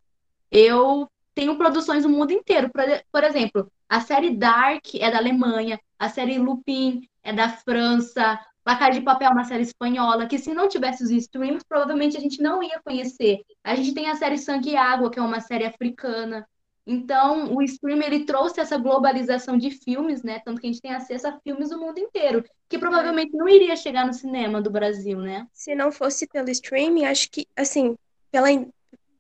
eu 0.50 1.08
tenho 1.36 1.58
produções 1.58 2.04
no 2.04 2.10
mundo 2.10 2.32
inteiro. 2.32 2.72
Por 3.12 3.24
exemplo, 3.24 3.72
a 3.90 4.00
série 4.00 4.32
Dark 4.32 4.96
é 4.96 5.12
da 5.12 5.18
Alemanha, 5.18 5.80
a 6.00 6.10
série 6.10 6.38
Lupin 6.38 7.08
é 7.22 7.34
da 7.34 7.50
França, 7.50 8.40
La 8.66 8.78
Casa 8.78 8.92
de 8.92 9.02
Papel 9.02 9.30
é 9.30 9.32
uma 9.32 9.44
série 9.44 9.64
espanhola, 9.64 10.26
que 10.26 10.40
se 10.40 10.54
não 10.54 10.70
tivesse 10.70 11.04
os 11.04 11.12
streams, 11.12 11.64
provavelmente 11.68 12.16
a 12.16 12.20
gente 12.20 12.42
não 12.42 12.64
ia 12.64 12.80
conhecer. 12.84 13.42
A 13.64 13.76
gente 13.76 13.94
tem 13.94 14.10
a 14.10 14.16
série 14.16 14.38
Sangue 14.38 14.72
e 14.72 14.78
Água, 14.78 15.12
que 15.12 15.20
é 15.20 15.22
uma 15.22 15.42
série 15.42 15.66
africana. 15.66 16.48
Então, 16.86 17.54
o 17.56 17.62
stream 17.62 18.02
ele 18.02 18.26
trouxe 18.26 18.60
essa 18.60 18.78
globalização 18.78 19.58
de 19.58 19.72
filmes, 19.72 20.22
né? 20.22 20.40
Tanto 20.44 20.60
que 20.60 20.68
a 20.68 20.72
gente 20.72 20.82
tem 20.82 20.94
acesso 20.94 21.28
a 21.28 21.40
filmes 21.40 21.70
do 21.70 21.80
mundo 21.80 21.98
inteiro, 21.98 22.44
que 22.70 22.78
provavelmente 22.78 23.36
não 23.36 23.48
iria 23.48 23.76
chegar 23.76 24.06
no 24.06 24.14
cinema 24.14 24.62
do 24.62 24.70
Brasil, 24.70 25.20
né? 25.20 25.48
Se 25.54 25.76
não 25.76 25.92
fosse 25.92 26.28
pelo 26.28 26.50
streaming, 26.50 27.06
acho 27.06 27.30
que, 27.32 27.48
assim, 27.56 27.96
pela, 28.32 28.48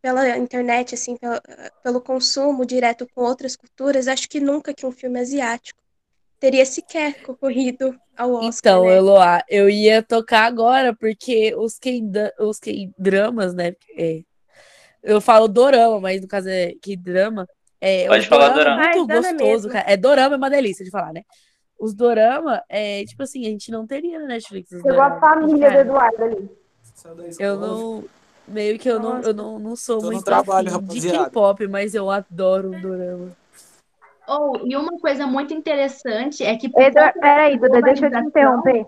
pela 0.01 0.37
internet, 0.37 0.95
assim, 0.95 1.15
pelo, 1.15 1.39
pelo 1.81 2.01
consumo 2.01 2.65
direto 2.65 3.07
com 3.13 3.21
outras 3.21 3.55
culturas, 3.55 4.07
acho 4.07 4.29
que 4.29 4.39
nunca 4.39 4.73
que 4.73 4.85
um 4.85 4.91
filme 4.91 5.19
asiático 5.19 5.82
teria 6.43 6.65
sequer 6.65 7.23
concorrido 7.23 7.97
ao 8.17 8.33
Oscar. 8.33 8.73
Então, 8.73 8.83
né? 8.83 8.97
Eloá, 8.97 9.43
eu 9.47 9.69
ia 9.69 10.03
tocar 10.03 10.43
agora, 10.43 10.93
porque 10.93 11.55
os 11.55 11.79
K-dramas, 12.59 13.53
né? 13.53 13.73
É, 13.97 14.19
eu 15.01 15.21
falo 15.21 15.47
dorama, 15.47 16.01
mas 16.01 16.19
no 16.19 16.27
caso 16.27 16.49
é 16.49 16.73
K-drama. 16.81 17.47
É, 17.79 18.07
Pode 18.07 18.27
falar 18.27 18.49
dorama 18.49 18.75
dorama. 18.75 18.91
é 18.91 18.95
muito 18.97 19.11
Ai, 19.13 19.21
gostoso, 19.21 19.69
cara. 19.69 19.85
É 19.87 19.95
dorama, 19.95 20.35
é 20.35 20.37
uma 20.37 20.49
delícia 20.49 20.83
de 20.83 20.91
falar, 20.91 21.13
né? 21.13 21.21
Os 21.79 21.93
dorama, 21.93 22.61
é, 22.67 23.05
tipo 23.05 23.23
assim, 23.23 23.45
a 23.45 23.49
gente 23.49 23.71
não 23.71 23.87
teria 23.87 24.19
na 24.19 24.27
Netflix. 24.27 24.69
Chegou 24.69 25.01
a 25.01 25.17
família 25.21 25.55
do 25.55 25.61
cara, 25.61 25.79
Eduardo 25.79 26.23
ali. 26.25 26.49
Eu 27.39 27.57
não. 27.57 28.03
Meio 28.45 28.77
que 28.77 28.89
eu 28.89 28.99
não, 28.99 29.21
eu 29.21 29.33
não, 29.33 29.57
não 29.57 29.75
sou 29.77 30.01
Tô 30.01 30.11
muito 30.11 30.25
trabalho, 30.25 30.81
de. 30.81 31.09
K-pop, 31.09 31.65
mas 31.69 31.95
eu 31.95 32.11
adoro 32.11 32.71
o 32.71 32.81
dorama. 32.81 33.42
Ou, 34.27 34.65
e 34.65 34.75
uma 34.75 34.97
coisa 34.99 35.27
muito 35.27 35.53
interessante 35.53 36.43
é 36.43 36.55
que 36.55 36.67
Eduardo, 36.67 37.19
peraí, 37.19 37.59
da 37.59 37.67
Duda, 37.67 37.81
deixa 37.81 38.07
eu 38.07 38.11
te 38.11 38.19
interromper. 38.19 38.85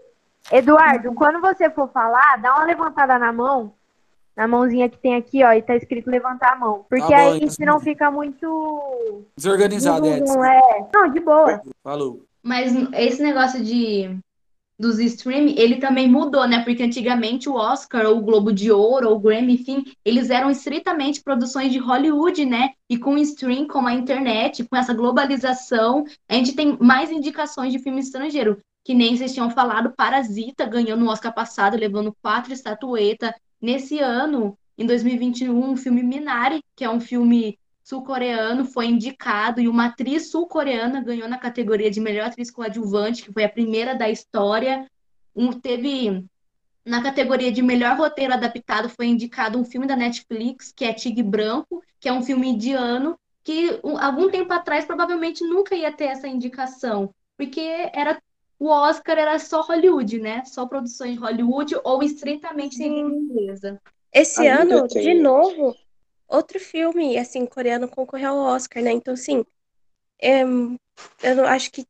Eduardo, 0.52 1.14
quando 1.14 1.42
você 1.42 1.70
for 1.70 1.90
falar, 1.90 2.38
dá 2.42 2.56
uma 2.56 2.66
levantada 2.66 3.18
na 3.18 3.34
mão, 3.34 3.74
na 4.36 4.48
mãozinha 4.48 4.90
que 4.90 4.98
tem 4.98 5.16
aqui, 5.16 5.44
ó, 5.44 5.52
e 5.52 5.62
tá 5.62 5.76
escrito 5.76 6.10
levantar 6.10 6.54
a 6.54 6.56
mão. 6.56 6.86
Porque 6.90 7.02
Tá 7.02 7.18
bom, 7.18 7.32
aí 7.32 7.38
então. 7.38 7.50
senão 7.50 7.80
fica 7.80 8.12
muito. 8.12 9.24
Desorganizado, 9.36 10.06
Edson. 10.06 10.36
Não 10.36 10.46
é. 10.46 10.88
Não, 10.94 11.10
de 11.10 11.20
boa. 11.20 11.62
Falou. 11.84 12.22
Mas 12.44 12.74
esse 12.94 13.24
negócio 13.24 13.64
de 13.64 14.18
dos 14.78 15.00
streaming, 15.00 15.56
ele 15.58 15.78
também 15.78 16.10
mudou, 16.10 16.48
né? 16.48 16.64
Porque 16.64 16.84
antigamente 16.84 17.48
o 17.48 17.56
Oscar, 17.56 18.06
ou 18.06 18.18
o 18.18 18.22
Globo 18.22 18.52
de 18.52 18.72
Ouro, 18.72 19.10
ou 19.10 19.16
o 19.16 19.20
Grammy, 19.20 19.54
enfim, 19.54 19.86
eles 20.04 20.30
eram 20.30 20.52
estritamente 20.52 21.24
produções 21.24 21.72
de 21.72 21.78
Hollywood, 21.78 22.46
né? 22.46 22.72
E 22.90 22.98
com 22.98 23.16
o 23.16 23.18
stream, 23.20 23.68
com 23.68 23.88
a 23.88 23.94
internet, 23.94 24.66
com 24.66 24.76
essa 24.76 24.94
globalização, 24.94 26.04
a 26.28 26.34
gente 26.36 26.54
tem 26.54 26.78
mais 26.80 27.10
indicações 27.10 27.72
de 27.72 27.80
filme 27.80 28.02
estrangeiro. 28.02 28.60
Que 28.84 28.94
nem 28.94 29.16
vocês 29.16 29.34
tinham 29.34 29.50
falado, 29.50 29.94
Parasita 29.96 30.66
ganhou 30.66 30.98
no 30.98 31.10
Oscar 31.10 31.34
passado, 31.34 31.78
levando 31.78 32.16
quatro 32.22 32.54
estatuetas. 32.54 33.32
Nesse 33.60 33.98
ano, 34.00 34.58
em 34.78 34.86
2021, 34.86 35.72
o 35.72 35.78
filme 35.78 36.04
Minari, 36.04 36.62
que 36.76 36.84
é 36.84 36.90
um 36.90 37.00
filme 37.00 37.58
sul-coreano, 37.86 38.66
foi 38.66 38.88
indicado 38.88 39.62
e 39.62 39.68
uma 39.68 39.86
atriz 39.86 40.32
sul-coreana 40.32 41.04
ganhou 41.04 41.30
na 41.30 41.38
categoria 41.38 41.92
de 41.92 42.02
melhor 42.02 42.26
atriz 42.26 42.50
coadjuvante, 42.50 43.24
que 43.24 43.32
foi 43.32 43.44
a 43.44 43.50
primeira 43.50 43.94
da 43.94 44.10
história. 44.10 44.90
Um, 45.36 45.52
teve 45.52 46.26
na 46.84 47.04
categoria 47.04 47.52
de 47.52 47.62
melhor 47.62 47.96
roteiro 47.96 48.34
adaptado 48.34 48.90
foi 48.90 49.06
indicado 49.06 49.60
um 49.60 49.64
filme 49.64 49.86
da 49.86 49.96
Netflix, 49.96 50.74
que 50.76 50.84
é 50.84 50.94
Tigre 50.94 51.22
Branco, 51.22 51.84
que 52.00 52.10
é 52.10 52.14
um 52.14 52.24
filme 52.24 52.48
indiano, 52.48 53.20
que 53.44 53.80
um, 53.84 54.00
algum 54.00 54.32
tempo 54.32 54.52
atrás 54.52 54.84
provavelmente 54.84 55.44
nunca 55.44 55.76
ia 55.76 55.92
ter 55.92 56.06
essa 56.06 56.28
indicação, 56.28 57.14
porque 57.38 57.92
era 57.94 58.20
o 58.58 58.68
Oscar 58.70 59.20
era 59.20 59.38
só 59.38 59.62
Hollywood, 59.62 60.18
né? 60.18 60.44
Só 60.46 60.66
produções 60.66 61.14
de 61.14 61.20
Hollywood 61.20 61.76
ou 61.84 62.02
estritamente 62.02 62.82
em 62.82 62.90
língua 62.90 63.16
inglesa. 63.16 63.80
Esse 64.12 64.48
Amiga, 64.48 64.78
ano, 64.78 64.88
de 64.88 65.14
novo, 65.14 65.76
outro 66.28 66.60
filme, 66.60 67.18
assim, 67.18 67.46
coreano 67.46 67.88
concorreu 67.88 68.32
ao 68.32 68.56
Oscar, 68.56 68.84
né? 68.84 68.92
Então, 68.92 69.14
assim, 69.14 69.46
é, 70.22 70.42
eu 70.42 71.46
acho 71.46 71.72
que 71.72 71.86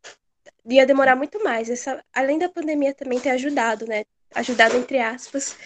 ia 0.65 0.85
demorar 0.85 1.15
muito 1.15 1.43
mais. 1.43 1.69
Essa, 1.69 2.03
além 2.13 2.39
da 2.39 2.49
pandemia 2.49 2.93
também 2.93 3.19
ter 3.19 3.31
ajudado, 3.31 3.85
né? 3.85 4.03
Ajudado, 4.33 4.75
entre 4.75 4.99
aspas, 4.99 5.57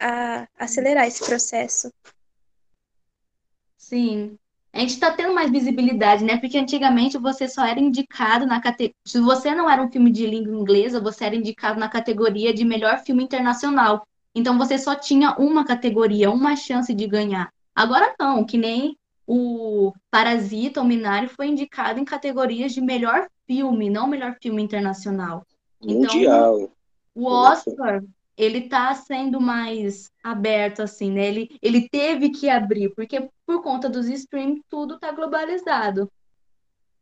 a 0.00 0.46
acelerar 0.58 1.06
esse 1.06 1.24
processo. 1.24 1.92
Sim. 3.76 4.38
A 4.72 4.80
gente 4.80 4.90
está 4.90 5.10
tendo 5.10 5.32
mais 5.34 5.50
visibilidade, 5.50 6.22
né? 6.22 6.36
Porque 6.36 6.58
antigamente 6.58 7.16
você 7.16 7.48
só 7.48 7.64
era 7.64 7.80
indicado 7.80 8.46
na 8.46 8.60
categoria. 8.60 8.94
Se 9.06 9.18
você 9.20 9.54
não 9.54 9.70
era 9.70 9.82
um 9.82 9.90
filme 9.90 10.10
de 10.10 10.26
língua 10.26 10.54
inglesa, 10.54 11.00
você 11.00 11.24
era 11.24 11.34
indicado 11.34 11.80
na 11.80 11.88
categoria 11.88 12.52
de 12.52 12.64
melhor 12.64 12.98
filme 12.98 13.24
internacional. 13.24 14.06
Então 14.34 14.58
você 14.58 14.76
só 14.76 14.94
tinha 14.94 15.34
uma 15.38 15.64
categoria, 15.64 16.30
uma 16.30 16.54
chance 16.56 16.92
de 16.92 17.06
ganhar. 17.06 17.50
Agora 17.76 18.14
não, 18.18 18.42
que 18.42 18.56
nem 18.56 18.96
o 19.26 19.92
Parasita, 20.10 20.80
o 20.80 20.84
Minari, 20.84 21.28
foi 21.28 21.48
indicado 21.48 22.00
em 22.00 22.06
categorias 22.06 22.72
de 22.72 22.80
melhor 22.80 23.28
filme, 23.46 23.90
não 23.90 24.06
melhor 24.06 24.34
filme 24.40 24.62
internacional. 24.62 25.46
Então, 25.82 26.14
Mundial. 26.14 26.72
o 27.14 27.26
Oscar, 27.26 28.02
ele 28.34 28.62
tá 28.70 28.94
sendo 28.94 29.38
mais 29.38 30.10
aberto, 30.24 30.80
assim, 30.80 31.10
né? 31.10 31.26
Ele, 31.26 31.58
ele 31.60 31.86
teve 31.86 32.30
que 32.30 32.48
abrir, 32.48 32.94
porque 32.94 33.28
por 33.44 33.62
conta 33.62 33.90
dos 33.90 34.08
streams, 34.08 34.62
tudo 34.70 34.98
tá 34.98 35.12
globalizado. 35.12 36.10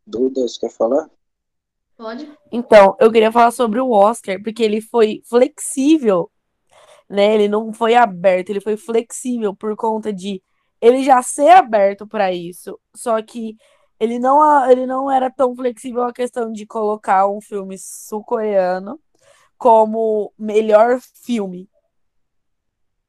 Duda, 0.04 0.40
você 0.40 0.58
quer 0.58 0.70
falar? 0.70 1.08
Pode? 1.96 2.28
Então, 2.50 2.96
eu 2.98 3.12
queria 3.12 3.30
falar 3.30 3.52
sobre 3.52 3.78
o 3.78 3.90
Oscar, 3.90 4.42
porque 4.42 4.62
ele 4.64 4.80
foi 4.80 5.22
flexível, 5.24 6.28
né? 7.08 7.32
Ele 7.32 7.46
não 7.46 7.72
foi 7.72 7.94
aberto, 7.94 8.50
ele 8.50 8.60
foi 8.60 8.76
flexível 8.76 9.54
por 9.54 9.76
conta 9.76 10.12
de 10.12 10.42
ele 10.84 11.02
já 11.02 11.22
ser 11.22 11.48
aberto 11.48 12.06
para 12.06 12.30
isso. 12.30 12.78
Só 12.94 13.20
que 13.22 13.56
ele 13.98 14.18
não, 14.18 14.70
ele 14.70 14.86
não 14.86 15.10
era 15.10 15.30
tão 15.30 15.56
flexível 15.56 16.02
a 16.02 16.12
questão 16.12 16.52
de 16.52 16.66
colocar 16.66 17.26
um 17.26 17.40
filme 17.40 17.78
sul-coreano 17.78 19.00
como 19.56 20.30
melhor 20.38 21.00
filme. 21.00 21.70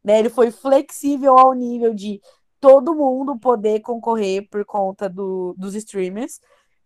Né? 0.02 0.20
Ele 0.20 0.30
foi 0.30 0.52
flexível 0.52 1.38
ao 1.38 1.54
nível 1.54 1.94
de 1.94 2.22
todo 2.62 2.96
mundo 2.96 3.38
poder 3.38 3.82
concorrer 3.82 4.48
por 4.50 4.64
conta 4.64 5.10
do, 5.10 5.54
dos 5.58 5.76
streamers. 5.76 6.40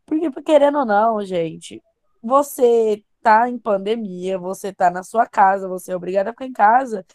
Porque, 0.08 0.32
querendo 0.42 0.80
ou 0.80 0.86
não, 0.86 1.24
gente, 1.24 1.84
você 2.20 3.04
tá 3.22 3.48
em 3.48 3.60
pandemia, 3.60 4.40
você 4.40 4.74
tá 4.74 4.90
na 4.90 5.04
sua 5.04 5.28
casa, 5.28 5.68
você 5.68 5.92
é 5.92 5.96
obrigado 5.96 6.30
a 6.30 6.32
ficar 6.32 6.48
em 6.48 6.54
casa. 6.54 7.06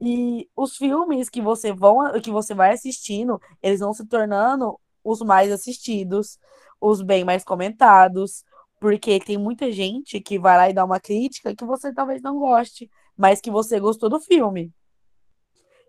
E 0.00 0.48
os 0.54 0.76
filmes 0.76 1.28
que 1.28 1.42
você 1.42 1.72
vão, 1.72 1.98
que 2.20 2.30
você 2.30 2.54
vai 2.54 2.72
assistindo, 2.72 3.40
eles 3.62 3.80
vão 3.80 3.92
se 3.92 4.06
tornando 4.06 4.78
os 5.02 5.20
mais 5.20 5.50
assistidos, 5.50 6.38
os 6.80 7.02
bem 7.02 7.24
mais 7.24 7.44
comentados, 7.44 8.44
porque 8.80 9.18
tem 9.18 9.36
muita 9.36 9.72
gente 9.72 10.20
que 10.20 10.38
vai 10.38 10.56
lá 10.56 10.70
e 10.70 10.72
dá 10.72 10.84
uma 10.84 11.00
crítica 11.00 11.54
que 11.54 11.64
você 11.64 11.92
talvez 11.92 12.22
não 12.22 12.38
goste, 12.38 12.90
mas 13.16 13.40
que 13.40 13.50
você 13.50 13.80
gostou 13.80 14.08
do 14.08 14.20
filme. 14.20 14.72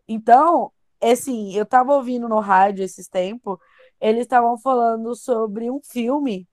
Então, 0.08 0.72
assim, 1.02 1.54
eu 1.56 1.66
tava 1.66 1.94
ouvindo 1.94 2.28
no 2.28 2.40
rádio 2.40 2.84
esses 2.84 3.08
tempos, 3.08 3.60
eles 4.02 4.22
estavam 4.22 4.58
falando 4.58 5.16
sobre 5.16 5.70
um 5.70 5.80
filme 5.84 6.48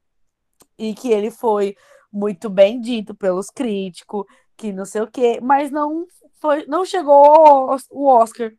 e 0.78 0.94
que 0.94 1.10
ele 1.10 1.30
foi 1.30 1.74
muito 2.12 2.50
bem 2.50 2.80
dito 2.80 3.14
pelos 3.14 3.48
críticos, 3.50 4.24
que 4.56 4.72
não 4.72 4.84
sei 4.84 5.02
o 5.02 5.10
quê, 5.10 5.40
mas 5.42 5.70
não 5.70 6.06
foi, 6.40 6.66
não 6.66 6.84
chegou 6.84 7.76
o 7.90 8.06
Oscar. 8.06 8.52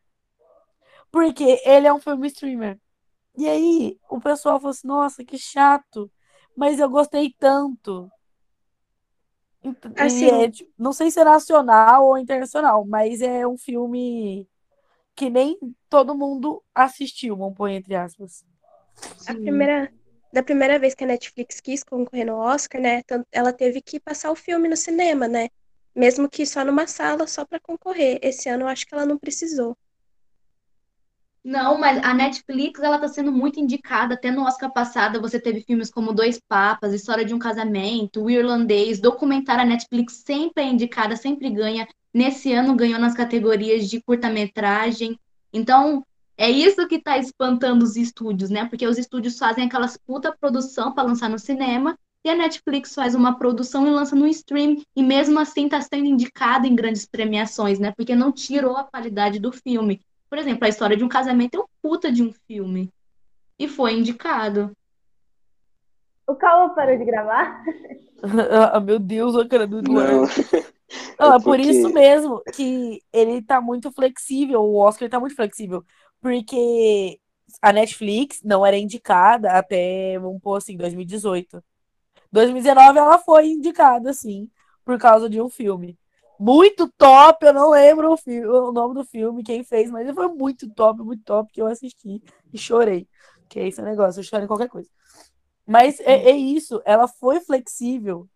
Porque 1.10 1.60
ele 1.64 1.86
é 1.86 1.92
um 1.92 2.00
filme 2.00 2.26
streamer. 2.28 2.78
E 3.36 3.48
aí 3.48 3.98
o 4.10 4.20
pessoal 4.20 4.58
falou 4.58 4.70
assim: 4.70 4.88
"Nossa, 4.88 5.24
que 5.24 5.38
chato". 5.38 6.10
Mas 6.56 6.80
eu 6.80 6.88
gostei 6.90 7.34
tanto. 7.38 8.10
Assim, 9.96 10.26
é, 10.26 10.50
tipo, 10.50 10.70
não 10.78 10.92
sei 10.92 11.10
se 11.10 11.20
é 11.20 11.24
nacional 11.24 12.06
ou 12.06 12.18
internacional, 12.18 12.84
mas 12.84 13.20
é 13.20 13.46
um 13.46 13.56
filme 13.56 14.48
que 15.16 15.28
nem 15.28 15.58
todo 15.90 16.14
mundo 16.14 16.62
assistiu, 16.74 17.36
vamos 17.36 17.56
pôr 17.56 17.70
entre 17.70 17.94
aspas. 17.94 18.44
a 19.26 19.34
primeira, 19.34 19.92
da 20.32 20.42
primeira 20.42 20.78
vez 20.78 20.94
que 20.94 21.04
a 21.04 21.06
Netflix 21.06 21.60
quis 21.60 21.82
concorrer 21.82 22.26
no 22.26 22.36
Oscar, 22.36 22.80
né? 22.80 23.02
Ela 23.32 23.52
teve 23.52 23.82
que 23.82 23.98
passar 23.98 24.30
o 24.30 24.36
filme 24.36 24.68
no 24.68 24.76
cinema, 24.76 25.26
né? 25.26 25.48
Mesmo 25.98 26.30
que 26.30 26.46
só 26.46 26.64
numa 26.64 26.86
sala, 26.86 27.26
só 27.26 27.44
para 27.44 27.58
concorrer. 27.58 28.20
Esse 28.22 28.48
ano 28.48 28.62
eu 28.62 28.68
acho 28.68 28.86
que 28.86 28.94
ela 28.94 29.04
não 29.04 29.18
precisou. 29.18 29.76
Não, 31.42 31.76
mas 31.76 31.98
a 32.04 32.14
Netflix, 32.14 32.80
ela 32.80 33.00
tá 33.00 33.08
sendo 33.08 33.32
muito 33.32 33.58
indicada. 33.58 34.14
Até 34.14 34.30
no 34.30 34.44
Oscar 34.44 34.72
passado, 34.72 35.20
você 35.20 35.40
teve 35.40 35.60
filmes 35.62 35.90
como 35.90 36.12
Dois 36.12 36.38
Papas, 36.38 36.94
História 36.94 37.24
de 37.24 37.34
um 37.34 37.38
Casamento, 37.40 38.22
O 38.22 38.30
Irlandês, 38.30 39.00
documentário. 39.00 39.62
A 39.62 39.66
Netflix 39.66 40.22
sempre 40.24 40.62
é 40.62 40.68
indicada, 40.68 41.16
sempre 41.16 41.50
ganha. 41.50 41.88
Nesse 42.14 42.52
ano 42.52 42.76
ganhou 42.76 43.00
nas 43.00 43.14
categorias 43.14 43.90
de 43.90 44.00
curta-metragem. 44.00 45.18
Então, 45.52 46.06
é 46.36 46.48
isso 46.48 46.86
que 46.86 47.02
tá 47.02 47.18
espantando 47.18 47.82
os 47.82 47.96
estúdios, 47.96 48.50
né? 48.50 48.66
Porque 48.66 48.86
os 48.86 48.98
estúdios 48.98 49.36
fazem 49.36 49.64
aquelas 49.64 49.96
puta 49.96 50.32
produção 50.32 50.92
para 50.92 51.08
lançar 51.08 51.28
no 51.28 51.40
cinema 51.40 51.98
e 52.24 52.30
a 52.30 52.34
Netflix 52.34 52.94
faz 52.94 53.14
uma 53.14 53.38
produção 53.38 53.86
e 53.86 53.90
lança 53.90 54.14
no 54.16 54.26
stream, 54.26 54.82
e 54.94 55.02
mesmo 55.02 55.38
assim 55.38 55.66
está 55.66 55.80
sendo 55.80 56.06
indicado 56.06 56.66
em 56.66 56.74
grandes 56.74 57.06
premiações, 57.06 57.78
né? 57.78 57.92
Porque 57.96 58.14
não 58.14 58.32
tirou 58.32 58.76
a 58.76 58.84
qualidade 58.84 59.38
do 59.38 59.52
filme. 59.52 60.02
Por 60.28 60.38
exemplo, 60.38 60.64
a 60.64 60.68
história 60.68 60.96
de 60.96 61.04
um 61.04 61.08
casamento 61.08 61.56
é 61.56 61.60
um 61.60 61.66
puta 61.80 62.12
de 62.12 62.22
um 62.22 62.32
filme. 62.46 62.90
E 63.58 63.66
foi 63.66 63.94
indicado. 63.94 64.72
O 66.26 66.34
Cauã 66.34 66.68
parou 66.74 66.98
de 66.98 67.04
gravar? 67.04 67.64
ah, 68.72 68.80
meu 68.80 68.98
Deus, 68.98 69.34
a 69.36 69.48
cara 69.48 69.66
do 69.66 69.80
Não. 69.80 70.24
Ah, 71.18 71.36
É 71.36 71.40
por 71.40 71.58
isso 71.58 71.82
porque- 71.82 71.98
mesmo 71.98 72.42
que 72.54 73.02
ele 73.12 73.40
tá 73.42 73.60
muito 73.60 73.90
flexível, 73.90 74.60
o 74.62 74.76
Oscar 74.76 75.08
tá 75.08 75.18
muito 75.18 75.34
flexível, 75.34 75.84
porque 76.20 77.18
a 77.62 77.72
Netflix 77.72 78.40
não 78.44 78.64
era 78.64 78.76
indicada 78.76 79.52
até, 79.52 80.18
vamos 80.18 80.40
pôr 80.40 80.56
assim, 80.56 80.76
2018. 80.76 81.62
2019 82.32 82.98
ela 82.98 83.18
foi 83.18 83.48
indicada, 83.48 84.12
sim, 84.12 84.50
por 84.84 84.98
causa 84.98 85.28
de 85.28 85.40
um 85.40 85.48
filme. 85.48 85.98
Muito 86.38 86.88
top, 86.96 87.44
eu 87.46 87.52
não 87.52 87.70
lembro 87.70 88.12
o, 88.12 88.16
fi- 88.16 88.44
o 88.46 88.70
nome 88.72 88.94
do 88.94 89.04
filme, 89.04 89.42
quem 89.42 89.64
fez, 89.64 89.90
mas 89.90 90.04
ele 90.06 90.14
foi 90.14 90.28
muito 90.28 90.68
top, 90.70 91.02
muito 91.02 91.22
top, 91.24 91.52
que 91.52 91.60
eu 91.60 91.66
assisti 91.66 92.22
e 92.52 92.58
chorei. 92.58 93.08
Que 93.48 93.60
é 93.60 93.68
esse 93.68 93.82
negócio, 93.82 94.20
eu 94.20 94.24
choro 94.24 94.44
em 94.44 94.46
qualquer 94.46 94.68
coisa. 94.68 94.88
Mas 95.66 96.00
é, 96.00 96.30
é 96.30 96.36
isso, 96.36 96.82
ela 96.84 97.08
foi 97.08 97.40
flexível 97.40 98.28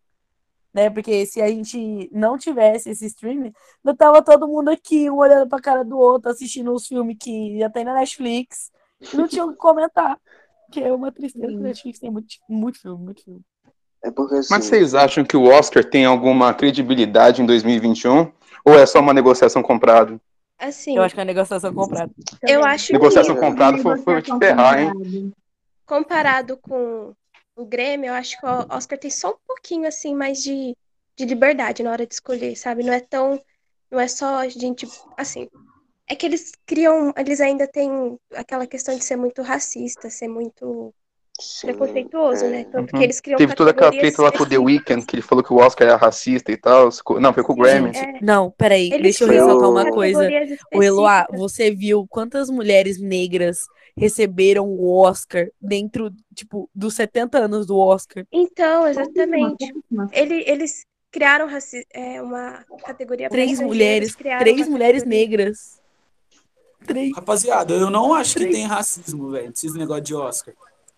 né? 0.73 0.91
Porque 0.91 1.27
se 1.27 1.41
a 1.41 1.49
gente 1.49 2.09
não 2.13 2.39
tivesse 2.39 2.91
esse 2.91 3.07
streaming, 3.07 3.53
não 3.85 3.95
tava 3.97 4.23
todo 4.25 4.49
mundo 4.49 4.71
aqui, 4.71 5.11
um 5.11 5.17
olhando 5.17 5.49
pra 5.49 5.61
cara 5.61 5.85
do 5.85 5.99
outro, 5.99 6.31
assistindo 6.31 6.73
os 6.73 6.87
filmes 6.87 7.17
que 7.21 7.59
já 7.59 7.71
tem 7.71 7.85
na 7.85 7.95
Netflix, 7.95 8.71
e 9.13 9.17
não 9.17 9.29
tinha 9.29 9.45
o 9.45 9.51
que 9.51 9.57
comentar. 9.57 10.19
Que 10.71 10.81
é 10.83 10.93
uma 10.93 11.13
tristeza, 11.13 11.59
a 11.59 11.63
Netflix 11.63 11.99
tem 11.99 12.11
muito, 12.11 12.35
muito 12.49 12.81
filme, 12.81 13.05
muito 13.05 13.23
filme. 13.25 13.45
É 14.03 14.11
porque 14.11 14.37
assim, 14.37 14.49
Mas 14.51 14.65
vocês 14.65 14.95
acham 14.95 15.25
que 15.25 15.37
o 15.37 15.45
Oscar 15.45 15.85
tem 15.85 16.05
alguma 16.05 16.53
credibilidade 16.53 17.41
em 17.41 17.47
2021? 17.47 18.33
Ou 18.65 18.75
é 18.75 18.87
só 18.87 19.01
uma 19.01 19.15
negociação 19.15 19.63
comprada? 19.63 20.21
Assim, 20.59 20.97
Eu 20.97 21.03
acho 21.03 21.15
que 21.15 21.21
é 21.21 21.23
uma 21.23 21.27
negociação 21.27 21.75
comprada. 21.75 22.13
eu 22.49 22.65
acho 22.65 22.93
Negociação 22.93 23.35
que 23.35 23.41
comprada 23.41 23.79
foi, 23.79 23.99
foi 23.99 24.23
te 24.23 24.37
ferrar, 24.39 24.81
hein? 24.81 25.33
comparado 25.85 26.57
com 26.57 27.13
o 27.57 27.67
Grêmio, 27.67 28.09
eu 28.09 28.15
acho 28.15 28.39
que 28.39 28.47
o 28.47 28.67
Oscar 28.71 28.99
tem 28.99 29.11
só 29.11 29.31
um 29.31 29.37
pouquinho 29.47 29.87
assim 29.87 30.15
mais 30.15 30.43
de, 30.43 30.75
de 31.17 31.25
liberdade 31.25 31.83
na 31.83 31.91
hora 31.91 32.07
de 32.07 32.15
escolher, 32.15 32.57
sabe? 32.57 32.83
Não 32.83 32.93
é 32.93 33.01
tão, 33.01 33.41
não 33.91 34.01
é 34.01 34.09
só 34.09 34.37
a 34.37 34.49
gente, 34.49 34.89
assim, 35.17 35.49
é 36.09 36.15
que 36.15 36.25
eles 36.25 36.53
criam, 36.65 37.13
eles 37.17 37.41
ainda 37.41 37.67
têm 37.67 38.19
aquela 38.35 38.67
questão 38.67 38.97
de 38.97 39.05
ser 39.05 39.17
muito 39.17 39.43
racista, 39.43 40.09
ser 40.09 40.29
muito 40.29 40.95
preconceituoso, 41.63 42.45
né? 42.47 42.65
Tanto 42.71 42.89
que 42.91 42.97
Uhum. 42.97 43.03
eles 43.03 43.21
criam 43.21 43.39
Teve 43.39 43.55
toda 43.55 43.71
aquela 43.71 43.91
treta 43.91 44.23
lá 44.23 44.33
com 44.33 44.43
o 44.43 44.49
The 44.49 44.59
Weeknd, 44.59 45.05
que 45.07 45.17
ele 45.17 45.23
falou 45.23 45.43
que 45.45 45.53
o 45.53 45.57
Oscar 45.57 45.89
era 45.89 45.97
racista 45.97 46.51
e 46.53 46.57
tal. 46.57 46.89
Não, 47.21 47.33
foi 47.33 47.43
com 47.43 47.53
o 47.53 47.57
Grammy. 47.57 47.91
é. 47.97 48.19
Não, 48.23 48.51
peraí, 48.51 48.87
Eles 48.89 49.03
deixa 49.03 49.25
eu 49.25 49.29
ressaltar 49.29 49.71
uma 49.71 49.91
coisa. 49.91 50.29
O 50.75 50.83
Eloá, 50.83 51.21
específicas. 51.23 51.41
você 51.41 51.71
viu 51.71 52.07
quantas 52.09 52.49
mulheres 52.51 53.01
negras 53.01 53.67
receberam 53.97 54.67
o 54.69 54.97
Oscar 55.01 55.49
dentro, 55.61 56.11
tipo, 56.35 56.69
dos 56.75 56.95
70 56.95 57.39
anos 57.39 57.67
do 57.67 57.77
Oscar? 57.79 58.25
Então, 58.33 58.87
exatamente. 58.87 59.73
Ele, 60.13 60.43
eles 60.47 60.85
criaram 61.11 61.47
raci- 61.47 61.87
é, 61.93 62.23
uma 62.23 62.65
categoria 62.87 63.29
Três 63.29 63.61
mulheres, 63.61 64.15
três 64.15 64.67
mulheres 64.67 65.03
categoria- 65.03 65.29
negras. 65.29 65.83
Três. 66.87 67.15
Rapaziada, 67.15 67.75
eu 67.75 67.91
não 67.91 68.13
acho 68.13 68.37
que 68.39 68.47
tem 68.47 68.67
racismo, 68.67 69.31
velho, 69.31 69.53
esses 69.55 69.73
negócios 69.75 70.05
de 70.07 70.15
Oscar. 70.17 70.55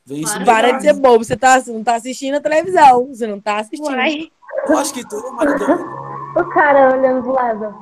Vem 0.06 0.20
isso 0.20 0.44
Para 0.44 0.72
de 0.72 0.82
ser 0.82 0.92
bobo, 0.94 1.24
você, 1.24 1.36
tá, 1.36 1.58
você 1.60 1.72
não 1.72 1.82
tá 1.82 1.94
assistindo 1.94 2.34
a 2.34 2.40
televisão, 2.40 3.06
você 3.08 3.26
não 3.26 3.40
tá 3.40 3.58
assistindo. 3.58 3.94
Uai. 3.94 4.30
Eu 4.68 4.76
acho 4.78 4.92
que 4.94 5.06
tem, 5.08 5.32
Maradona. 5.32 6.04
O 6.36 6.44
cara 6.48 6.98
olhando 6.98 7.22
pro 7.22 7.32
lado. 7.32 7.72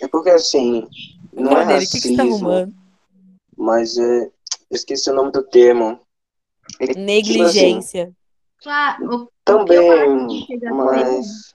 É 0.00 0.08
porque 0.08 0.30
assim, 0.30 0.88
não 1.34 1.52
é 1.52 1.66
Dele, 1.66 1.84
o 1.84 1.88
que, 1.90 2.00
que 2.00 2.16
tá 2.16 2.22
racismo, 2.22 2.48
arrumando? 2.48 2.74
mas 3.58 3.98
é. 3.98 4.22
eu 4.24 4.32
Esqueci 4.70 5.10
o 5.10 5.14
nome 5.14 5.32
do 5.32 5.42
termo. 5.42 6.00
É, 6.80 6.86
tipo 6.86 6.92
assim, 6.98 7.04
Negligência. 7.04 8.10
Claro, 8.62 9.04
o- 9.04 9.14
o 9.16 9.26
que 9.26 9.32
Também, 9.44 9.76
eu 9.76 10.24
acho 10.24 10.26
que 10.28 10.46
chega 10.46 10.66
a 10.66 10.70
ser- 10.70 10.74
mas. 11.04 11.54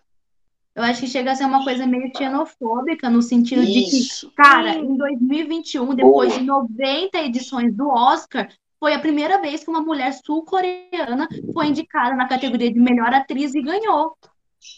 Eu 0.76 0.84
acho 0.84 1.00
que 1.02 1.08
chega 1.08 1.32
a 1.32 1.36
ser 1.36 1.46
uma 1.46 1.64
coisa 1.64 1.88
meio 1.88 2.12
xenofóbica, 2.16 3.10
no 3.10 3.22
sentido 3.24 3.66
de 3.66 3.84
Isso. 4.00 4.30
que, 4.30 4.36
cara, 4.36 4.76
em 4.76 4.96
2021, 4.96 5.96
depois 5.96 6.30
Boa. 6.30 6.40
de 6.40 6.46
90 6.46 7.18
edições 7.24 7.74
do 7.76 7.88
Oscar, 7.90 8.50
foi 8.84 8.94
a 8.94 9.00
primeira 9.00 9.40
vez 9.40 9.64
que 9.64 9.70
uma 9.70 9.80
mulher 9.80 10.12
sul-coreana 10.12 11.30
foi 11.54 11.68
indicada 11.68 12.18
na 12.18 12.28
categoria 12.28 12.70
de 12.70 12.78
melhor 12.78 13.14
atriz 13.14 13.56
e 13.56 13.62
ganhou. 13.62 14.18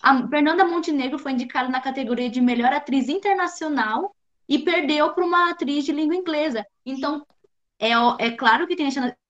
A 0.03 0.27
Fernanda 0.27 0.63
Montenegro 0.63 1.17
foi 1.17 1.31
indicada 1.31 1.69
na 1.69 1.81
categoria 1.81 2.29
de 2.29 2.39
melhor 2.39 2.71
atriz 2.71 3.09
internacional 3.09 4.15
e 4.47 4.59
perdeu 4.59 5.11
para 5.11 5.25
uma 5.25 5.49
atriz 5.49 5.85
de 5.85 5.91
língua 5.91 6.15
inglesa. 6.15 6.63
Então, 6.85 7.25
é, 7.79 7.93
é 8.19 8.29
claro 8.29 8.67
que 8.67 8.75
tem 8.75 8.87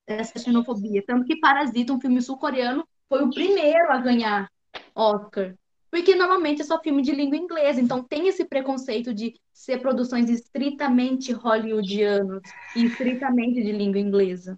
essa 0.07 0.39
xenofobia. 0.39 1.01
Tanto 1.07 1.23
que 1.23 1.39
Parasita, 1.39 1.93
um 1.93 2.01
filme 2.01 2.21
sul-coreano, 2.21 2.85
foi 3.07 3.23
o 3.23 3.29
primeiro 3.29 3.93
a 3.93 3.97
ganhar 3.99 4.51
Oscar. 4.93 5.55
Porque 5.95 6.13
normalmente 6.13 6.61
é 6.61 6.65
só 6.65 6.77
filme 6.81 7.01
de 7.01 7.13
língua 7.13 7.37
inglesa, 7.37 7.79
então 7.79 8.03
tem 8.03 8.27
esse 8.27 8.43
preconceito 8.43 9.13
de 9.13 9.33
ser 9.53 9.79
produções 9.79 10.29
estritamente 10.29 11.31
hollywoodianas 11.31 12.41
e 12.75 12.83
estritamente 12.85 13.63
de 13.63 13.71
língua 13.71 13.97
inglesa. 14.01 14.57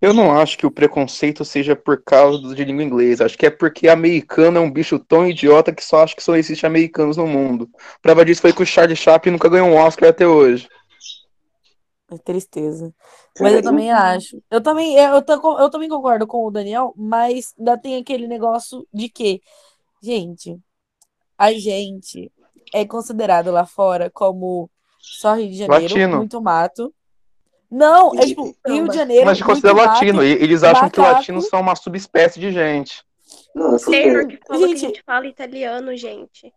Eu 0.00 0.14
não 0.14 0.34
acho 0.34 0.56
que 0.56 0.64
o 0.64 0.70
preconceito 0.70 1.44
seja 1.44 1.76
por 1.76 2.02
causa 2.02 2.54
de 2.54 2.64
língua 2.64 2.82
inglesa. 2.82 3.26
Acho 3.26 3.36
que 3.36 3.44
é 3.44 3.50
porque 3.50 3.86
americano 3.86 4.56
é 4.56 4.60
um 4.62 4.70
bicho 4.70 4.98
tão 4.98 5.28
idiota 5.28 5.74
que 5.74 5.84
só 5.84 6.04
acha 6.04 6.16
que 6.16 6.22
só 6.22 6.36
existe 6.36 6.64
americanos 6.64 7.18
no 7.18 7.26
mundo. 7.26 7.68
Prova 8.00 8.24
disso 8.24 8.40
foi 8.40 8.54
que 8.54 8.62
o 8.62 8.66
Charlie 8.66 8.96
Chaplin 8.96 9.32
nunca 9.32 9.50
ganhou 9.50 9.68
um 9.68 9.76
Oscar 9.76 10.08
até 10.08 10.26
hoje. 10.26 10.70
É 12.10 12.16
tristeza. 12.18 12.94
Mas 13.38 13.52
eu 13.54 13.62
também 13.62 13.92
acho. 13.92 14.42
Eu 14.50 14.62
também, 14.62 14.96
eu, 14.96 15.22
tô 15.22 15.40
com- 15.40 15.58
eu 15.58 15.70
também 15.70 15.88
concordo 15.88 16.26
com 16.26 16.46
o 16.46 16.50
Daniel, 16.50 16.94
mas 16.96 17.54
ainda 17.58 17.76
tem 17.78 17.96
aquele 17.96 18.26
negócio 18.26 18.86
de 18.92 19.08
que, 19.10 19.42
gente, 20.02 20.58
a 21.38 21.52
gente 21.52 22.30
é 22.74 22.84
considerado 22.84 23.50
lá 23.50 23.64
fora 23.64 24.10
como 24.10 24.68
só 24.98 25.34
Rio 25.34 25.48
de 25.48 25.56
Janeiro, 25.58 25.82
Latino. 25.84 26.16
muito 26.18 26.40
mato. 26.42 26.92
Não, 27.70 28.14
é 28.18 28.26
tipo, 28.26 28.54
Rio 28.66 28.88
de 28.88 28.96
Janeiro, 28.96 29.26
Mas 29.26 29.40
considera 29.42 29.74
mato, 29.74 29.86
latino. 29.88 30.22
e 30.24 30.32
Eles 30.32 30.62
acham 30.62 30.88
que 30.90 30.98
macaco. 31.00 31.18
latinos 31.18 31.48
são 31.48 31.60
uma 31.60 31.76
subespécie 31.76 32.40
de 32.40 32.50
gente. 32.52 33.04
Que 33.84 33.90
que 33.90 34.10
Gente- 34.12 34.40
a 34.50 34.74
gente 34.88 35.02
fala 35.04 35.26
italiano, 35.26 35.94
gente. 35.96 36.52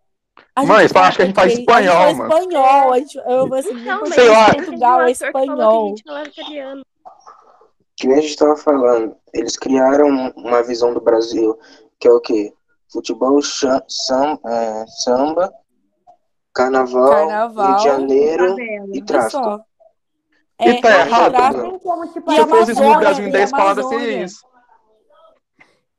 A 0.55 0.63
Mãe, 0.63 0.81
gente 0.83 0.93
fala- 0.93 1.07
acho 1.07 1.17
que 1.17 1.23
a 1.23 1.25
gente 1.25 1.35
fala 1.35 1.47
espanhol, 1.51 1.97
a 1.97 2.13
mano. 2.13 2.33
espanhol, 2.33 2.93
a 2.93 2.99
gente, 2.99 3.17
eu 3.17 3.47
vou 3.47 3.57
assim, 3.57 3.73
Não, 3.73 4.05
Sei 4.05 4.29
lá. 4.29 4.53
Portugal 4.53 5.01
é 5.01 5.03
ator 5.03 5.13
que 5.13 5.17
que 5.19 5.23
a 5.23 5.27
espanhol. 5.27 5.87
gente 5.89 6.01
italiano. 6.29 6.85
Que 7.97 8.07
nem 8.07 8.17
a 8.17 8.21
gente 8.21 8.35
tava 8.37 8.55
falando. 8.57 9.15
Eles 9.33 9.57
criaram 9.57 10.07
uma 10.35 10.63
visão 10.63 10.93
do 10.93 11.01
Brasil, 11.01 11.57
que 11.99 12.07
é 12.07 12.11
o 12.11 12.19
quê? 12.21 12.53
Futebol, 12.91 13.41
sam- 13.41 14.39
é, 14.45 14.85
samba, 14.87 15.51
carnaval, 16.53 17.09
Carnaval, 17.27 17.67
Rio 17.67 17.75
de 17.77 17.83
Janeiro 17.83 18.55
e 18.93 18.97
E 18.97 19.01
tráfico. 19.01 19.31
só. 19.43 19.61
E 20.59 20.81
tá 20.81 20.89
é 20.89 20.99
errado, 21.01 21.31
tráfico 21.33 21.79
como, 21.79 22.07
tipo, 22.07 22.31
Se 22.31 22.39
eu 22.39 22.47
fosse 22.47 22.73
no 22.73 22.95
Brasil 22.99 23.25
em 23.25 23.29
e 23.29 23.31
10 23.31 23.51
palavras, 23.51 23.87
seria 23.87 24.23
isso. 24.25 24.45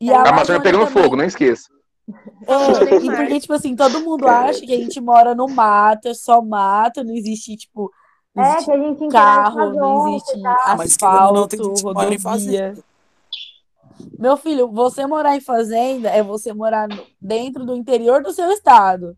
E 0.00 0.12
A 0.12 0.16
a 0.16 0.20
Amazônia 0.20 0.30
Amazônia 0.34 0.62
pegando 0.62 0.86
também. 0.86 1.02
fogo, 1.02 1.16
não 1.16 1.24
esqueça. 1.24 1.68
É, 2.46 2.94
e 2.96 3.10
porque, 3.10 3.40
tipo 3.40 3.52
assim, 3.52 3.74
todo 3.76 4.00
mundo 4.00 4.26
acha 4.28 4.60
que 4.60 4.72
a 4.72 4.76
gente 4.76 5.00
mora 5.00 5.34
no 5.34 5.48
mato, 5.48 6.08
é 6.08 6.14
só 6.14 6.42
mato, 6.42 7.02
não 7.04 7.14
existe, 7.14 7.56
tipo, 7.56 7.90
não 8.34 8.44
É, 8.44 8.56
existe 8.56 9.08
carro, 9.10 9.72
não 9.74 10.08
existe. 10.08 10.38
Mas 10.76 10.96
querendo 10.96 11.26
ou 11.26 11.32
não, 11.34 11.48
tem 11.48 11.60
asfalto, 11.60 11.80
rodovia. 11.80 12.74
Meu 14.18 14.36
filho, 14.36 14.70
você 14.70 15.06
morar 15.06 15.36
em 15.36 15.40
fazenda 15.40 16.08
é 16.08 16.22
você 16.22 16.52
morar 16.52 16.88
dentro 17.20 17.64
do 17.64 17.76
interior 17.76 18.22
do 18.22 18.32
seu 18.32 18.50
estado. 18.50 19.16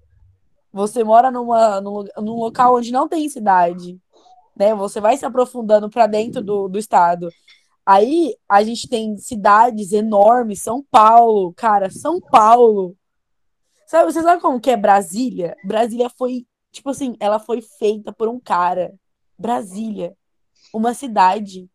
Você 0.73 1.05
mora 1.05 1.31
numa, 1.31 1.81
num, 1.81 2.05
num 2.19 2.35
local 2.35 2.77
onde 2.77 2.91
não 2.91 3.09
tem 3.09 3.29
cidade, 3.29 4.01
né? 4.57 4.75
Você 4.75 5.01
vai 5.01 5.17
se 5.17 5.25
aprofundando 5.25 5.89
para 5.89 6.07
dentro 6.07 6.43
do, 6.43 6.69
do 6.69 6.79
estado. 6.79 7.29
Aí 7.87 8.35
a 8.49 8.63
gente 8.65 8.89
tem 8.89 9.17
cidades 9.19 9.93
enormes, 9.93 10.63
São 10.63 10.83
Paulo, 10.83 11.53
cara, 11.55 11.91
São 11.91 12.21
Paulo. 12.21 12.97
Sabe, 13.87 14.11
você 14.11 14.23
sabe 14.23 14.41
como 14.41 14.61
que 14.61 14.71
é 14.71 14.77
Brasília? 14.77 15.55
Brasília 15.65 16.09
foi, 16.09 16.47
tipo 16.73 16.91
assim, 16.91 17.15
ela 17.21 17.39
foi 17.39 17.61
feita 17.61 18.13
por 18.13 18.29
um 18.29 18.41
cara. 18.41 18.95
Brasília. 19.39 20.17
uma 20.73 20.95
cidade. 20.95 21.69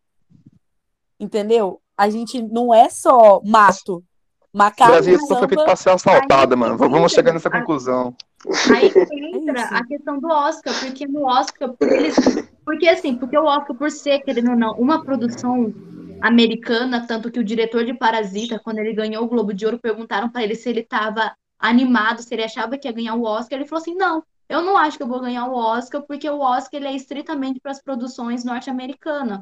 Entendeu? 1.18 1.80
A 2.00 2.08
gente 2.08 2.40
não 2.40 2.72
é 2.72 2.88
só 2.88 3.42
mato. 3.44 4.02
O 4.50 4.56
Macaco 4.56 4.90
Brasil 4.90 5.18
só 5.18 5.38
foi 5.38 5.48
feito 5.48 5.64
pra 5.64 5.76
ser 5.76 5.90
assaltado, 5.90 6.56
mano. 6.56 6.78
Vamos 6.78 6.94
vamos 6.94 7.12
chegar 7.12 7.34
nessa 7.34 7.50
conclusão. 7.50 8.16
Aí 8.74 8.88
que 8.88 9.00
entra 9.36 9.64
a 9.64 9.84
questão 9.84 10.18
do 10.18 10.26
Oscar, 10.26 10.72
porque 10.80 11.06
no 11.06 11.26
Oscar, 11.26 11.68
por 11.68 11.92
eles, 11.92 12.16
porque 12.64 12.88
assim, 12.88 13.16
porque 13.16 13.36
o 13.36 13.44
Oscar, 13.44 13.76
por 13.76 13.90
ser, 13.90 14.20
querendo 14.20 14.52
ou 14.52 14.56
não, 14.56 14.72
uma 14.78 15.04
produção 15.04 15.74
americana, 16.22 17.06
tanto 17.06 17.30
que 17.30 17.38
o 17.38 17.44
diretor 17.44 17.84
de 17.84 17.92
Parasita, 17.92 18.58
quando 18.58 18.78
ele 18.78 18.94
ganhou 18.94 19.22
o 19.22 19.28
Globo 19.28 19.52
de 19.52 19.66
Ouro, 19.66 19.78
perguntaram 19.78 20.30
para 20.30 20.42
ele 20.42 20.54
se 20.54 20.70
ele 20.70 20.80
estava 20.80 21.34
animado, 21.58 22.22
se 22.22 22.32
ele 22.32 22.44
achava 22.44 22.78
que 22.78 22.88
ia 22.88 22.94
ganhar 22.94 23.14
o 23.14 23.24
Oscar, 23.24 23.58
ele 23.58 23.68
falou 23.68 23.82
assim, 23.82 23.94
não, 23.94 24.24
eu 24.48 24.62
não 24.62 24.78
acho 24.78 24.96
que 24.96 25.02
eu 25.02 25.06
vou 25.06 25.20
ganhar 25.20 25.46
o 25.48 25.54
Oscar, 25.54 26.00
porque 26.00 26.30
o 26.30 26.40
Oscar 26.40 26.80
ele 26.80 26.88
é 26.88 26.96
estritamente 26.96 27.60
para 27.60 27.72
as 27.72 27.82
produções 27.82 28.42
norte-americanas. 28.42 29.40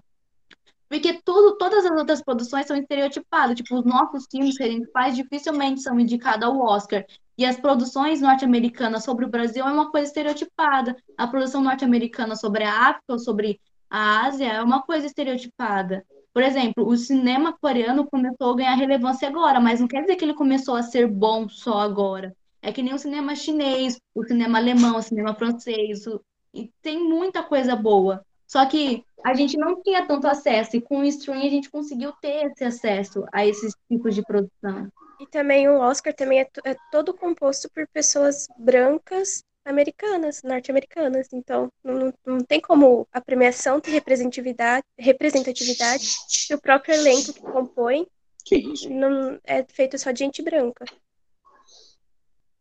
Porque 0.89 1.21
tudo, 1.25 1.57
todas 1.59 1.85
as 1.85 1.91
outras 1.99 2.23
produções 2.23 2.67
são 2.67 2.77
estereotipadas. 2.77 3.57
Tipo, 3.57 3.77
os 3.79 3.85
nossos 3.85 4.27
filmes 4.31 4.57
que 4.57 4.63
a 4.63 4.71
gente 4.71 4.91
faz 4.91 5.15
dificilmente 5.15 5.83
são 5.83 5.99
indicados 6.01 6.45
ao 6.49 6.59
Oscar. 6.61 7.05
E 7.37 7.45
as 7.45 7.59
produções 7.59 8.21
norte-americanas 8.21 9.05
sobre 9.05 9.25
o 9.25 9.29
Brasil 9.29 9.67
é 9.67 9.71
uma 9.73 9.91
coisa 9.91 10.07
estereotipada. 10.07 10.97
A 11.17 11.27
produção 11.27 11.63
norte-americana 11.63 12.35
sobre 12.37 12.65
a 12.65 12.89
África 12.89 13.13
ou 13.13 13.19
sobre 13.19 13.61
a 13.91 14.27
Ásia 14.27 14.47
é 14.53 14.63
uma 14.63 14.83
coisa 14.83 15.07
estereotipada. 15.07 16.05
Por 16.33 16.43
exemplo, 16.43 16.87
o 16.87 16.97
cinema 16.97 17.53
coreano 17.53 18.07
começou 18.07 18.53
a 18.53 18.57
ganhar 18.57 18.75
relevância 18.75 19.29
agora, 19.29 19.61
mas 19.61 19.81
não 19.81 19.89
quer 19.89 20.03
dizer 20.03 20.17
que 20.17 20.25
ele 20.25 20.35
começou 20.35 20.77
a 20.77 20.83
ser 20.83 21.07
bom 21.07 21.49
só 21.49 21.81
agora. 21.81 22.35
É 22.63 22.73
que 22.73 22.83
nem 22.83 22.95
o 22.95 22.99
cinema 22.99 23.35
chinês, 23.35 23.99
o 24.15 24.25
cinema 24.25 24.59
alemão, 24.59 24.97
o 24.99 25.03
cinema 25.03 25.35
francês, 25.35 26.07
o- 26.07 26.21
e 26.55 26.71
tem 26.83 26.99
muita 27.03 27.43
coisa 27.43 27.75
boa. 27.77 28.25
Só 28.47 28.65
que 28.67 29.05
a 29.25 29.35
gente 29.35 29.57
não 29.57 29.83
tinha 29.83 30.07
tanto 30.07 30.27
acesso, 30.27 30.77
e 30.77 30.81
com 30.81 31.01
o 31.01 31.05
stream 31.05 31.39
a 31.41 31.49
gente 31.51 31.71
conseguiu 31.71 32.13
ter 32.21 32.47
esse 32.47 32.65
acesso 32.65 33.25
a 33.33 33.47
esses 33.47 33.75
tipos 33.91 34.15
de 34.15 34.23
produção. 34.23 34.91
E 35.21 35.27
também 35.27 35.69
o 35.69 35.79
Oscar 35.81 36.15
também 36.15 36.41
é, 36.41 36.49
é 36.65 36.77
todo 36.93 37.13
composto 37.13 37.69
por 37.75 37.87
pessoas 37.89 38.47
brancas 38.59 39.43
americanas, 39.65 40.43
norte-americanas. 40.43 41.29
Então, 41.33 41.71
não, 41.83 42.13
não 42.25 42.39
tem 42.39 42.61
como 42.61 43.07
a 43.13 43.21
premiação 43.21 43.81
ter 43.81 43.91
representatividade, 43.91 44.85
representatividade 44.97 46.05
se 46.29 46.55
o 46.55 46.61
próprio 46.61 46.95
elenco 46.95 47.33
que 47.35 47.41
compõe 47.43 48.07
Que 48.45 48.57
isso? 48.57 48.89
não 48.89 49.39
é 49.45 49.65
feito 49.69 49.99
só 49.99 50.11
de 50.13 50.21
gente 50.21 50.41
branca. 50.43 50.85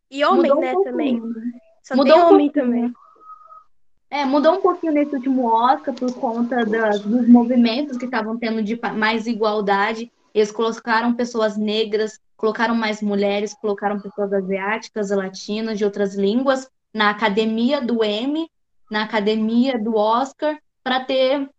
E 0.10 0.24
homem, 0.26 0.52
Mudou 0.52 0.58
um 0.58 0.62
né, 0.62 0.74
pouquinho, 0.74 0.92
também. 0.92 1.22
né? 1.22 1.60
Só 1.84 1.96
Mudou 1.96 2.14
tem 2.14 2.24
um 2.24 2.28
homem 2.28 2.50
também. 2.52 2.94
É, 4.10 4.24
mudou 4.26 4.56
um 4.56 4.62
pouquinho 4.62 4.94
nesse 4.94 5.14
último 5.16 5.46
Oscar 5.48 5.94
por 5.96 6.14
conta 6.14 6.66
das- 6.66 7.02
dos 7.04 7.28
movimentos 7.28 7.98
que 7.98 8.06
estavam 8.06 8.38
tendo 8.38 8.64
de 8.64 8.80
mais 8.96 9.28
igualdade. 9.28 10.12
Eles 10.34 10.52
colocaram 10.52 11.14
pessoas 11.16 11.58
negras, 11.58 12.20
colocaram 12.38 12.76
mais 12.76 13.02
mulheres, 13.02 13.54
colocaram 13.54 14.00
pessoas 14.00 14.32
asiáticas, 14.32 15.10
latinas, 15.10 15.78
de 15.78 15.84
outras 15.84 16.16
línguas 16.16 16.70
na 16.94 17.10
academia 17.10 17.82
do 17.82 18.04
Emmy, 18.04 18.50
na 18.90 19.04
academia 19.04 19.78
do 19.78 19.96
Oscar, 19.96 20.58
para 20.84 21.04
ter 21.04 21.50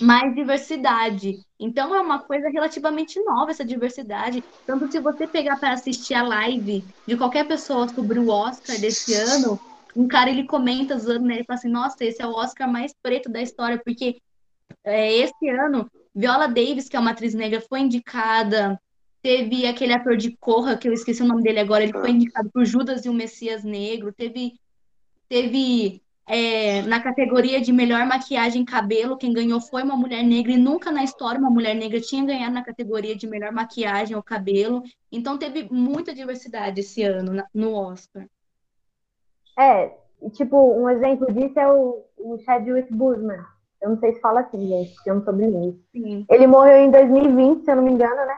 mais 0.00 0.34
diversidade. 0.34 1.38
Então 1.58 1.94
é 1.94 2.00
uma 2.00 2.20
coisa 2.22 2.48
relativamente 2.48 3.22
nova 3.24 3.50
essa 3.52 3.64
diversidade. 3.64 4.44
Tanto 4.66 4.90
se 4.90 5.00
você 5.00 5.28
pegar 5.28 5.56
para 5.58 5.72
assistir 5.72 6.14
a 6.14 6.22
live 6.22 6.86
de 7.06 7.16
qualquer 7.16 7.46
pessoa 7.46 7.88
sobre 7.88 8.18
o 8.18 8.28
Oscar 8.28 8.78
desse 8.78 9.14
ano, 9.14 9.60
um 9.96 10.08
cara 10.08 10.30
ele 10.30 10.44
comenta 10.44 10.98
zoando, 10.98 11.24
né? 11.24 11.34
Ele 11.36 11.44
fala 11.44 11.58
assim: 11.58 11.68
Nossa, 11.68 12.04
esse 12.04 12.20
é 12.20 12.26
o 12.26 12.34
Oscar 12.34 12.70
mais 12.70 12.94
preto 13.02 13.30
da 13.30 13.40
história, 13.40 13.80
porque 13.84 14.20
é, 14.82 15.12
esse 15.14 15.48
ano 15.48 15.90
Viola 16.14 16.46
Davis, 16.46 16.88
que 16.88 16.96
é 16.96 17.00
uma 17.00 17.10
atriz 17.10 17.34
negra, 17.34 17.60
foi 17.60 17.80
indicada. 17.80 18.80
Teve 19.22 19.66
aquele 19.66 19.94
ator 19.94 20.16
de 20.16 20.36
Corra, 20.36 20.76
que 20.76 20.88
eu 20.88 20.92
esqueci 20.92 21.22
o 21.22 21.26
nome 21.26 21.42
dele 21.42 21.58
agora, 21.58 21.82
ele 21.82 21.92
foi 21.92 22.10
indicado 22.10 22.50
por 22.50 22.64
Judas 22.64 23.04
e 23.04 23.08
o 23.08 23.14
Messias 23.14 23.64
Negro. 23.64 24.12
Teve, 24.12 24.52
teve 25.28 26.02
é, 26.26 26.82
na 26.82 27.00
categoria 27.00 27.60
de 27.60 27.72
melhor 27.72 28.06
maquiagem 28.06 28.62
e 28.62 28.66
cabelo, 28.66 29.16
quem 29.16 29.32
ganhou 29.32 29.60
foi 29.60 29.82
uma 29.82 29.96
mulher 29.96 30.22
negra, 30.22 30.52
e 30.52 30.58
nunca 30.58 30.90
na 30.90 31.02
história 31.02 31.40
uma 31.40 31.50
mulher 31.50 31.74
negra 31.74 32.00
tinha 32.00 32.24
ganhado 32.24 32.54
na 32.54 32.64
categoria 32.64 33.16
de 33.16 33.26
melhor 33.26 33.50
maquiagem 33.52 34.14
ou 34.14 34.22
cabelo. 34.22 34.82
Então 35.10 35.38
teve 35.38 35.68
muita 35.70 36.14
diversidade 36.14 36.80
esse 36.80 37.02
ano 37.02 37.42
no 37.52 37.74
Oscar. 37.74 38.26
É, 39.58 39.92
tipo, 40.32 40.56
um 40.56 40.88
exemplo 40.88 41.32
disso 41.32 41.58
é 41.58 41.70
o, 41.70 42.04
o 42.18 42.38
Chadwick 42.44 42.92
Boseman. 42.92 43.44
Eu 43.80 43.90
não 43.90 43.98
sei 43.98 44.14
se 44.14 44.20
fala 44.20 44.40
assim, 44.40 44.66
gente, 44.66 44.94
porque 44.94 45.10
eu 45.10 45.16
não 45.16 45.24
sou 45.24 45.34
bilíngue. 45.34 45.80
Sim. 45.92 46.24
Ele 46.28 46.46
morreu 46.46 46.78
em 46.78 46.90
2020, 46.90 47.64
se 47.64 47.70
eu 47.70 47.76
não 47.76 47.82
me 47.82 47.92
engano, 47.92 48.16
né? 48.16 48.36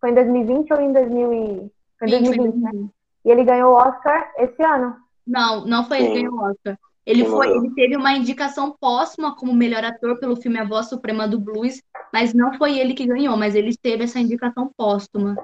Foi 0.00 0.10
em 0.10 0.14
2020 0.14 0.72
ou 0.72 0.80
em 0.80 0.92
2000 0.92 1.32
e... 1.32 1.72
Foi 1.98 2.08
em 2.08 2.10
20, 2.10 2.26
foi 2.26 2.34
em 2.34 2.50
2020, 2.50 2.62
né? 2.62 2.88
E 3.24 3.30
ele 3.30 3.44
ganhou 3.44 3.72
o 3.72 3.76
Oscar 3.76 4.32
esse 4.36 4.62
ano. 4.62 4.96
Não, 5.26 5.64
não 5.64 5.84
foi 5.84 5.98
ele 5.98 6.08
que 6.08 6.14
Sim. 6.14 6.22
ganhou 6.22 6.40
o 6.40 6.50
Oscar. 6.50 6.78
Ele 7.08 7.24
foi, 7.24 7.50
ele 7.50 7.70
teve 7.74 7.96
uma 7.96 8.12
indicação 8.12 8.76
póstuma 8.78 9.34
como 9.34 9.54
melhor 9.54 9.82
ator 9.82 10.18
pelo 10.18 10.36
filme 10.36 10.58
A 10.58 10.64
Voz 10.64 10.90
Suprema 10.90 11.26
do 11.26 11.40
Blues, 11.40 11.80
mas 12.12 12.34
não 12.34 12.52
foi 12.58 12.78
ele 12.78 12.92
que 12.92 13.06
ganhou, 13.06 13.34
mas 13.34 13.54
ele 13.54 13.74
teve 13.74 14.04
essa 14.04 14.20
indicação 14.20 14.70
póstuma. 14.76 15.34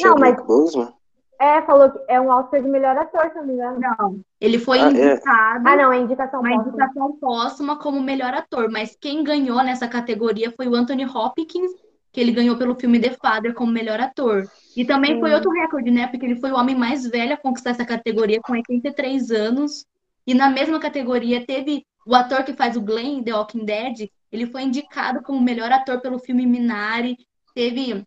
Não, 0.00 0.16
mas 0.16 0.44
Boseman? 0.44 0.92
É, 1.38 1.62
falou 1.62 1.90
que 1.90 1.98
é 2.08 2.20
um 2.20 2.28
Oscar 2.28 2.62
de 2.62 2.68
melhor 2.68 2.96
ator, 2.96 3.30
se 3.30 3.38
eu 3.38 3.42
não 3.42 3.46
me 3.46 3.54
engano. 3.54 3.80
Não, 3.80 4.20
ele 4.40 4.58
foi 4.58 4.78
Ah, 4.80 4.88
é? 4.88 4.90
indicado. 4.90 5.68
Ah, 5.68 5.76
não, 5.76 5.92
é 5.92 5.98
indicação 5.98 6.40
uma 6.40 6.48
póstuma. 6.50 6.68
indicação 6.68 7.16
póstuma 7.18 7.78
como 7.78 8.00
melhor 8.00 8.34
ator, 8.34 8.70
mas 8.70 8.96
quem 9.00 9.22
ganhou 9.22 9.62
nessa 9.62 9.86
categoria 9.88 10.50
foi 10.56 10.66
o 10.68 10.74
Anthony 10.74 11.04
Hopkins, 11.04 11.70
que 12.12 12.20
ele 12.20 12.32
ganhou 12.32 12.56
pelo 12.56 12.74
filme 12.74 12.98
The 13.00 13.16
Father 13.22 13.54
como 13.54 13.70
melhor 13.70 14.00
ator. 14.00 14.44
E 14.76 14.84
também 14.84 15.20
foi 15.20 15.30
Hum. 15.30 15.34
outro 15.34 15.50
recorde, 15.52 15.90
né? 15.90 16.06
Porque 16.08 16.24
ele 16.26 16.40
foi 16.40 16.50
o 16.50 16.56
homem 16.56 16.74
mais 16.74 17.06
velho 17.06 17.34
a 17.34 17.36
conquistar 17.36 17.70
essa 17.70 17.84
categoria 17.84 18.40
com 18.42 18.52
83 18.54 19.30
anos. 19.30 19.86
E 20.26 20.34
na 20.34 20.48
mesma 20.50 20.78
categoria 20.80 21.44
teve 21.46 21.84
o 22.06 22.14
ator 22.14 22.42
que 22.42 22.54
faz 22.54 22.76
o 22.76 22.80
Glenn 22.80 23.18
em 23.18 23.22
The 23.22 23.34
Walking 23.34 23.64
Dead, 23.64 24.08
ele 24.32 24.46
foi 24.46 24.62
indicado 24.62 25.22
como 25.22 25.40
melhor 25.40 25.70
ator 25.70 26.00
pelo 26.00 26.18
filme 26.18 26.46
Minari. 26.46 27.16
Teve 27.54 28.02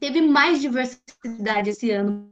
teve 0.00 0.20
mais 0.22 0.60
diversidade 0.60 1.70
esse 1.70 1.90
ano. 1.90 2.30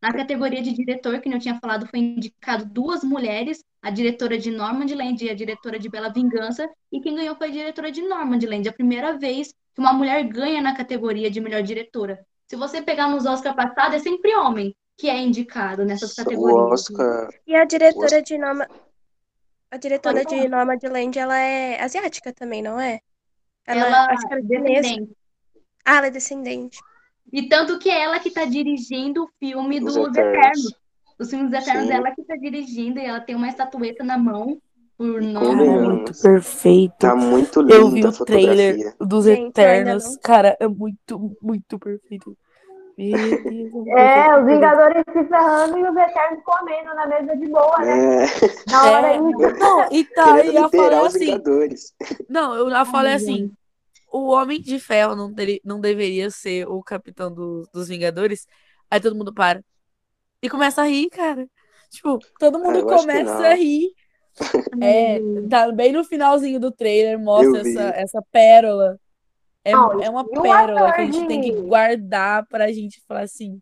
Na 0.00 0.12
categoria 0.12 0.62
de 0.62 0.72
diretor, 0.72 1.20
que 1.20 1.28
eu 1.28 1.38
tinha 1.38 1.58
falado, 1.60 1.86
foi 1.86 1.98
indicado 2.00 2.64
duas 2.64 3.02
mulheres, 3.04 3.64
a 3.82 3.90
diretora 3.90 4.38
de 4.38 4.50
Nomadland 4.50 5.24
e 5.24 5.30
a 5.30 5.34
diretora 5.34 5.78
de 5.78 5.88
Bela 5.88 6.12
Vingança, 6.12 6.68
e 6.90 7.00
quem 7.00 7.14
ganhou 7.14 7.36
foi 7.36 7.48
a 7.48 7.52
diretora 7.52 7.90
de 7.90 8.02
Nomadland, 8.02 8.68
a 8.68 8.72
primeira 8.72 9.16
vez 9.18 9.48
que 9.74 9.80
uma 9.80 9.92
mulher 9.92 10.22
ganha 10.24 10.62
na 10.62 10.76
categoria 10.76 11.30
de 11.30 11.40
melhor 11.40 11.62
diretora. 11.62 12.24
Se 12.46 12.56
você 12.56 12.80
pegar 12.82 13.08
nos 13.08 13.26
Oscar 13.26 13.54
passados, 13.54 13.96
é 13.96 13.98
sempre 13.98 14.34
homem 14.34 14.74
que 14.96 15.08
é 15.08 15.18
indicado 15.20 15.84
nessas 15.84 16.14
categorias. 16.14 16.80
Oscar. 16.80 17.28
E 17.46 17.54
a 17.56 17.64
diretora 17.64 18.06
Oscar- 18.06 18.22
de 18.22 18.38
Norma... 18.38 18.68
A 19.70 19.76
diretora 19.76 20.22
Pode 20.22 20.40
de. 20.40 20.48
Nomadland, 20.48 21.18
ela 21.18 21.36
é 21.36 21.82
asiática 21.82 22.32
também, 22.32 22.62
não 22.62 22.78
é? 22.78 23.00
Ela, 23.66 23.86
Ela 23.86 24.06
acho 24.12 24.28
que 24.28 24.32
ela 24.32 24.40
é 24.40 24.44
é 24.44 24.80
descendente. 24.80 25.16
Ah, 25.84 25.96
ela 25.96 26.06
é 26.06 26.10
descendente. 26.10 26.78
E 27.32 27.48
tanto 27.48 27.78
que 27.78 27.90
é 27.90 28.02
ela 28.02 28.18
que 28.18 28.28
está 28.28 28.44
dirigindo 28.44 29.24
o 29.24 29.28
filme 29.40 29.78
Os 29.78 29.94
dos 29.94 29.96
Eternos. 29.96 30.18
Eternos. 30.38 30.74
Os 31.18 31.30
filmes 31.30 31.50
dos 31.50 31.60
Eternos, 31.60 31.86
Sim. 31.86 31.92
ela 31.92 32.10
que 32.12 32.20
está 32.20 32.36
dirigindo, 32.36 32.98
e 32.98 33.04
ela 33.04 33.20
tem 33.20 33.34
uma 33.34 33.48
estatueta 33.48 34.02
na 34.04 34.18
mão 34.18 34.58
por 34.96 35.20
é 35.20 35.26
muito 35.26 36.12
perfeito. 36.22 36.94
Tá 36.98 37.16
muito 37.16 37.68
Eu 37.68 37.90
vi 37.90 38.04
o 38.06 38.12
trailer 38.24 38.74
fotografia. 38.74 38.94
dos 39.00 39.24
Gente, 39.24 39.40
eu 39.40 39.48
Eternos. 39.48 40.16
Cara, 40.18 40.56
é 40.60 40.68
muito, 40.68 41.36
muito 41.42 41.78
perfeito. 41.78 42.36
É 42.96 44.38
os 44.38 44.46
Vingadores 44.46 45.02
se 45.12 45.24
ferrando 45.24 45.78
e 45.78 45.82
os 45.82 45.96
Eternos 45.96 46.44
comendo 46.44 46.94
na 46.94 47.06
mesa 47.08 47.36
de 47.36 47.48
boa, 47.48 47.78
né? 47.80 48.24
É, 48.24 48.26
Na 48.70 48.84
hora 48.84 49.06
É, 49.08 49.10
aí. 49.14 49.18
não, 49.58 49.88
e 49.90 50.04
tá, 50.04 50.36
querendo 50.36 50.52
e 50.52 50.58
a 50.58 50.68
fala 50.68 50.84
é 50.84 50.84
liderar 50.84 51.02
os 51.02 51.16
assim. 51.16 52.16
Não, 52.28 52.54
eu 52.54 52.70
já 52.70 52.84
falei 52.84 53.14
assim. 53.14 53.50
O 54.16 54.28
Homem 54.28 54.60
de 54.60 54.78
Ferro 54.78 55.16
não, 55.16 55.32
dele- 55.32 55.60
não 55.64 55.80
deveria 55.80 56.30
ser 56.30 56.68
o 56.68 56.80
capitão 56.82 57.34
do- 57.34 57.68
dos 57.72 57.88
Vingadores. 57.88 58.46
Aí 58.88 59.00
todo 59.00 59.16
mundo 59.16 59.34
para. 59.34 59.60
E 60.40 60.48
começa 60.48 60.82
a 60.82 60.86
rir, 60.86 61.08
cara. 61.10 61.48
Tipo, 61.90 62.18
todo 62.38 62.58
Ah, 62.58 62.60
mundo 62.60 62.86
que 62.86 62.94
começa 62.94 63.48
a 63.48 63.54
rir. 63.54 63.88
É, 64.82 65.20
tá 65.48 65.70
bem 65.72 65.92
no 65.92 66.04
finalzinho 66.04 66.58
do 66.60 66.70
trailer, 66.70 67.18
mostra 67.18 67.60
essa, 67.60 67.82
essa 67.96 68.22
pérola. 68.32 68.98
É, 69.64 69.72
Não, 69.72 70.02
é 70.02 70.10
uma 70.10 70.28
pérola 70.28 70.92
que 70.92 71.00
a 71.00 71.06
gente 71.06 71.26
tem 71.26 71.40
que 71.40 71.52
guardar 71.62 72.46
pra 72.46 72.70
gente 72.72 73.02
falar 73.06 73.22
assim. 73.22 73.60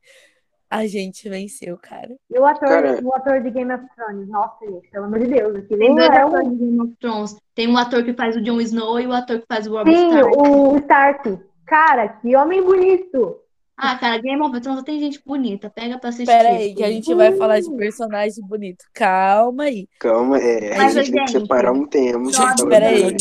A 0.74 0.86
gente 0.86 1.28
venceu, 1.28 1.76
cara. 1.76 2.16
E 2.30 2.38
o 2.38 2.46
ator, 2.46 2.66
Cara- 2.66 2.98
o 3.04 3.14
ator 3.14 3.42
de 3.42 3.50
Game 3.50 3.70
of 3.74 3.84
Thrones, 3.94 4.26
nossa, 4.26 4.64
gente, 4.64 4.88
pelo 4.90 5.04
amor 5.04 5.18
de 5.18 5.26
Deus, 5.26 5.54
aquele 5.56 5.84
Tem 5.86 5.94
dois 5.94 6.08
é 6.08 6.16
atores 6.16 6.48
um... 6.48 6.50
de 6.50 6.56
Game 6.56 6.80
of 6.80 6.92
Thrones. 6.98 7.36
Tem 7.54 7.68
um 7.68 7.76
ator 7.76 8.02
que 8.02 8.14
faz 8.14 8.36
o 8.36 8.40
Jon 8.40 8.58
Snow 8.58 8.98
e 8.98 9.06
o 9.06 9.12
ator 9.12 9.38
que 9.40 9.46
faz 9.46 9.66
o 9.66 9.72
Robb 9.72 9.94
Sim, 9.94 10.08
Stark. 10.08 10.36
o 10.38 10.76
Stark. 10.78 11.38
Cara, 11.66 12.08
que 12.08 12.34
homem 12.34 12.62
bonito. 12.62 13.36
Ah, 13.76 13.98
cara, 13.98 14.16
Game 14.18 14.40
of 14.40 14.60
Thrones 14.62 14.82
tem 14.82 14.98
gente 14.98 15.20
bonita. 15.26 15.68
Pega 15.68 15.98
pra 15.98 16.08
assistir. 16.08 16.26
Pera 16.32 16.48
aí, 16.48 16.74
que 16.74 16.82
a 16.84 16.90
gente 16.90 17.12
vai 17.14 17.32
falar 17.36 17.60
de 17.60 17.70
personagem 17.76 18.42
bonito. 18.42 18.82
Calma 18.94 19.64
aí. 19.64 19.86
Calma, 20.00 20.38
é, 20.38 20.74
a 20.74 20.78
Mas, 20.78 20.94
gente 20.94 21.12
tem 21.12 21.24
que 21.24 21.30
gente, 21.32 21.42
separar 21.42 21.72
um 21.72 21.86
tema. 21.86 22.32
só 22.32 22.54
pra 22.56 22.66
pera 22.66 22.86
aí. 22.88 23.16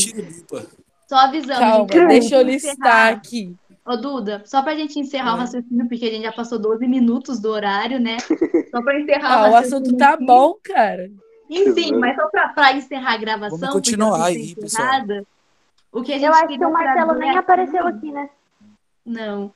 Só 1.06 1.16
avisando. 1.16 1.60
Calma, 1.60 1.86
gente, 1.92 2.06
deixa 2.08 2.36
eu 2.36 2.44
gente 2.46 2.52
listar 2.66 3.12
aqui. 3.12 3.54
Ô, 3.84 3.96
Duda, 3.96 4.42
só 4.46 4.62
pra 4.62 4.76
gente 4.76 4.98
encerrar 4.98 5.34
o 5.34 5.38
raciocínio, 5.38 5.88
porque 5.88 6.04
a 6.04 6.10
gente 6.10 6.22
já 6.22 6.32
passou 6.32 6.58
12 6.58 6.86
minutos 6.86 7.40
do 7.40 7.50
horário, 7.50 7.98
né? 7.98 8.16
Só 8.70 8.80
pra 8.82 9.00
encerrar 9.00 9.32
Ah, 9.44 9.48
o 9.48 9.52
raciocínio 9.52 9.78
assunto 9.82 9.96
tá 9.98 10.10
aqui. 10.14 10.24
bom, 10.24 10.54
cara. 10.62 11.10
Enfim, 11.50 11.96
mas 11.96 12.14
só 12.16 12.28
pra, 12.28 12.48
pra 12.50 12.72
encerrar 12.72 13.14
a 13.14 13.16
gravação, 13.16 13.58
Vamos 13.58 13.74
continuar 13.74 14.18
porque 14.18 14.22
eu 14.22 14.24
aí, 14.42 14.54
pessoal. 14.54 14.86
encerrada, 14.86 15.26
o 15.92 16.02
que 16.02 16.12
a 16.12 16.14
gente 16.18 16.24
Eu 16.26 16.32
acho 16.32 16.46
que 16.48 16.64
o 16.64 16.72
Marcelo 16.72 17.14
nem 17.14 17.36
apareceu 17.36 17.86
aqui, 17.86 18.12
né? 18.12 18.30
Não. 19.04 19.52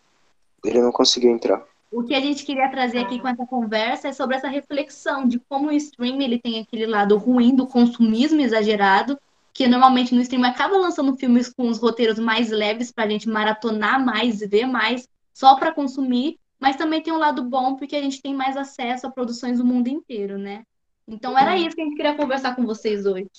Ele 0.64 0.82
não 0.82 0.90
conseguiu 0.92 1.30
entrar. 1.30 1.62
O 1.92 2.02
que 2.02 2.14
a 2.14 2.20
gente 2.20 2.44
queria 2.44 2.68
trazer 2.68 2.98
aqui 2.98 3.20
com 3.20 3.28
essa 3.28 3.46
conversa 3.46 4.08
é 4.08 4.12
sobre 4.12 4.36
essa 4.36 4.48
reflexão 4.48 5.26
de 5.26 5.38
como 5.48 5.68
o 5.68 5.72
stream 5.72 6.20
ele 6.20 6.38
tem 6.38 6.60
aquele 6.60 6.84
lado 6.84 7.16
ruim 7.16 7.54
do 7.54 7.64
consumismo 7.66 8.40
exagerado, 8.40 9.16
que 9.56 9.66
normalmente 9.66 10.14
no 10.14 10.20
stream 10.20 10.44
acaba 10.44 10.76
lançando 10.76 11.16
filmes 11.16 11.48
com 11.48 11.66
os 11.70 11.78
roteiros 11.78 12.18
mais 12.18 12.50
leves 12.50 12.92
pra 12.92 13.08
gente 13.08 13.26
maratonar 13.26 14.04
mais 14.04 14.42
e 14.42 14.46
ver 14.46 14.66
mais, 14.66 15.08
só 15.32 15.56
pra 15.56 15.72
consumir, 15.72 16.38
mas 16.60 16.76
também 16.76 17.02
tem 17.02 17.10
um 17.10 17.18
lado 17.18 17.42
bom 17.42 17.74
porque 17.74 17.96
a 17.96 18.02
gente 18.02 18.20
tem 18.20 18.34
mais 18.34 18.54
acesso 18.54 19.06
a 19.06 19.10
produções 19.10 19.56
do 19.56 19.64
mundo 19.64 19.88
inteiro, 19.88 20.36
né? 20.36 20.62
Então 21.08 21.38
era 21.38 21.56
isso 21.56 21.74
que 21.74 21.80
a 21.80 21.84
gente 21.86 21.96
queria 21.96 22.14
conversar 22.14 22.54
com 22.54 22.66
vocês 22.66 23.06
hoje. 23.06 23.30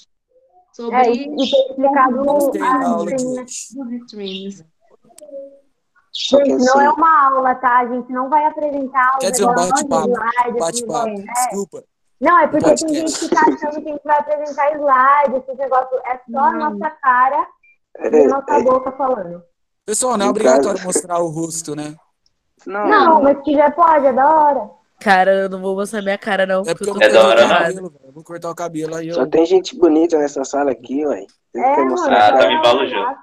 Sobre 0.74 0.96
É, 0.98 1.12
e 1.12 1.36
ter 1.36 1.44
explicado 1.44 2.20
a 2.20 3.04
né? 3.04 3.16
os 3.16 3.92
streams. 4.02 4.66
Gente, 6.12 6.50
não 6.50 6.56
assim, 6.56 6.84
é 6.84 6.90
uma 6.90 7.26
aula, 7.28 7.54
tá? 7.54 7.78
A 7.78 7.88
gente 7.94 8.12
não 8.12 8.28
vai 8.28 8.44
apresentar 8.46 9.20
Quer 9.20 9.30
dizer, 9.30 9.46
um 9.46 9.54
bate-papo. 9.54 10.10
slide, 10.10 10.60
Bate-papo. 10.60 11.10
esses 11.10 11.52
negócios. 11.52 11.97
Não, 12.20 12.40
é 12.40 12.48
porque 12.48 12.74
tem 12.76 12.96
gente 12.96 13.20
que 13.20 13.30
tá 13.30 13.42
achando 13.42 13.82
que 13.84 13.90
a 13.90 13.94
gente 13.94 14.04
vai 14.04 14.18
apresentar 14.20 14.72
slide, 14.74 15.38
esses 15.38 15.58
negócios. 15.58 16.02
É 16.06 16.20
só 16.32 16.40
a 16.40 16.52
nossa 16.54 16.90
cara 16.90 17.48
e 18.00 18.08
é, 18.08 18.28
nossa 18.28 18.60
boca 18.62 18.92
falando. 18.94 19.44
Pessoal, 19.86 20.18
não 20.18 20.26
é 20.26 20.30
obrigatório 20.30 20.84
mostrar 20.84 21.20
o 21.20 21.28
rosto, 21.30 21.76
né? 21.76 21.96
não, 22.66 22.88
Não, 22.88 23.22
mas 23.22 23.38
se 23.38 23.44
quiser 23.44 23.74
pode, 23.76 24.06
é 24.08 24.14
da 24.14 24.30
hora. 24.30 24.70
Cara, 25.00 25.32
eu 25.32 25.50
não 25.50 25.62
vou 25.62 25.76
mostrar 25.76 26.02
minha 26.02 26.18
cara, 26.18 26.46
não. 26.48 26.64
É 26.66 26.74
porque 26.74 26.90
eu 26.90 26.94
vou 26.96 27.04
É 27.04 27.10
da 27.10 27.22
cortar 27.22 27.28
hora, 27.46 27.48
cabelo. 27.48 27.94
Eu 28.04 28.12
vou 28.12 28.24
cortar 28.24 28.50
o 28.50 28.56
cabelo 28.56 28.96
aí. 28.96 29.14
só 29.14 29.22
Eu... 29.22 29.30
tem 29.30 29.46
gente 29.46 29.78
bonita 29.78 30.18
nessa 30.18 30.44
sala 30.44 30.72
aqui, 30.72 31.06
ué. 31.06 31.24
Você 31.54 31.60
É, 31.60 31.64
quer 31.64 31.78
mano. 31.78 31.90
mostrar 31.92 32.28
Ah, 32.28 32.32
pra- 32.32 32.40
tá 32.42 32.48
me 32.48 32.56
elogiando. 32.68 33.18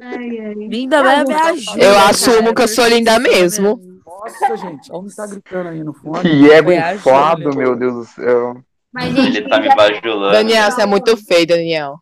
Ai, 0.00 0.38
ai. 0.38 0.54
Linda 0.54 1.02
mesmo 1.02 1.32
é 1.32 1.42
a 1.42 1.56
Ju. 1.56 1.78
Eu 1.78 1.94
cara. 1.94 2.10
assumo 2.10 2.54
que 2.54 2.62
eu 2.62 2.68
sou 2.68 2.86
linda 2.86 3.18
mesmo. 3.18 3.80
Nossa, 4.06 4.56
gente. 4.56 4.92
Alguém 4.92 5.14
tá 5.14 5.26
gritando 5.26 5.68
aí 5.68 5.82
no 5.82 5.92
fone. 5.92 6.20
Que 6.20 6.50
ego 6.50 6.70
Júlia. 6.70 7.56
meu 7.56 7.76
Deus 7.76 7.94
do 7.94 8.04
céu. 8.04 8.56
Mas, 8.92 9.14
gente, 9.14 9.38
Ele 9.38 9.48
tá 9.48 9.58
me 9.58 9.74
bajulando. 9.74 10.32
Daniel, 10.32 10.70
você 10.70 10.82
é 10.82 10.86
muito 10.86 11.16
feio, 11.16 11.46
Daniel. 11.46 11.94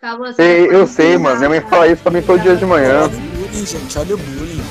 Calma, 0.00 0.32
você 0.32 0.42
Ei, 0.42 0.66
eu 0.74 0.86
sei, 0.86 1.18
mano. 1.18 1.36
Minha 1.36 1.48
mãe 1.50 1.60
tá? 1.60 1.68
fala 1.68 1.88
isso 1.88 2.02
pra 2.02 2.12
mim 2.12 2.22
todo 2.22 2.40
dia 2.40 2.56
de 2.56 2.64
manhã. 2.64 3.02
Olha 3.02 3.06
o 3.06 3.10
bullying, 3.10 3.66
gente. 3.66 3.98
Olha 3.98 4.14
o 4.14 4.18
bullying. 4.18 4.62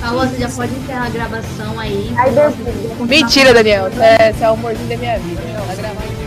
Calma, 0.00 0.26
você 0.26 0.38
já 0.38 0.48
pode 0.50 0.74
encerrar 0.74 1.06
a 1.06 1.10
gravação 1.10 1.80
aí. 1.80 2.10
Nossa, 2.12 2.50
Deus, 2.52 3.08
Mentira, 3.08 3.54
Daniel. 3.54 3.90
Você 3.90 4.02
é, 4.02 4.32
você 4.32 4.44
é 4.44 4.50
o 4.50 4.52
amorzinho 4.52 4.88
da 4.88 4.96
minha 4.96 5.18
vida. 5.18 5.42
Tá 5.66 5.74
gravado. 5.74 6.23